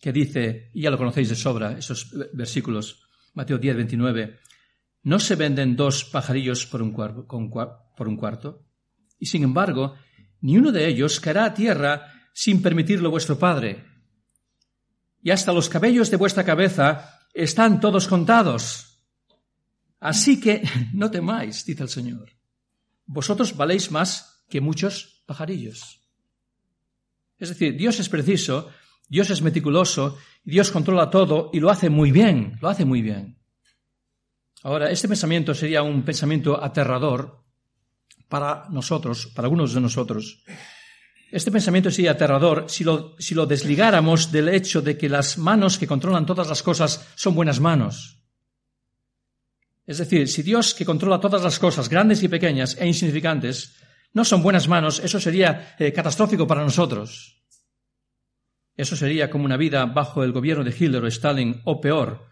que 0.00 0.12
dice, 0.12 0.70
y 0.74 0.82
ya 0.82 0.90
lo 0.90 0.98
conocéis 0.98 1.28
de 1.28 1.36
sobra, 1.36 1.78
esos 1.78 2.12
versículos, 2.32 3.08
Mateo 3.34 3.58
10, 3.58 3.76
29, 3.76 4.38
¿no 5.04 5.18
se 5.18 5.36
venden 5.36 5.76
dos 5.76 6.04
pajarillos 6.04 6.66
por 6.66 6.82
un, 6.82 6.92
por 6.92 8.08
un 8.08 8.16
cuarto? 8.16 8.66
Y 9.18 9.26
sin 9.26 9.44
embargo, 9.44 9.94
ni 10.40 10.58
uno 10.58 10.72
de 10.72 10.88
ellos 10.88 11.20
caerá 11.20 11.44
a 11.44 11.54
tierra 11.54 12.12
sin 12.34 12.60
permitirlo 12.60 13.10
vuestro 13.10 13.38
Padre. 13.38 13.84
Y 15.22 15.30
hasta 15.30 15.52
los 15.52 15.68
cabellos 15.68 16.10
de 16.10 16.16
vuestra 16.16 16.44
cabeza 16.44 17.20
están 17.32 17.80
todos 17.80 18.08
contados. 18.08 19.00
Así 20.00 20.40
que 20.40 20.62
no 20.92 21.10
temáis, 21.10 21.64
dice 21.64 21.84
el 21.84 21.88
Señor. 21.88 22.32
Vosotros 23.06 23.56
valéis 23.56 23.90
más 23.90 24.44
que 24.48 24.60
muchos 24.60 25.22
pajarillos. 25.26 26.00
Es 27.38 27.48
decir, 27.48 27.76
Dios 27.76 27.98
es 28.00 28.08
preciso, 28.08 28.70
Dios 29.08 29.30
es 29.30 29.42
meticuloso, 29.42 30.18
Dios 30.44 30.70
controla 30.70 31.10
todo 31.10 31.50
y 31.52 31.60
lo 31.60 31.70
hace 31.70 31.90
muy 31.90 32.12
bien, 32.12 32.58
lo 32.60 32.68
hace 32.68 32.84
muy 32.84 33.02
bien. 33.02 33.38
Ahora, 34.62 34.90
este 34.90 35.08
pensamiento 35.08 35.54
sería 35.54 35.82
un 35.82 36.04
pensamiento 36.04 36.62
aterrador 36.62 37.44
para 38.28 38.68
nosotros, 38.70 39.26
para 39.34 39.46
algunos 39.46 39.74
de 39.74 39.80
nosotros, 39.80 40.44
este 41.32 41.50
pensamiento 41.50 41.90
sería 41.90 42.12
aterrador 42.12 42.66
si 42.68 42.84
lo, 42.84 43.46
desligáramos 43.46 44.30
del 44.30 44.50
hecho 44.50 44.82
de 44.82 44.98
que 44.98 45.08
las 45.08 45.38
manos 45.38 45.78
que 45.78 45.86
controlan 45.86 46.26
todas 46.26 46.46
las 46.46 46.62
cosas 46.62 47.08
son 47.14 47.34
buenas 47.34 47.58
manos. 47.58 48.18
Es 49.86 49.96
decir, 49.96 50.28
si 50.28 50.42
Dios 50.42 50.74
que 50.74 50.84
controla 50.84 51.20
todas 51.20 51.42
las 51.42 51.58
cosas, 51.58 51.88
grandes 51.88 52.22
y 52.22 52.28
pequeñas 52.28 52.76
e 52.78 52.86
insignificantes, 52.86 53.74
no 54.12 54.26
son 54.26 54.42
buenas 54.42 54.68
manos, 54.68 55.00
eso 55.00 55.18
sería 55.18 55.74
eh, 55.78 55.90
catastrófico 55.90 56.46
para 56.46 56.62
nosotros. 56.62 57.42
Eso 58.76 58.94
sería 58.94 59.30
como 59.30 59.46
una 59.46 59.56
vida 59.56 59.86
bajo 59.86 60.22
el 60.24 60.32
gobierno 60.32 60.64
de 60.64 60.76
Hitler 60.78 61.02
o 61.02 61.06
Stalin, 61.06 61.62
o 61.64 61.80
peor, 61.80 62.28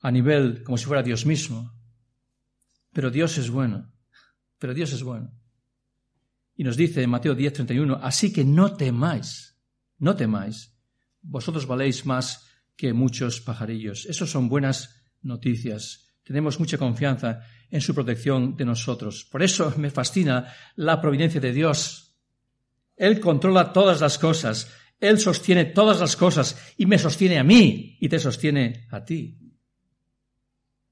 a 0.00 0.10
nivel 0.10 0.64
como 0.64 0.78
si 0.78 0.86
fuera 0.86 1.02
Dios 1.02 1.26
mismo. 1.26 1.74
Pero 2.94 3.10
Dios 3.10 3.36
es 3.36 3.50
bueno. 3.50 3.92
Pero 4.58 4.72
Dios 4.72 4.92
es 4.94 5.02
bueno. 5.02 5.30
Y 6.56 6.64
nos 6.64 6.76
dice 6.76 7.02
en 7.02 7.10
Mateo 7.10 7.34
10:31, 7.34 7.98
así 8.02 8.32
que 8.32 8.44
no 8.44 8.76
temáis, 8.76 9.58
no 9.98 10.14
temáis, 10.14 10.74
vosotros 11.22 11.66
valéis 11.66 12.06
más 12.06 12.46
que 12.76 12.92
muchos 12.92 13.40
pajarillos. 13.40 14.06
Esas 14.06 14.30
son 14.30 14.48
buenas 14.48 15.04
noticias. 15.22 16.14
Tenemos 16.22 16.58
mucha 16.58 16.78
confianza 16.78 17.40
en 17.70 17.80
su 17.80 17.94
protección 17.94 18.56
de 18.56 18.64
nosotros. 18.64 19.24
Por 19.24 19.42
eso 19.42 19.72
me 19.76 19.90
fascina 19.90 20.52
la 20.76 21.00
providencia 21.00 21.40
de 21.40 21.52
Dios. 21.52 22.16
Él 22.96 23.20
controla 23.20 23.72
todas 23.72 24.00
las 24.00 24.18
cosas, 24.18 24.72
Él 25.00 25.18
sostiene 25.18 25.66
todas 25.66 26.00
las 26.00 26.16
cosas 26.16 26.56
y 26.76 26.86
me 26.86 26.98
sostiene 26.98 27.38
a 27.38 27.44
mí 27.44 27.98
y 28.00 28.08
te 28.08 28.18
sostiene 28.18 28.86
a 28.90 29.04
ti. 29.04 29.38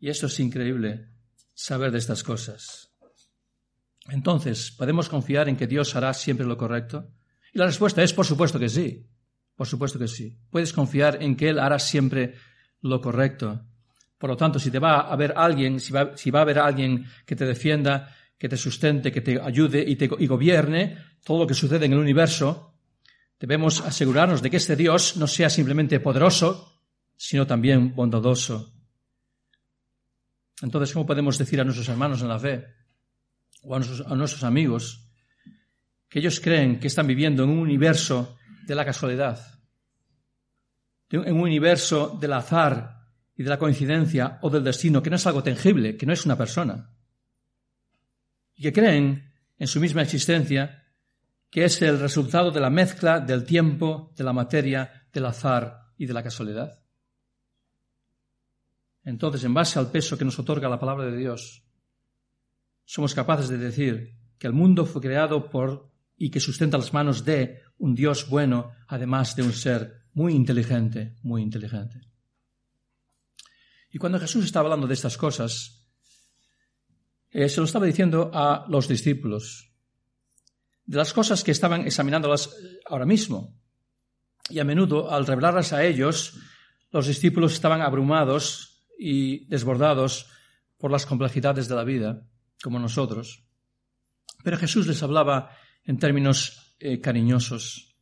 Y 0.01 0.09
eso 0.09 0.27
es 0.27 0.41
increíble, 0.41 1.11
saber 1.55 1.93
de 1.93 1.99
estas 1.99 2.23
cosas. 2.23 2.92
Entonces, 4.09 4.71
¿podemos 4.73 5.09
confiar 5.09 5.49
en 5.49 5.57
que 5.57 5.67
Dios 5.67 5.95
hará 5.95 6.13
siempre 6.13 6.47
lo 6.47 6.57
correcto? 6.57 7.11
Y 7.53 7.59
la 7.59 7.67
respuesta 7.67 8.03
es, 8.03 8.13
por 8.13 8.27
supuesto 8.27 8.59
que 8.59 8.69
sí. 8.69 9.07
Por 9.55 9.67
supuesto 9.67 9.99
que 9.99 10.09
sí. 10.09 10.39
Puedes 10.51 10.73
confiar 10.73 11.23
en 11.23 11.37
que 11.37 11.51
Él 11.51 11.59
hará 11.59 11.79
siempre 11.79 12.35
lo 12.81 13.01
correcto. 13.01 13.65
Por 14.19 14.31
lo 14.31 14.37
tanto, 14.37 14.59
si 14.59 14.71
te 14.71 14.79
va 14.79 15.01
a 15.01 15.13
haber 15.13 15.35
alguien, 15.37 15.81
si 15.81 15.93
va, 15.93 16.01
a 16.11 16.41
haber 16.41 16.59
alguien 16.59 17.07
que 17.27 17.37
te 17.37 17.45
defienda, 17.45 18.15
que 18.39 18.49
te 18.49 18.57
sustente, 18.57 19.13
que 19.13 19.21
te 19.21 19.41
ayude 19.41 19.85
y, 19.87 19.97
te, 19.97 20.09
y 20.19 20.27
gobierne 20.27 20.97
todo 21.25 21.41
lo 21.41 21.47
que 21.47 21.55
sucede 21.55 21.87
en 21.87 21.93
el 21.93 21.99
universo, 21.99 22.75
debemos 23.39 23.81
asegurarnos 23.81 24.43
de 24.43 24.51
que 24.51 24.57
este 24.57 24.77
Dios 24.77 25.17
no 25.17 25.27
sea 25.27 25.51
simplemente 25.51 26.01
poderoso, 26.01 26.81
sino 27.17 27.47
también 27.47 27.95
bondadoso. 27.95 28.73
Entonces, 30.61 30.93
¿cómo 30.93 31.07
podemos 31.07 31.39
decir 31.39 31.61
a 31.61 31.65
nuestros 31.65 31.89
hermanos 31.89 32.23
en 32.23 32.29
la 32.29 32.39
fe? 32.39 32.82
O 33.63 33.75
a 33.75 33.79
nuestros, 34.17 34.45
amigos 34.45 35.09
que 36.09 36.19
ellos 36.19 36.41
creen 36.41 36.79
que 36.79 36.89
están 36.89 37.07
viviendo 37.07 37.45
en 37.45 37.51
un 37.51 37.59
universo 37.59 38.37
de 38.67 38.75
la 38.75 38.85
casualidad, 38.85 39.61
en 41.11 41.35
un 41.35 41.41
universo 41.41 42.19
del 42.21 42.35
azar 42.35 43.07
y 43.35 43.43
de 43.43 43.49
la 43.49 43.59
coincidencia 43.59 44.39
o 44.43 44.51
del 44.51 44.65
destino, 44.65 45.03
que 45.03 45.11
no 45.11 45.17
es 45.17 45.27
algo 45.27 45.43
tangible, 45.43 45.97
que 45.97 46.07
no 46.07 46.13
es 46.13 46.27
una 46.27 46.37
persona, 46.37 46.95
y 48.55 48.63
que 48.63 48.73
creen 48.73 49.33
en 49.59 49.67
su 49.67 49.81
misma 49.81 50.03
existencia 50.03 50.83
que 51.53 51.67
es 51.67 51.83
el 51.83 52.01
resultado 52.01 52.51
de 52.51 52.61
la 52.61 52.71
mezcla 52.71 53.21
del 53.21 53.45
tiempo, 53.45 54.15
de 54.17 54.25
la 54.25 54.33
materia, 54.33 55.07
del 55.13 55.27
azar 55.27 55.93
y 55.99 56.07
de 56.07 56.15
la 56.15 56.23
casualidad. 56.23 56.83
Entonces, 59.05 59.45
en 59.45 59.53
base 59.53 59.79
al 59.79 59.91
peso 59.91 60.17
que 60.17 60.25
nos 60.25 60.39
otorga 60.39 60.71
la 60.71 60.81
palabra 60.81 61.05
de 61.05 61.17
Dios, 61.17 61.63
somos 62.85 63.15
capaces 63.15 63.49
de 63.49 63.59
decir 63.59 64.17
que 64.39 64.47
el 64.47 64.53
mundo 64.53 64.87
fue 64.87 65.03
creado 65.03 65.51
por 65.51 65.91
y 66.17 66.31
que 66.31 66.41
sustenta 66.41 66.79
las 66.79 66.93
manos 66.93 67.25
de 67.25 67.63
un 67.79 67.95
Dios 67.95 68.29
bueno, 68.29 68.73
además 68.87 69.35
de 69.35 69.43
un 69.43 69.53
ser 69.53 70.03
muy 70.15 70.35
inteligente, 70.35 71.17
muy 71.23 71.43
inteligente. 71.43 72.01
Y 73.91 73.99
cuando 73.99 74.19
Jesús 74.19 74.45
está 74.45 74.61
hablando 74.61 74.87
de 74.87 74.95
estas 74.95 75.17
cosas, 75.17 75.87
eh, 77.31 77.49
se 77.49 77.61
lo 77.61 77.67
estaba 77.67 77.87
diciendo 77.87 78.31
a 78.33 78.67
los 78.69 78.89
discípulos, 78.89 79.73
de 80.85 80.97
las 80.97 81.13
cosas 81.13 81.43
que 81.43 81.51
estaban 81.51 81.87
examinándolas 81.87 82.47
eh, 82.47 82.81
ahora 82.87 83.07
mismo. 83.07 83.59
Y 84.51 84.59
a 84.59 84.65
menudo, 84.65 85.11
al 85.11 85.27
revelarlas 85.27 85.73
a 85.73 85.85
ellos, 85.85 86.39
los 86.91 87.07
discípulos 87.07 87.53
estaban 87.53 87.81
abrumados 87.81 88.85
y 88.99 89.47
desbordados 89.47 90.27
por 90.79 90.91
las 90.91 91.07
complejidades 91.07 91.69
de 91.69 91.75
la 91.75 91.85
vida, 91.85 92.27
como 92.61 92.79
nosotros. 92.79 93.45
Pero 94.43 94.59
Jesús 94.59 94.87
les 94.87 95.03
hablaba 95.03 95.57
en 95.85 95.99
términos 95.99 96.77
eh, 96.79 97.01
cariñosos. 97.01 97.97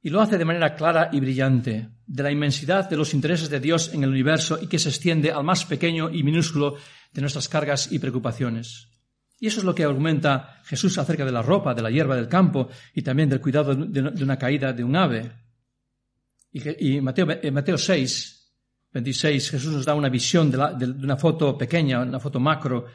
Y 0.00 0.10
lo 0.10 0.20
hace 0.20 0.38
de 0.38 0.44
manera 0.44 0.76
clara 0.76 1.10
y 1.12 1.20
brillante, 1.20 1.88
de 2.06 2.22
la 2.22 2.30
inmensidad 2.30 2.88
de 2.88 2.96
los 2.96 3.14
intereses 3.14 3.50
de 3.50 3.60
Dios 3.60 3.92
en 3.92 4.04
el 4.04 4.10
universo 4.10 4.58
y 4.62 4.68
que 4.68 4.78
se 4.78 4.88
extiende 4.88 5.32
al 5.32 5.42
más 5.42 5.64
pequeño 5.64 6.10
y 6.10 6.22
minúsculo 6.22 6.76
de 7.12 7.20
nuestras 7.20 7.48
cargas 7.48 7.90
y 7.90 7.98
preocupaciones. 7.98 8.88
Y 9.40 9.46
eso 9.48 9.60
es 9.60 9.64
lo 9.64 9.74
que 9.74 9.84
argumenta 9.84 10.60
Jesús 10.64 10.98
acerca 10.98 11.24
de 11.24 11.32
la 11.32 11.42
ropa, 11.42 11.74
de 11.74 11.82
la 11.82 11.90
hierba 11.90 12.16
del 12.16 12.28
campo 12.28 12.68
y 12.94 13.02
también 13.02 13.28
del 13.28 13.40
cuidado 13.40 13.74
de 13.74 14.24
una 14.24 14.38
caída 14.38 14.72
de 14.72 14.84
un 14.84 14.96
ave. 14.96 15.30
Y, 16.52 16.96
en 16.96 17.04
Mateo 17.04 17.78
6, 17.78 18.52
26, 18.92 19.50
Jesús 19.50 19.72
nos 19.74 19.84
da 19.84 19.94
una 19.94 20.08
visión 20.08 20.50
de, 20.50 20.58
de 20.78 21.04
una 21.04 21.16
foto 21.16 21.56
pequeña, 21.56 22.00
una 22.00 22.18
foto 22.18 22.40
macro 22.40 22.86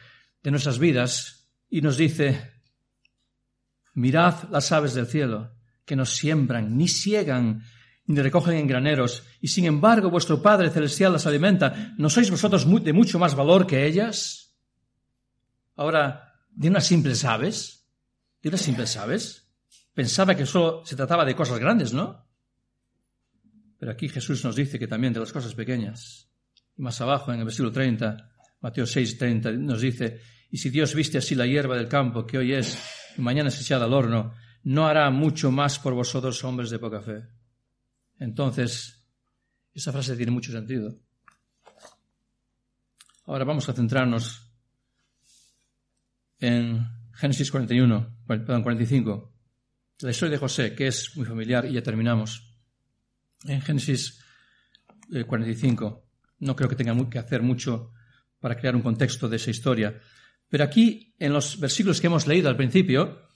de 0.44 0.52
nuestras 0.52 0.78
vidas 0.78 1.50
y 1.70 1.82
nos 1.82 1.98
dice, 1.98 2.52
mirad 3.94 4.50
las 4.52 4.72
aves 4.72 4.94
del 4.94 5.08
cielo, 5.08 5.56
que 5.86 5.96
no 5.96 6.06
siembran, 6.06 6.78
ni 6.78 6.88
ciegan, 6.88 7.64
ni 8.06 8.20
recogen 8.20 8.58
en 8.58 8.68
graneros, 8.68 9.24
y 9.42 9.48
sin 9.48 9.66
embargo 9.66 10.10
vuestro 10.10 10.42
Padre 10.42 10.70
Celestial 10.70 11.14
las 11.14 11.26
alimenta. 11.26 11.94
¿No 11.98 12.10
sois 12.10 12.30
vosotros 12.30 12.68
de 12.84 12.94
mucho 12.94 13.18
más 13.18 13.36
valor 13.36 13.66
que 13.66 13.86
ellas? 13.86 14.56
Ahora, 15.76 16.34
de 16.52 16.70
unas 16.70 16.86
simples 16.86 17.24
aves, 17.24 17.88
de 18.42 18.50
unas 18.50 18.62
simples 18.62 18.96
aves. 18.98 19.50
Pensaba 19.94 20.36
que 20.36 20.46
solo 20.46 20.86
se 20.86 20.96
trataba 20.96 21.24
de 21.26 21.36
cosas 21.36 21.60
grandes, 21.60 21.94
¿no? 21.94 22.28
Pero 23.80 23.92
aquí 23.92 24.10
Jesús 24.10 24.44
nos 24.44 24.56
dice 24.56 24.78
que 24.78 24.88
también 24.88 25.14
de 25.14 25.20
las 25.20 25.32
cosas 25.32 25.56
pequeñas. 25.56 26.30
Y 26.76 26.82
más 26.82 27.00
abajo, 27.02 27.32
en 27.32 27.40
el 27.40 27.46
versículo 27.46 27.72
30, 27.72 28.33
Mateo 28.64 28.86
6, 28.86 29.18
30, 29.18 29.52
nos 29.52 29.82
dice, 29.82 30.22
y 30.50 30.58
si 30.58 30.70
Dios 30.70 30.96
viste 30.96 31.18
así 31.18 31.36
la 31.36 31.46
hierba 31.46 31.76
del 31.76 31.90
campo, 31.90 32.26
que 32.26 32.38
hoy 32.38 32.54
es 32.54 32.80
y 33.18 33.22
mañana 33.22 33.50
es 33.50 33.60
echada 33.60 33.86
al 33.86 33.94
horno, 33.94 34.34
¿no 34.64 34.88
hará 34.88 35.10
mucho 35.12 35.52
más 35.52 35.80
por 35.80 35.94
vosotros, 35.94 36.42
hombres 36.46 36.70
de 36.70 36.80
poca 36.80 37.02
fe? 37.02 37.24
Entonces, 38.20 39.06
esa 39.74 39.92
frase 39.92 40.16
tiene 40.16 40.32
mucho 40.32 40.54
sentido. 40.54 40.98
Ahora 43.26 43.44
vamos 43.44 43.68
a 43.68 43.74
centrarnos 43.74 44.50
en 46.40 46.88
Génesis 47.16 47.52
41, 47.52 48.24
perdón, 48.26 48.64
45, 48.64 49.34
la 50.00 50.12
historia 50.12 50.32
de 50.32 50.38
José, 50.38 50.74
que 50.74 50.88
es 50.88 51.18
muy 51.18 51.26
familiar 51.26 51.66
y 51.66 51.74
ya 51.74 51.84
terminamos. 51.84 52.50
En 53.44 53.62
Génesis 53.62 54.24
45, 55.28 55.86
eh, 55.86 56.36
no 56.40 56.56
creo 56.56 56.70
que 56.70 56.78
tenga 56.78 57.10
que 57.10 57.20
hacer 57.20 57.42
mucho 57.42 57.92
para 58.44 58.58
crear 58.58 58.76
un 58.76 58.82
contexto 58.82 59.30
de 59.30 59.38
esa 59.38 59.52
historia, 59.52 60.02
pero 60.50 60.66
aquí, 60.66 61.16
en 61.18 61.32
los 61.32 61.58
versículos 61.62 62.02
que 62.02 62.08
hemos 62.08 62.28
leído 62.28 62.50
al 62.50 62.58
principio, 62.58 63.30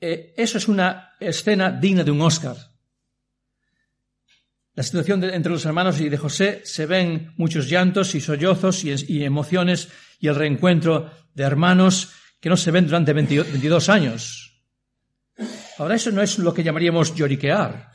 eh, 0.00 0.34
eso 0.36 0.58
es 0.58 0.66
una 0.66 1.12
escena 1.20 1.70
digna 1.70 2.02
de 2.02 2.10
un 2.10 2.20
Oscar. 2.20 2.56
La 4.74 4.82
situación 4.82 5.22
entre 5.22 5.52
los 5.52 5.64
hermanos 5.64 6.00
y 6.00 6.08
de 6.08 6.18
José 6.18 6.62
se 6.64 6.86
ven 6.86 7.32
muchos 7.36 7.70
llantos 7.70 8.16
y 8.16 8.20
sollozos 8.20 8.82
y 8.82 9.22
emociones 9.22 9.88
y 10.18 10.26
el 10.26 10.34
reencuentro 10.34 11.12
de 11.32 11.44
hermanos 11.44 12.10
que 12.40 12.48
no 12.48 12.56
se 12.56 12.72
ven 12.72 12.86
durante 12.86 13.12
22 13.12 13.88
años. 13.88 14.64
Ahora, 15.78 15.94
eso 15.94 16.10
no 16.10 16.22
es 16.22 16.40
lo 16.40 16.52
que 16.52 16.64
llamaríamos 16.64 17.14
lloriquear. 17.14 17.92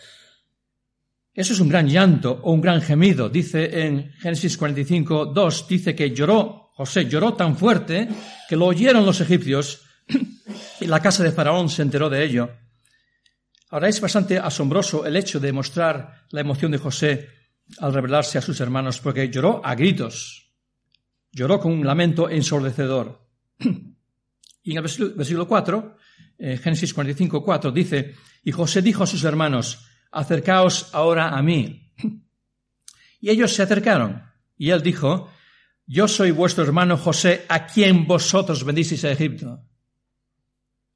Eso 1.39 1.53
es 1.53 1.61
un 1.61 1.69
gran 1.69 1.87
llanto 1.87 2.41
o 2.43 2.51
un 2.51 2.59
gran 2.59 2.81
gemido. 2.81 3.29
Dice 3.29 3.85
en 3.85 4.11
Génesis 4.11 4.57
45, 4.57 5.27
2, 5.27 5.67
dice 5.69 5.95
que 5.95 6.11
lloró, 6.11 6.71
José 6.73 7.05
lloró 7.05 7.33
tan 7.33 7.55
fuerte 7.55 8.09
que 8.49 8.57
lo 8.57 8.65
oyeron 8.65 9.05
los 9.05 9.21
egipcios 9.21 9.83
y 10.81 10.85
la 10.85 10.99
casa 10.99 11.23
de 11.23 11.31
Faraón 11.31 11.69
se 11.69 11.81
enteró 11.81 12.09
de 12.09 12.25
ello. 12.25 12.49
Ahora 13.69 13.87
es 13.87 14.01
bastante 14.01 14.37
asombroso 14.37 15.05
el 15.05 15.15
hecho 15.15 15.39
de 15.39 15.53
mostrar 15.53 16.25
la 16.31 16.41
emoción 16.41 16.73
de 16.73 16.77
José 16.77 17.29
al 17.79 17.93
revelarse 17.93 18.37
a 18.37 18.41
sus 18.41 18.59
hermanos, 18.59 18.99
porque 18.99 19.29
lloró 19.29 19.61
a 19.63 19.75
gritos, 19.75 20.51
lloró 21.31 21.61
con 21.61 21.71
un 21.71 21.85
lamento 21.87 22.29
ensordecedor. 22.29 23.25
Y 24.61 24.71
en 24.71 24.77
el 24.79 25.13
versículo 25.15 25.47
4, 25.47 25.95
eh, 26.37 26.57
Génesis 26.57 26.93
45, 26.93 27.41
4, 27.41 27.71
dice, 27.71 28.13
y 28.43 28.51
José 28.51 28.81
dijo 28.81 29.03
a 29.03 29.07
sus 29.07 29.23
hermanos, 29.23 29.88
acercaos 30.11 30.89
ahora 30.93 31.29
a 31.29 31.41
mí. 31.41 31.91
Y 33.21 33.29
ellos 33.29 33.53
se 33.53 33.63
acercaron. 33.63 34.23
Y 34.57 34.69
él 34.69 34.81
dijo, 34.81 35.29
yo 35.85 36.07
soy 36.07 36.31
vuestro 36.31 36.63
hermano 36.63 36.97
José, 36.97 37.45
a 37.49 37.65
quien 37.65 38.07
vosotros 38.07 38.63
bendisteis 38.63 39.03
a 39.05 39.11
Egipto. 39.11 39.61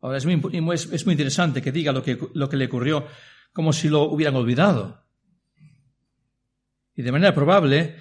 Ahora 0.01 0.18
es 0.18 0.26
muy, 0.26 0.74
es, 0.74 1.05
muy 1.05 1.14
interesante 1.14 1.61
que 1.61 1.72
diga 1.72 1.91
lo 1.91 2.03
que, 2.03 2.20
lo 2.34 2.47
que 2.47 2.57
le 2.57 2.66
ocurrió 2.66 3.07
como 3.53 3.72
si 3.72 3.89
lo 3.89 4.03
hubieran 4.03 4.36
olvidado. 4.36 5.05
Y 6.95 7.01
de 7.01 7.11
manera 7.11 7.34
probable, 7.34 7.95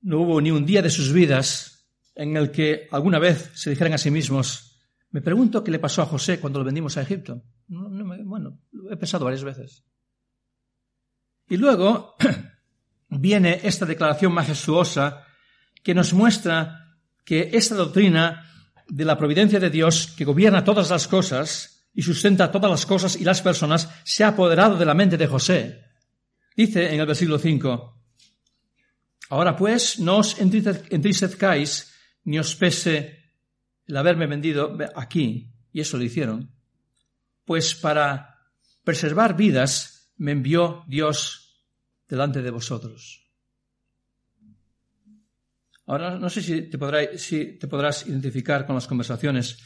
no 0.00 0.20
hubo 0.20 0.40
ni 0.40 0.50
un 0.50 0.66
día 0.66 0.82
de 0.82 0.90
sus 0.90 1.12
vidas 1.12 1.88
en 2.14 2.36
el 2.36 2.50
que 2.50 2.88
alguna 2.90 3.18
vez 3.18 3.50
se 3.54 3.70
dijeran 3.70 3.94
a 3.94 3.98
sí 3.98 4.10
mismos, 4.10 4.80
me 5.10 5.20
pregunto 5.20 5.62
qué 5.62 5.70
le 5.70 5.78
pasó 5.78 6.02
a 6.02 6.06
José 6.06 6.40
cuando 6.40 6.58
lo 6.58 6.64
vendimos 6.64 6.96
a 6.96 7.02
Egipto. 7.02 7.42
bueno, 7.68 8.58
lo 8.72 8.90
he 8.90 8.96
pensado 8.96 9.24
varias 9.24 9.44
veces. 9.44 9.84
Y 11.52 11.58
luego 11.58 12.16
viene 13.10 13.60
esta 13.62 13.84
declaración 13.84 14.32
majestuosa 14.32 15.26
que 15.82 15.94
nos 15.94 16.14
muestra 16.14 16.96
que 17.26 17.50
esta 17.52 17.74
doctrina 17.74 18.50
de 18.88 19.04
la 19.04 19.18
providencia 19.18 19.60
de 19.60 19.68
Dios 19.68 20.14
que 20.16 20.24
gobierna 20.24 20.64
todas 20.64 20.88
las 20.88 21.06
cosas 21.06 21.90
y 21.92 22.00
sustenta 22.00 22.50
todas 22.50 22.70
las 22.70 22.86
cosas 22.86 23.16
y 23.16 23.24
las 23.24 23.42
personas 23.42 23.90
se 24.02 24.24
ha 24.24 24.28
apoderado 24.28 24.78
de 24.78 24.86
la 24.86 24.94
mente 24.94 25.18
de 25.18 25.26
José. 25.26 25.84
Dice 26.56 26.94
en 26.94 27.00
el 27.00 27.06
versículo 27.06 27.38
5, 27.38 28.02
Ahora 29.28 29.54
pues 29.54 29.98
no 29.98 30.16
os 30.24 30.40
entristezcáis 30.40 31.92
ni 32.24 32.38
os 32.38 32.56
pese 32.56 33.28
el 33.86 33.96
haberme 33.98 34.26
vendido 34.26 34.74
aquí, 34.96 35.52
y 35.70 35.82
eso 35.82 35.98
lo 35.98 36.04
hicieron, 36.04 36.50
pues 37.44 37.74
para 37.74 38.38
preservar 38.84 39.36
vidas 39.36 39.92
me 40.16 40.32
envió 40.32 40.84
Dios 40.86 41.41
delante 42.12 42.42
de 42.42 42.50
vosotros. 42.50 43.26
Ahora 45.86 46.18
no 46.18 46.28
sé 46.28 46.42
si 46.42 46.68
te, 46.68 46.76
podrás 46.76 48.06
identificar 48.06 48.66
con 48.66 48.74
las 48.74 48.86
conversaciones 48.86 49.56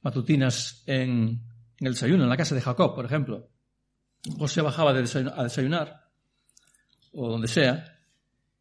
matutinas 0.00 0.82
en, 0.86 1.42
el 1.78 1.92
desayuno, 1.92 2.24
en 2.24 2.30
la 2.30 2.38
casa 2.38 2.54
de 2.54 2.62
Jacob, 2.62 2.94
por 2.94 3.04
ejemplo. 3.04 3.50
José 4.38 4.62
bajaba 4.62 4.92
a 4.92 5.42
desayunar, 5.42 6.10
o 7.12 7.28
donde 7.28 7.48
sea, 7.48 8.00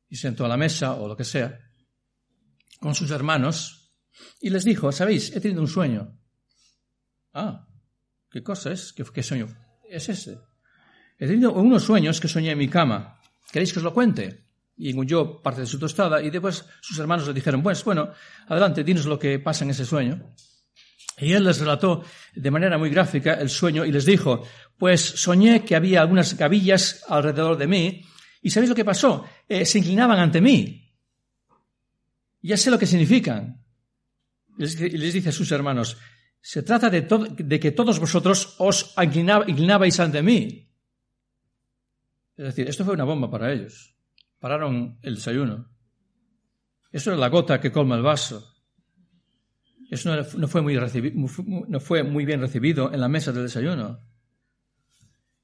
y 0.10 0.18
sentó 0.18 0.44
a 0.44 0.50
la 0.50 0.58
mesa, 0.58 0.96
o 0.96 1.08
lo 1.08 1.16
que 1.16 1.24
sea, 1.24 1.58
con 2.82 2.94
sus 2.94 3.10
hermanos, 3.10 3.94
y 4.42 4.50
les 4.50 4.66
dijo, 4.66 4.92
¿sabéis? 4.92 5.34
He 5.34 5.40
tenido 5.40 5.62
un 5.62 5.68
sueño. 5.70 6.20
Ah, 7.34 7.70
¿qué 8.30 8.44
cosa 8.44 8.74
es? 8.74 8.92
¿Qué, 8.92 9.24
sueño 9.24 9.48
es 9.90 10.10
ese? 10.10 10.42
He 11.18 11.26
tenido 11.26 11.54
unos 11.54 11.84
sueños 11.84 12.20
que 12.20 12.28
soñé 12.28 12.52
en 12.52 12.58
mi 12.58 12.68
cama. 12.68 13.18
¿Queréis 13.52 13.74
que 13.74 13.80
os 13.80 13.84
lo 13.84 13.93
cuente? 13.93 14.45
Y 14.78 14.93
yo 15.06 15.41
parte 15.41 15.62
de 15.62 15.68
su 15.68 15.78
tostada 15.78 16.22
y 16.22 16.30
después 16.30 16.66
sus 16.82 16.97
hermanos 17.00 17.28
le 17.28 17.34
dijeron, 17.34 17.62
pues 17.62 17.84
bueno, 17.84 18.12
adelante, 18.47 18.84
dinos 18.84 19.06
lo 19.06 19.20
que 19.20 19.39
pasa 19.39 19.66
en 19.66 19.72
ese 19.72 19.86
sueño. 19.86 20.34
Y 21.18 21.34
él 21.34 21.43
les 21.43 21.60
relató 21.60 22.04
de 22.34 22.52
manera 22.52 22.78
muy 22.78 22.89
gráfica 22.89 23.34
el 23.34 23.50
sueño 23.50 23.84
y 23.84 23.91
les 23.91 24.06
dijo, 24.06 24.43
pues 24.78 25.02
soñé 25.02 25.66
que 25.66 25.76
había 25.76 26.00
algunas 26.00 26.38
gavillas 26.38 27.04
alrededor 27.10 27.58
de 27.58 27.68
mí 27.68 28.06
y 28.41 28.52
¿sabéis 28.52 28.70
lo 28.70 28.76
que 28.76 28.86
pasó? 28.86 29.26
Eh, 29.47 29.66
se 29.66 29.80
inclinaban 29.80 30.18
ante 30.18 30.39
mí. 30.39 30.95
Ya 32.41 32.56
sé 32.56 32.72
lo 32.72 32.80
que 32.80 32.86
significan 32.86 33.66
y 34.58 34.97
les 34.97 35.14
dice 35.14 35.30
a 35.30 35.34
sus 35.34 35.52
hermanos, 35.52 35.97
se 36.41 36.64
trata 36.64 36.89
de 36.89 37.60
que 37.60 37.72
todos 37.72 38.00
vosotros 38.00 38.56
os 38.60 38.93
inclinabais 38.97 40.00
ante 40.00 40.22
mí. 40.22 40.68
Es 42.40 42.46
decir, 42.46 42.70
esto 42.70 42.86
fue 42.86 42.94
una 42.94 43.04
bomba 43.04 43.30
para 43.30 43.52
ellos. 43.52 43.94
Pararon 44.40 44.98
el 45.02 45.16
desayuno. 45.16 45.70
Eso 46.90 47.12
es 47.12 47.20
la 47.20 47.28
gota 47.28 47.60
que 47.60 47.70
colma 47.70 47.98
el 47.98 48.02
vaso. 48.02 48.56
Eso 49.90 50.16
no, 50.38 50.48
fue, 50.48 50.62
muy 50.62 50.74
bien 52.24 52.40
recibido 52.40 52.94
en 52.94 53.02
la 53.02 53.10
mesa 53.10 53.34
del 53.34 53.44
desayuno. 53.44 54.00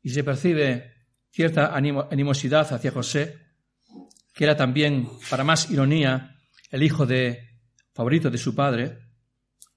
Y 0.03 0.11
se 0.11 0.23
percibe 0.23 0.93
cierta 1.31 1.75
animosidad 1.75 2.73
hacia 2.73 2.91
José, 2.91 3.41
que 4.33 4.45
era 4.45 4.55
también, 4.55 5.09
para 5.29 5.43
más 5.43 5.69
ironía, 5.69 6.37
el 6.71 6.81
hijo 6.81 7.05
de, 7.05 7.59
favorito 7.91 8.29
de 8.29 8.37
su 8.37 8.55
padre, 8.55 8.99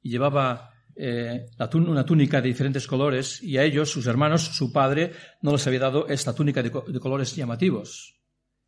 y 0.01 0.11
llevaba 0.11 0.68
eh, 1.01 1.46
una 1.74 2.05
túnica 2.05 2.40
de 2.40 2.49
diferentes 2.49 2.86
colores 2.88 3.40
y 3.40 3.57
a 3.57 3.62
ellos, 3.62 3.88
sus 3.88 4.07
hermanos, 4.09 4.42
su 4.42 4.72
padre, 4.72 5.12
no 5.42 5.53
les 5.53 5.64
había 5.66 5.78
dado 5.78 6.09
esta 6.09 6.34
túnica 6.34 6.61
de, 6.61 6.72
colores 6.72 7.36
llamativos. 7.36 8.16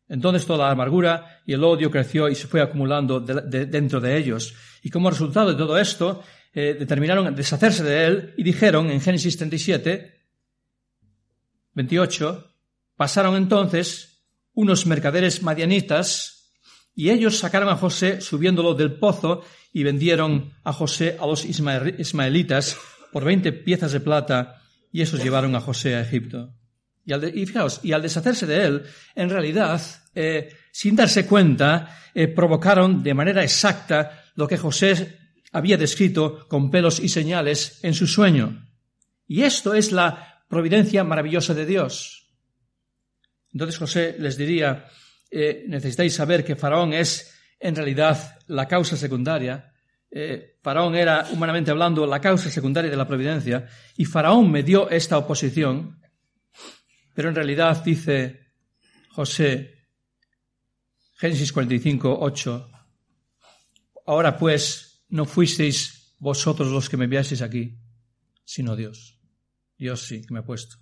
Entonces 0.07 0.45
toda 0.45 0.67
la 0.67 0.71
amargura 0.71 1.41
y 1.45 1.51
el 1.51 1.63
odio 1.63 1.91
creció 1.91 2.29
y 2.29 2.35
se 2.35 2.47
fue 2.47 2.61
acumulando 2.61 3.19
dentro 3.19 3.99
de 3.99 4.17
ellos. 4.17 4.53
Y 4.81 4.89
como 4.89 5.09
resultado 5.09 5.51
de 5.51 5.57
todo 5.57 5.77
esto, 5.77 6.23
eh, 6.53 6.75
determinaron 6.79 7.35
deshacerse 7.35 7.83
de 7.83 8.05
él 8.05 8.33
y 8.37 8.43
dijeron 8.43 8.89
en 8.91 9.01
Génesis 9.01 9.37
37, 9.37 10.21
28, 11.73 12.53
pasaron 12.95 13.35
entonces 13.35 14.23
unos 14.53 14.85
mercaderes 14.85 15.43
madianitas 15.43 16.40
y 16.95 17.09
ellos 17.09 17.37
sacaron 17.37 17.69
a 17.69 17.77
José 17.77 18.21
subiéndolo 18.21 18.73
del 18.73 18.93
pozo 18.93 19.43
y 19.73 19.83
vendieron 19.83 20.53
a 20.63 20.73
José 20.73 21.17
a 21.19 21.25
los 21.25 21.45
ismaelitas 21.45 22.77
por 23.11 23.23
veinte 23.23 23.53
piezas 23.53 23.91
de 23.91 23.99
plata 23.99 24.61
y 24.91 25.01
esos 25.01 25.23
llevaron 25.23 25.55
a 25.55 25.61
José 25.61 25.95
a 25.95 26.01
Egipto. 26.01 26.53
Y, 27.05 27.13
al 27.13 27.31
fijaos, 27.31 27.79
y 27.83 27.93
al 27.93 28.01
deshacerse 28.01 28.45
de 28.45 28.63
él, 28.63 28.83
en 29.15 29.29
realidad, 29.29 29.81
eh, 30.13 30.53
sin 30.71 30.95
darse 30.95 31.25
cuenta, 31.25 31.97
eh, 32.13 32.27
provocaron 32.27 33.01
de 33.01 33.13
manera 33.13 33.43
exacta 33.43 34.23
lo 34.35 34.47
que 34.47 34.57
José 34.57 35.17
había 35.51 35.77
descrito 35.77 36.47
con 36.47 36.69
pelos 36.69 36.99
y 36.99 37.09
señales 37.09 37.79
en 37.83 37.93
su 37.93 38.07
sueño. 38.07 38.69
Y 39.27 39.43
esto 39.43 39.73
es 39.73 39.91
la 39.91 40.43
providencia 40.47 41.03
maravillosa 41.03 41.53
de 41.53 41.65
Dios. 41.65 42.29
Entonces 43.53 43.77
José 43.77 44.15
les 44.19 44.37
diría, 44.37 44.85
eh, 45.31 45.63
necesitáis 45.67 46.13
saber 46.13 46.43
que 46.43 46.57
Faraón 46.57 46.93
es 46.93 47.33
en 47.59 47.75
realidad 47.75 48.37
la 48.47 48.67
causa 48.67 48.97
secundaria. 48.97 49.73
Eh, 50.11 50.57
Faraón 50.61 50.95
era, 50.95 51.27
humanamente 51.31 51.71
hablando, 51.71 52.05
la 52.05 52.19
causa 52.19 52.51
secundaria 52.51 52.91
de 52.91 52.97
la 52.97 53.07
providencia, 53.07 53.67
y 53.95 54.03
Faraón 54.03 54.51
me 54.51 54.61
dio 54.61 54.89
esta 54.89 55.17
oposición, 55.17 56.01
pero 57.13 57.29
en 57.29 57.35
realidad 57.35 57.81
dice 57.83 58.51
José, 59.09 59.87
Génesis 61.15 61.53
45, 61.53 62.17
8, 62.19 62.71
ahora 64.07 64.37
pues 64.37 65.05
no 65.09 65.25
fuisteis 65.25 66.15
vosotros 66.19 66.71
los 66.71 66.89
que 66.89 66.97
me 66.97 67.05
enviasteis 67.05 67.41
aquí, 67.41 67.77
sino 68.43 68.75
Dios. 68.75 69.19
Dios 69.77 70.01
sí 70.01 70.21
que 70.21 70.33
me 70.33 70.39
ha 70.39 70.45
puesto. 70.45 70.75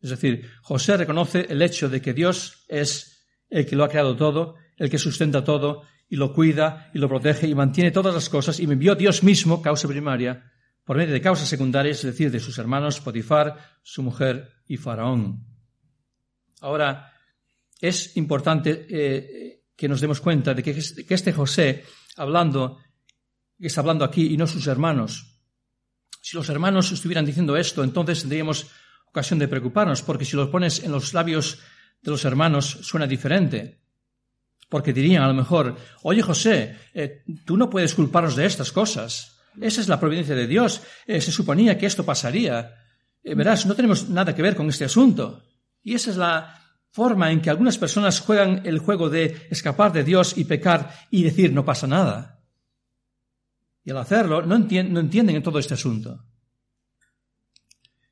Es 0.00 0.10
decir, 0.10 0.50
José 0.62 0.96
reconoce 0.96 1.46
el 1.48 1.62
hecho 1.62 1.88
de 1.88 2.00
que 2.00 2.12
Dios 2.12 2.64
es 2.68 3.17
el 3.50 3.66
que 3.66 3.76
lo 3.76 3.84
ha 3.84 3.88
creado 3.88 4.16
todo, 4.16 4.56
el 4.76 4.90
que 4.90 4.98
sustenta 4.98 5.44
todo, 5.44 5.82
y 6.08 6.16
lo 6.16 6.32
cuida, 6.32 6.90
y 6.94 6.98
lo 6.98 7.08
protege, 7.08 7.46
y 7.46 7.54
mantiene 7.54 7.90
todas 7.90 8.14
las 8.14 8.28
cosas, 8.28 8.60
y 8.60 8.66
me 8.66 8.74
envió 8.74 8.94
Dios 8.94 9.22
mismo, 9.22 9.60
causa 9.60 9.88
primaria, 9.88 10.50
por 10.84 10.96
medio 10.96 11.12
de 11.12 11.20
causas 11.20 11.48
secundarias, 11.48 11.98
es 11.98 12.04
decir, 12.04 12.30
de 12.30 12.40
sus 12.40 12.56
hermanos 12.58 13.00
Potifar, 13.00 13.78
su 13.82 14.02
mujer 14.02 14.62
y 14.66 14.76
Faraón. 14.76 15.44
Ahora, 16.60 17.12
es 17.80 18.16
importante 18.16 18.86
eh, 18.88 19.64
que 19.76 19.88
nos 19.88 20.00
demos 20.00 20.20
cuenta 20.20 20.54
de 20.54 20.62
que, 20.62 20.74
que 20.74 21.14
este 21.14 21.32
José, 21.32 21.84
hablando, 22.16 22.78
está 23.58 23.82
hablando 23.82 24.04
aquí, 24.04 24.32
y 24.32 24.36
no 24.36 24.46
sus 24.46 24.66
hermanos, 24.66 25.38
si 26.20 26.36
los 26.36 26.48
hermanos 26.48 26.92
estuvieran 26.92 27.24
diciendo 27.24 27.56
esto, 27.56 27.82
entonces 27.82 28.20
tendríamos 28.20 28.66
ocasión 29.06 29.38
de 29.38 29.48
preocuparnos, 29.48 30.02
porque 30.02 30.24
si 30.24 30.36
lo 30.36 30.50
pones 30.50 30.82
en 30.84 30.92
los 30.92 31.14
labios 31.14 31.60
de 32.00 32.10
los 32.10 32.24
hermanos 32.24 32.78
suena 32.82 33.06
diferente. 33.06 33.80
Porque 34.68 34.92
dirían 34.92 35.22
a 35.22 35.28
lo 35.28 35.34
mejor, 35.34 35.76
oye 36.02 36.22
José, 36.22 36.76
eh, 36.92 37.24
tú 37.44 37.56
no 37.56 37.70
puedes 37.70 37.94
culparnos 37.94 38.36
de 38.36 38.46
estas 38.46 38.70
cosas. 38.70 39.40
Esa 39.60 39.80
es 39.80 39.88
la 39.88 39.98
providencia 39.98 40.34
de 40.34 40.46
Dios. 40.46 40.82
Eh, 41.06 41.20
se 41.20 41.32
suponía 41.32 41.78
que 41.78 41.86
esto 41.86 42.04
pasaría. 42.04 42.74
Eh, 43.22 43.34
verás, 43.34 43.66
no 43.66 43.74
tenemos 43.74 44.08
nada 44.08 44.34
que 44.34 44.42
ver 44.42 44.54
con 44.54 44.68
este 44.68 44.84
asunto. 44.84 45.42
Y 45.82 45.94
esa 45.94 46.10
es 46.10 46.16
la 46.16 46.54
forma 46.90 47.30
en 47.30 47.40
que 47.40 47.50
algunas 47.50 47.78
personas 47.78 48.20
juegan 48.20 48.62
el 48.64 48.78
juego 48.78 49.08
de 49.08 49.46
escapar 49.50 49.92
de 49.92 50.04
Dios 50.04 50.36
y 50.36 50.44
pecar 50.44 50.94
y 51.10 51.22
decir 51.22 51.52
no 51.52 51.64
pasa 51.64 51.86
nada. 51.86 52.40
Y 53.84 53.90
al 53.90 53.98
hacerlo 53.98 54.42
no, 54.42 54.58
no 54.58 55.00
entienden 55.00 55.36
en 55.36 55.42
todo 55.42 55.58
este 55.58 55.74
asunto. 55.74 56.24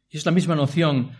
Y 0.08 0.16
es 0.16 0.24
la 0.24 0.32
misma 0.32 0.54
noción 0.54 1.10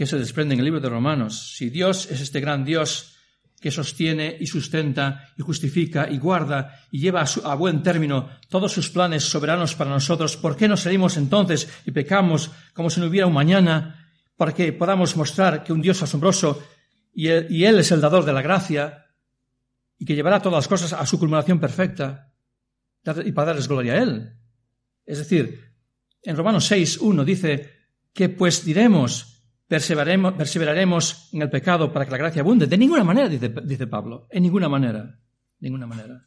que 0.00 0.06
se 0.06 0.16
desprende 0.16 0.54
en 0.54 0.60
el 0.60 0.64
libro 0.64 0.80
de 0.80 0.88
Romanos. 0.88 1.54
Si 1.58 1.68
Dios 1.68 2.10
es 2.10 2.22
este 2.22 2.40
gran 2.40 2.64
Dios 2.64 3.16
que 3.60 3.70
sostiene 3.70 4.34
y 4.40 4.46
sustenta 4.46 5.28
y 5.36 5.42
justifica 5.42 6.08
y 6.10 6.16
guarda 6.16 6.86
y 6.90 7.00
lleva 7.00 7.22
a, 7.44 7.54
buen 7.54 7.82
término 7.82 8.30
todos 8.48 8.72
sus 8.72 8.88
planes 8.88 9.24
soberanos 9.24 9.74
para 9.74 9.90
nosotros, 9.90 10.38
¿por 10.38 10.56
qué 10.56 10.68
no 10.68 10.78
salimos 10.78 11.18
entonces 11.18 11.68
y 11.84 11.90
pecamos 11.90 12.50
como 12.72 12.88
si 12.88 12.98
no 12.98 13.08
hubiera 13.08 13.26
un 13.26 13.34
mañana 13.34 14.10
para 14.38 14.54
que 14.54 14.72
podamos 14.72 15.18
mostrar 15.18 15.64
que 15.64 15.74
un 15.74 15.82
Dios 15.82 16.02
asombroso 16.02 16.62
y 17.12 17.28
y 17.28 17.66
él 17.66 17.78
es 17.78 17.92
el 17.92 18.00
dador 18.00 18.24
de 18.24 18.32
la 18.32 18.40
gracia 18.40 19.04
y 19.98 20.06
que 20.06 20.14
llevará 20.14 20.40
todas 20.40 20.60
las 20.60 20.68
cosas 20.68 20.94
a 20.94 21.04
su 21.04 21.18
culminación 21.18 21.60
perfecta 21.60 22.32
y 23.22 23.32
para 23.32 23.48
darles 23.48 23.68
gloria 23.68 23.92
a 23.92 23.98
Él? 23.98 24.32
Es 25.04 25.18
decir, 25.18 25.74
en 26.22 26.38
Romanos 26.38 26.64
6, 26.64 26.96
1 27.02 27.22
dice, 27.22 27.70
¿Qué 28.14 28.30
pues 28.30 28.64
diremos? 28.64 29.39
¿Perseveraremos, 29.70 31.28
en 31.32 31.42
el 31.42 31.48
pecado 31.48 31.92
para 31.92 32.04
que 32.04 32.10
la 32.10 32.16
gracia 32.18 32.42
abunde? 32.42 32.66
De 32.66 32.76
ninguna 32.76 33.04
manera, 33.04 33.28
dice, 33.28 33.86
Pablo, 33.86 34.26
en 34.28 34.42
ninguna 34.42 34.68
manera, 34.68 35.16
ninguna 35.60 35.86
manera. 35.86 36.26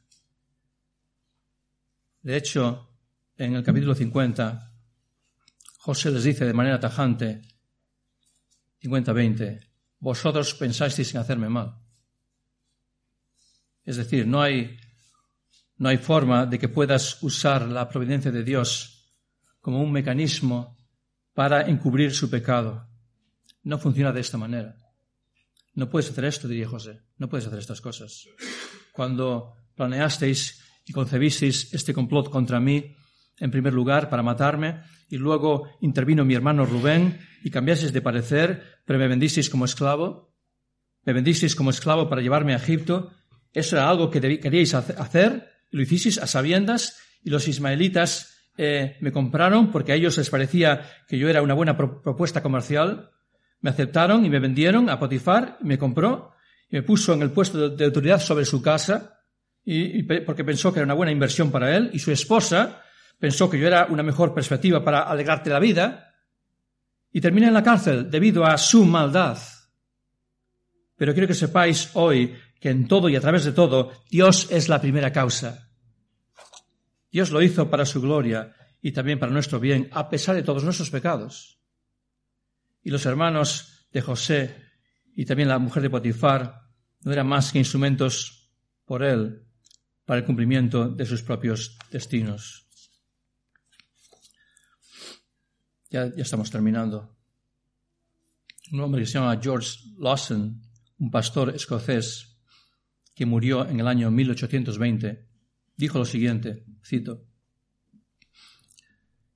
De 2.22 2.38
hecho, 2.38 2.89
en 3.36 3.56
el 3.56 3.62
capítulo 3.62 3.96
50, 3.96 4.72
José 5.78 6.12
les 6.12 6.24
dice 6.24 6.46
de 6.46 6.54
manera 6.54 6.80
tajante, 6.80 7.41
50-20, 8.82 9.60
vosotros 10.00 10.54
pensasteis 10.54 11.14
en 11.14 11.20
hacerme 11.20 11.50
mal. 11.50 11.76
Es 13.84 13.98
decir, 13.98 14.26
no 14.26 14.41
hay, 14.41 14.78
no 15.80 15.89
hay 15.89 15.98
forma 15.98 16.46
de 16.46 16.58
que 16.58 16.70
puedas 16.70 17.22
usar 17.22 17.68
la 17.68 17.89
providencia 17.89 18.32
de 18.32 18.46
Dios 18.46 19.14
como 19.60 19.82
un 19.82 19.91
mecanismo 19.91 20.78
para 21.34 21.68
encubrir 21.68 22.14
su 22.14 22.30
pecado. 22.30 22.93
No 23.64 23.80
funciona 23.80 24.11
de 24.11 24.22
esta 24.22 24.38
manera. 24.38 24.76
No 25.74 25.89
puedes 25.89 26.09
hacer 26.09 26.26
esto, 26.26 26.47
diría 26.47 26.68
José. 26.68 27.01
No 27.18 27.30
puedes 27.30 27.47
hacer 27.47 27.59
estas 27.59 27.82
cosas. 27.82 28.28
Cuando 28.91 29.55
planeasteis 29.76 30.61
y 30.86 30.93
concebisteis 30.93 31.74
este 31.74 31.93
complot 31.93 32.30
contra 32.30 32.59
mí, 32.59 32.95
en 33.39 33.51
primer 33.51 33.74
lugar, 33.74 34.09
para 34.09 34.22
matarme, 34.22 34.82
y 35.09 35.18
luego 35.18 35.70
intervino 35.82 36.26
mi 36.26 36.36
hermano 36.36 36.66
Rubén 36.66 37.20
y 37.43 37.49
cambiasteis 37.49 37.93
de 37.93 38.01
parecer, 38.01 38.82
pero 38.86 38.99
me 38.99 39.07
vendisteis 39.07 39.49
como 39.49 39.66
esclavo, 39.66 40.36
me 41.03 41.14
vendisteis 41.14 41.55
como 41.55 41.72
esclavo 41.72 42.09
para 42.09 42.22
llevarme 42.22 42.53
a 42.53 42.57
Egipto, 42.57 43.11
eso 43.53 43.76
era 43.76 43.89
algo 43.89 44.09
que 44.09 44.22
queríais 44.39 44.74
hacer, 44.74 45.49
y 45.72 45.78
lo 45.78 45.84
hicisteis 45.84 46.18
a 46.18 46.28
sabiendas, 46.28 46.99
y 47.24 47.30
los 47.30 47.47
ismaelitas 47.47 48.34
eh, 48.57 48.97
me 49.01 49.11
compraron 49.11 49.72
porque 49.72 49.93
a 49.93 49.95
ellos 49.95 50.18
les 50.18 50.30
parecía 50.30 50.82
que 51.07 51.18
yo 51.18 51.30
era 51.30 51.41
una 51.41 51.53
buena 51.53 51.78
propuesta 51.78 52.43
comercial. 52.43 53.09
Me 53.64 53.70
aceptaron 53.70 54.26
y 54.26 54.30
me 54.30 54.39
vendieron 54.39 54.89
a 54.89 54.99
Potifar, 54.99 55.57
me 55.61 55.78
compró 55.78 56.34
y 56.70 56.76
me 56.76 56.84
puso 56.84 57.14
en 57.14 57.22
el 57.22 57.32
puesto 57.32 57.70
de, 57.70 57.86
autoridad 57.86 58.20
sobre 58.20 58.43
su 58.43 58.61
casa 58.61 59.22
y, 59.64 60.03
porque 60.03 60.43
pensó 60.43 60.74
que 60.74 60.80
era 60.80 60.86
una 60.86 60.93
buena 60.93 61.14
inversión 61.14 61.49
para 61.49 61.74
él 61.74 61.89
y 61.93 61.99
su 61.99 62.11
esposa 62.11 62.82
pensó 63.18 63.49
que 63.49 63.57
yo 63.57 63.66
era 63.66 63.86
una 63.86 64.03
mejor 64.03 64.34
perspectiva 64.34 64.84
para 64.84 65.03
alegrarte 65.03 65.49
la 65.49 65.59
vida 65.59 66.14
y 67.09 67.22
terminé 67.22 67.47
en 67.47 67.53
la 67.53 67.64
cárcel 67.64 68.11
debido 68.11 68.43
a 68.43 68.57
su 68.57 68.84
maldad. 68.84 69.38
Pero 70.97 71.14
quiero 71.14 71.30
que 71.30 71.34
sepáis 71.34 71.89
hoy 71.93 72.36
que 72.59 72.70
en 72.70 72.86
todo 72.86 73.07
y 73.07 73.16
a 73.16 73.22
través 73.22 73.45
de 73.45 73.53
todo 73.53 73.93
Dios 74.09 74.49
es 74.51 74.68
la 74.68 74.82
primera 74.82 75.14
causa. 75.14 75.70
Dios 77.09 77.32
lo 77.32 77.41
hizo 77.41 77.70
para 77.70 77.86
su 77.86 78.01
gloria 78.01 78.53
y 78.82 78.91
también 78.91 79.20
para 79.20 79.32
nuestro 79.32 79.61
bien, 79.61 79.88
a 79.93 80.09
pesar 80.09 80.36
de 80.36 80.43
todos 80.43 80.66
nuestros 80.66 80.89
pecados. 80.89 81.62
Y 82.84 82.90
los 82.90 83.06
hermanos 83.06 83.88
de 83.92 84.02
José 84.02 84.56
y 85.16 85.26
también 85.26 85.50
la 85.50 85.60
mujer 85.60 85.84
de 85.84 85.90
Potifar 85.90 86.70
no 87.02 87.12
eran 87.12 87.28
más 87.28 87.52
que 87.52 87.60
instrumentos 87.60 88.52
por 88.86 89.04
él 89.04 89.46
para 90.06 90.20
el 90.20 90.26
cumplimiento 90.26 90.90
de 90.90 91.06
sus 91.06 91.22
propios 91.22 91.78
destinos. 91.92 92.68
Ya, 95.90 96.06
estamos 96.18 96.50
terminando. 96.50 97.16
Un 98.72 98.80
hombre 98.82 99.02
que 99.02 99.06
se 99.06 99.14
llama 99.14 99.40
George 99.42 99.80
Lawson, 100.00 100.62
un 100.98 101.12
pastor 101.12 101.56
escocés 101.56 102.40
que 103.14 103.26
murió 103.26 103.68
en 103.68 103.80
el 103.80 103.88
año 103.88 104.10
1820, 104.10 105.30
dijo 105.78 106.00
lo 106.00 106.06
siguiente, 106.06 106.66
cito, 106.84 107.28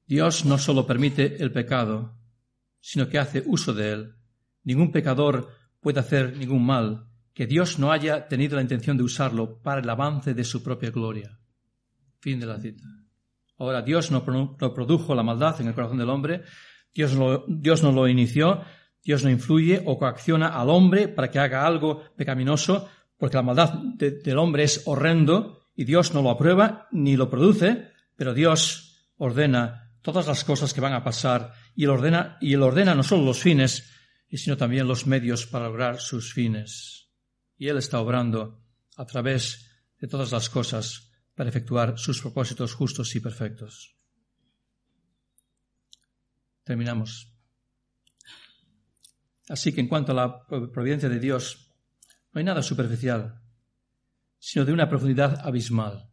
Dios 0.08 0.46
no 0.46 0.58
solo 0.58 0.88
permite 0.88 1.42
el 1.44 1.52
pecado, 1.52 2.18
sino 2.88 3.10
que 3.10 3.20
hace 3.20 3.44
uso 3.46 3.74
de 3.74 3.92
él. 3.92 4.16
Ningún 4.64 4.94
pecador 4.94 5.50
puede 5.82 6.00
hacer 6.00 6.38
ningún 6.38 6.66
mal 6.66 7.10
que 7.34 7.46
Dios 7.46 7.80
no 7.80 7.92
haya 7.92 8.30
tenido 8.30 8.56
la 8.56 8.62
intención 8.62 8.96
de 8.96 9.04
usarlo 9.04 9.62
para 9.62 9.82
el 9.82 9.90
avance 9.90 10.34
de 10.34 10.46
su 10.46 10.64
propia 10.64 10.90
gloria. 10.90 11.38
Fin 12.22 12.40
de 12.40 12.46
la 12.46 12.58
cita. 12.58 12.86
Ahora, 13.58 13.82
Dios 13.82 14.10
no, 14.10 14.24
produjo 14.24 15.14
la 15.14 15.22
maldad 15.22 15.60
en 15.60 15.68
el 15.68 15.74
corazón 15.74 15.98
del 15.98 16.10
hombre, 16.10 16.44
Dios, 16.94 17.12
Dios 17.50 17.84
no 17.84 17.92
lo 17.92 18.08
inició, 18.08 18.62
Dios 19.04 19.22
no 19.22 19.30
influye 19.30 19.84
o 19.86 20.00
coacciona 20.00 20.48
al 20.48 20.70
hombre 20.70 21.10
para 21.10 21.30
que 21.30 21.40
haga 21.40 21.68
algo 21.68 22.04
pecaminoso, 22.16 22.88
porque 23.18 23.36
la 23.36 23.44
maldad 23.44 23.74
del 23.98 24.38
hombre 24.38 24.64
es 24.64 24.84
horrendo 24.86 25.60
y 25.76 25.84
Dios 25.84 26.14
no 26.14 26.22
lo 26.22 26.30
aprueba 26.30 26.88
ni 26.94 27.18
lo 27.18 27.30
produce, 27.30 27.92
pero 28.16 28.34
Dios 28.34 29.12
ordena 29.18 29.87
todas 30.08 30.26
las 30.26 30.46
cosas 30.46 30.74
que 30.74 30.80
van 30.80 30.94
a 30.94 31.04
pasar 31.04 31.52
y 31.76 31.84
él 31.84 31.90
ordena, 31.90 32.38
y 32.40 32.54
él 32.54 32.64
ordena 32.64 32.96
no 32.96 33.04
solo 33.04 33.26
los 33.26 33.42
fines, 33.42 33.92
sino 34.32 34.56
también 34.56 34.88
los 34.88 35.06
medios 35.06 35.46
para 35.46 35.66
lograr 35.66 36.00
sus 36.00 36.32
fines. 36.32 37.10
Y 37.58 37.68
Él 37.68 37.76
está 37.76 38.00
obrando 38.00 38.64
a 38.96 39.06
través 39.06 39.70
de 40.00 40.08
todas 40.08 40.32
las 40.32 40.50
cosas 40.50 41.12
para 41.36 41.50
efectuar 41.50 42.00
sus 42.00 42.22
propósitos 42.22 42.74
justos 42.74 43.14
y 43.18 43.20
perfectos. 43.20 43.98
Terminamos. 46.64 47.34
Así 49.50 49.74
que 49.74 49.82
en 49.82 49.90
cuanto 49.90 50.14
a 50.14 50.16
la 50.16 50.46
providencia 50.72 51.10
de 51.10 51.20
Dios, 51.20 51.76
no 52.32 52.40
hay 52.40 52.46
nada 52.46 52.64
superficial, 52.64 53.42
sino 54.40 54.64
de 54.64 54.72
una 54.72 54.88
profundidad 54.88 55.46
abismal. 55.46 56.10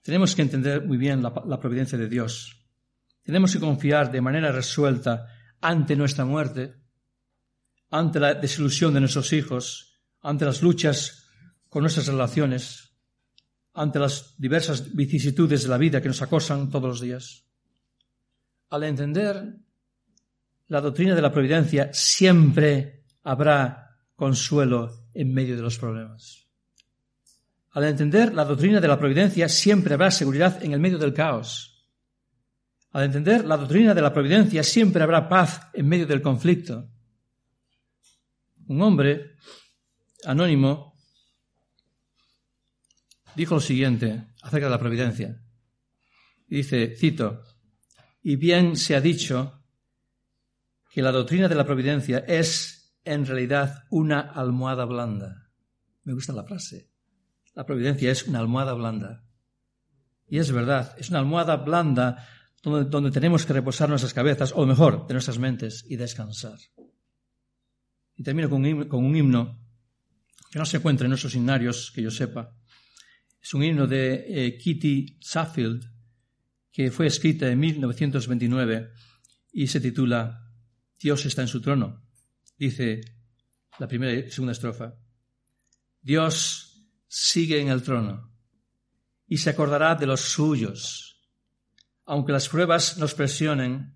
Tenemos 0.00 0.34
que 0.34 0.42
entender 0.42 0.86
muy 0.86 0.96
bien 0.96 1.22
la, 1.22 1.60
providencia 1.60 1.98
de 1.98 2.08
Dios. 2.08 2.59
Tenemos 3.22 3.52
que 3.52 3.60
confiar 3.60 4.10
de 4.10 4.20
manera 4.20 4.52
resuelta 4.52 5.26
ante 5.60 5.96
nuestra 5.96 6.24
muerte, 6.24 6.74
ante 7.90 8.20
la 8.20 8.34
desilusión 8.34 8.94
de 8.94 9.00
nuestros 9.00 9.32
hijos, 9.32 10.00
ante 10.20 10.44
las 10.44 10.62
luchas 10.62 11.26
con 11.68 11.82
nuestras 11.82 12.06
relaciones, 12.06 12.90
ante 13.74 13.98
las 13.98 14.34
diversas 14.38 14.94
vicisitudes 14.94 15.62
de 15.62 15.68
la 15.68 15.78
vida 15.78 16.00
que 16.00 16.08
nos 16.08 16.22
acosan 16.22 16.70
todos 16.70 16.88
los 16.88 17.00
días. 17.00 17.44
Al 18.70 18.84
entender 18.84 19.56
la 20.68 20.80
doctrina 20.80 21.14
de 21.14 21.22
la 21.22 21.32
providencia, 21.32 21.90
siempre 21.92 23.04
habrá 23.22 23.98
consuelo 24.14 25.08
en 25.14 25.32
medio 25.32 25.56
de 25.56 25.62
los 25.62 25.78
problemas. 25.78 26.46
Al 27.72 27.84
entender 27.84 28.34
la 28.34 28.44
doctrina 28.44 28.80
de 28.80 28.88
la 28.88 28.98
providencia, 28.98 29.48
siempre 29.48 29.94
habrá 29.94 30.10
seguridad 30.10 30.62
en 30.62 30.72
el 30.72 30.80
medio 30.80 30.98
del 30.98 31.14
caos. 31.14 31.69
Al 32.92 33.04
entender 33.04 33.44
la 33.44 33.56
doctrina 33.56 33.94
de 33.94 34.02
la 34.02 34.12
providencia, 34.12 34.62
siempre 34.62 35.02
habrá 35.02 35.28
paz 35.28 35.68
en 35.72 35.88
medio 35.88 36.06
del 36.06 36.22
conflicto. 36.22 36.90
Un 38.66 38.82
hombre 38.82 39.36
anónimo 40.24 40.94
dijo 43.36 43.54
lo 43.54 43.60
siguiente 43.60 44.26
acerca 44.42 44.66
de 44.66 44.70
la 44.70 44.78
providencia. 44.78 45.40
Dice, 46.48 46.96
cito, 46.96 47.42
y 48.22 48.36
bien 48.36 48.76
se 48.76 48.96
ha 48.96 49.00
dicho 49.00 49.62
que 50.90 51.02
la 51.02 51.12
doctrina 51.12 51.48
de 51.48 51.54
la 51.54 51.64
providencia 51.64 52.18
es 52.26 52.96
en 53.04 53.24
realidad 53.24 53.84
una 53.90 54.20
almohada 54.20 54.84
blanda. 54.84 55.52
Me 56.02 56.12
gusta 56.12 56.32
la 56.32 56.44
frase. 56.44 56.90
La 57.54 57.64
providencia 57.64 58.10
es 58.10 58.26
una 58.26 58.40
almohada 58.40 58.72
blanda. 58.74 59.24
Y 60.26 60.38
es 60.38 60.50
verdad, 60.50 60.94
es 60.98 61.10
una 61.10 61.20
almohada 61.20 61.56
blanda 61.56 62.26
donde, 62.62 63.10
tenemos 63.10 63.46
que 63.46 63.52
reposar 63.52 63.88
nuestras 63.88 64.14
cabezas, 64.14 64.52
o 64.54 64.66
mejor, 64.66 65.06
de 65.06 65.14
nuestras 65.14 65.38
mentes, 65.38 65.84
y 65.88 65.96
descansar. 65.96 66.58
Y 68.16 68.22
termino 68.22 68.50
con 68.50 68.64
un, 68.64 69.16
himno, 69.16 69.58
que 70.50 70.58
no 70.58 70.66
se 70.66 70.76
encuentra 70.76 71.06
en 71.06 71.10
nuestros 71.10 71.34
himnarios, 71.34 71.90
que 71.94 72.02
yo 72.02 72.10
sepa. 72.10 72.54
Es 73.40 73.54
un 73.54 73.62
himno 73.62 73.86
de 73.86 74.24
eh, 74.28 74.58
Kitty 74.58 75.18
Saffield, 75.20 75.82
que 76.70 76.90
fue 76.90 77.06
escrita 77.06 77.48
en 77.50 77.58
1929 77.58 78.90
y 79.52 79.66
se 79.66 79.80
titula 79.80 80.50
Dios 80.98 81.24
está 81.26 81.42
en 81.42 81.48
su 81.48 81.60
trono. 81.60 82.02
Dice 82.58 83.00
la 83.78 83.88
primera 83.88 84.12
y 84.12 84.30
segunda 84.30 84.52
estrofa. 84.52 84.94
Dios 86.02 86.86
sigue 87.08 87.60
en 87.60 87.68
el 87.68 87.82
trono 87.82 88.30
y 89.26 89.38
se 89.38 89.50
acordará 89.50 89.94
de 89.94 90.06
los 90.06 90.20
suyos. 90.20 91.09
Aunque 92.10 92.32
las 92.32 92.48
pruebas 92.48 92.98
nos 92.98 93.14
presionen 93.14 93.94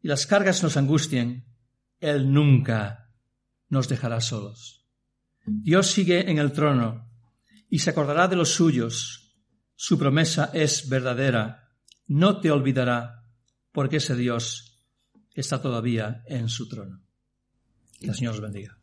y 0.00 0.06
las 0.06 0.24
cargas 0.24 0.62
nos 0.62 0.76
angustien, 0.76 1.46
Él 1.98 2.32
nunca 2.32 3.10
nos 3.68 3.88
dejará 3.88 4.20
solos. 4.20 4.86
Dios 5.44 5.90
sigue 5.90 6.30
en 6.30 6.38
el 6.38 6.52
trono 6.52 7.10
y 7.68 7.80
se 7.80 7.90
acordará 7.90 8.28
de 8.28 8.36
los 8.36 8.50
suyos. 8.50 9.34
Su 9.74 9.98
promesa 9.98 10.52
es 10.54 10.88
verdadera. 10.88 11.74
No 12.06 12.40
te 12.40 12.52
olvidará, 12.52 13.24
porque 13.72 13.96
ese 13.96 14.14
Dios 14.14 14.80
está 15.34 15.60
todavía 15.60 16.22
en 16.26 16.48
su 16.48 16.68
trono. 16.68 17.02
Que 17.98 18.06
el 18.06 18.14
Señor 18.14 18.34
os 18.34 18.40
bendiga. 18.40 18.78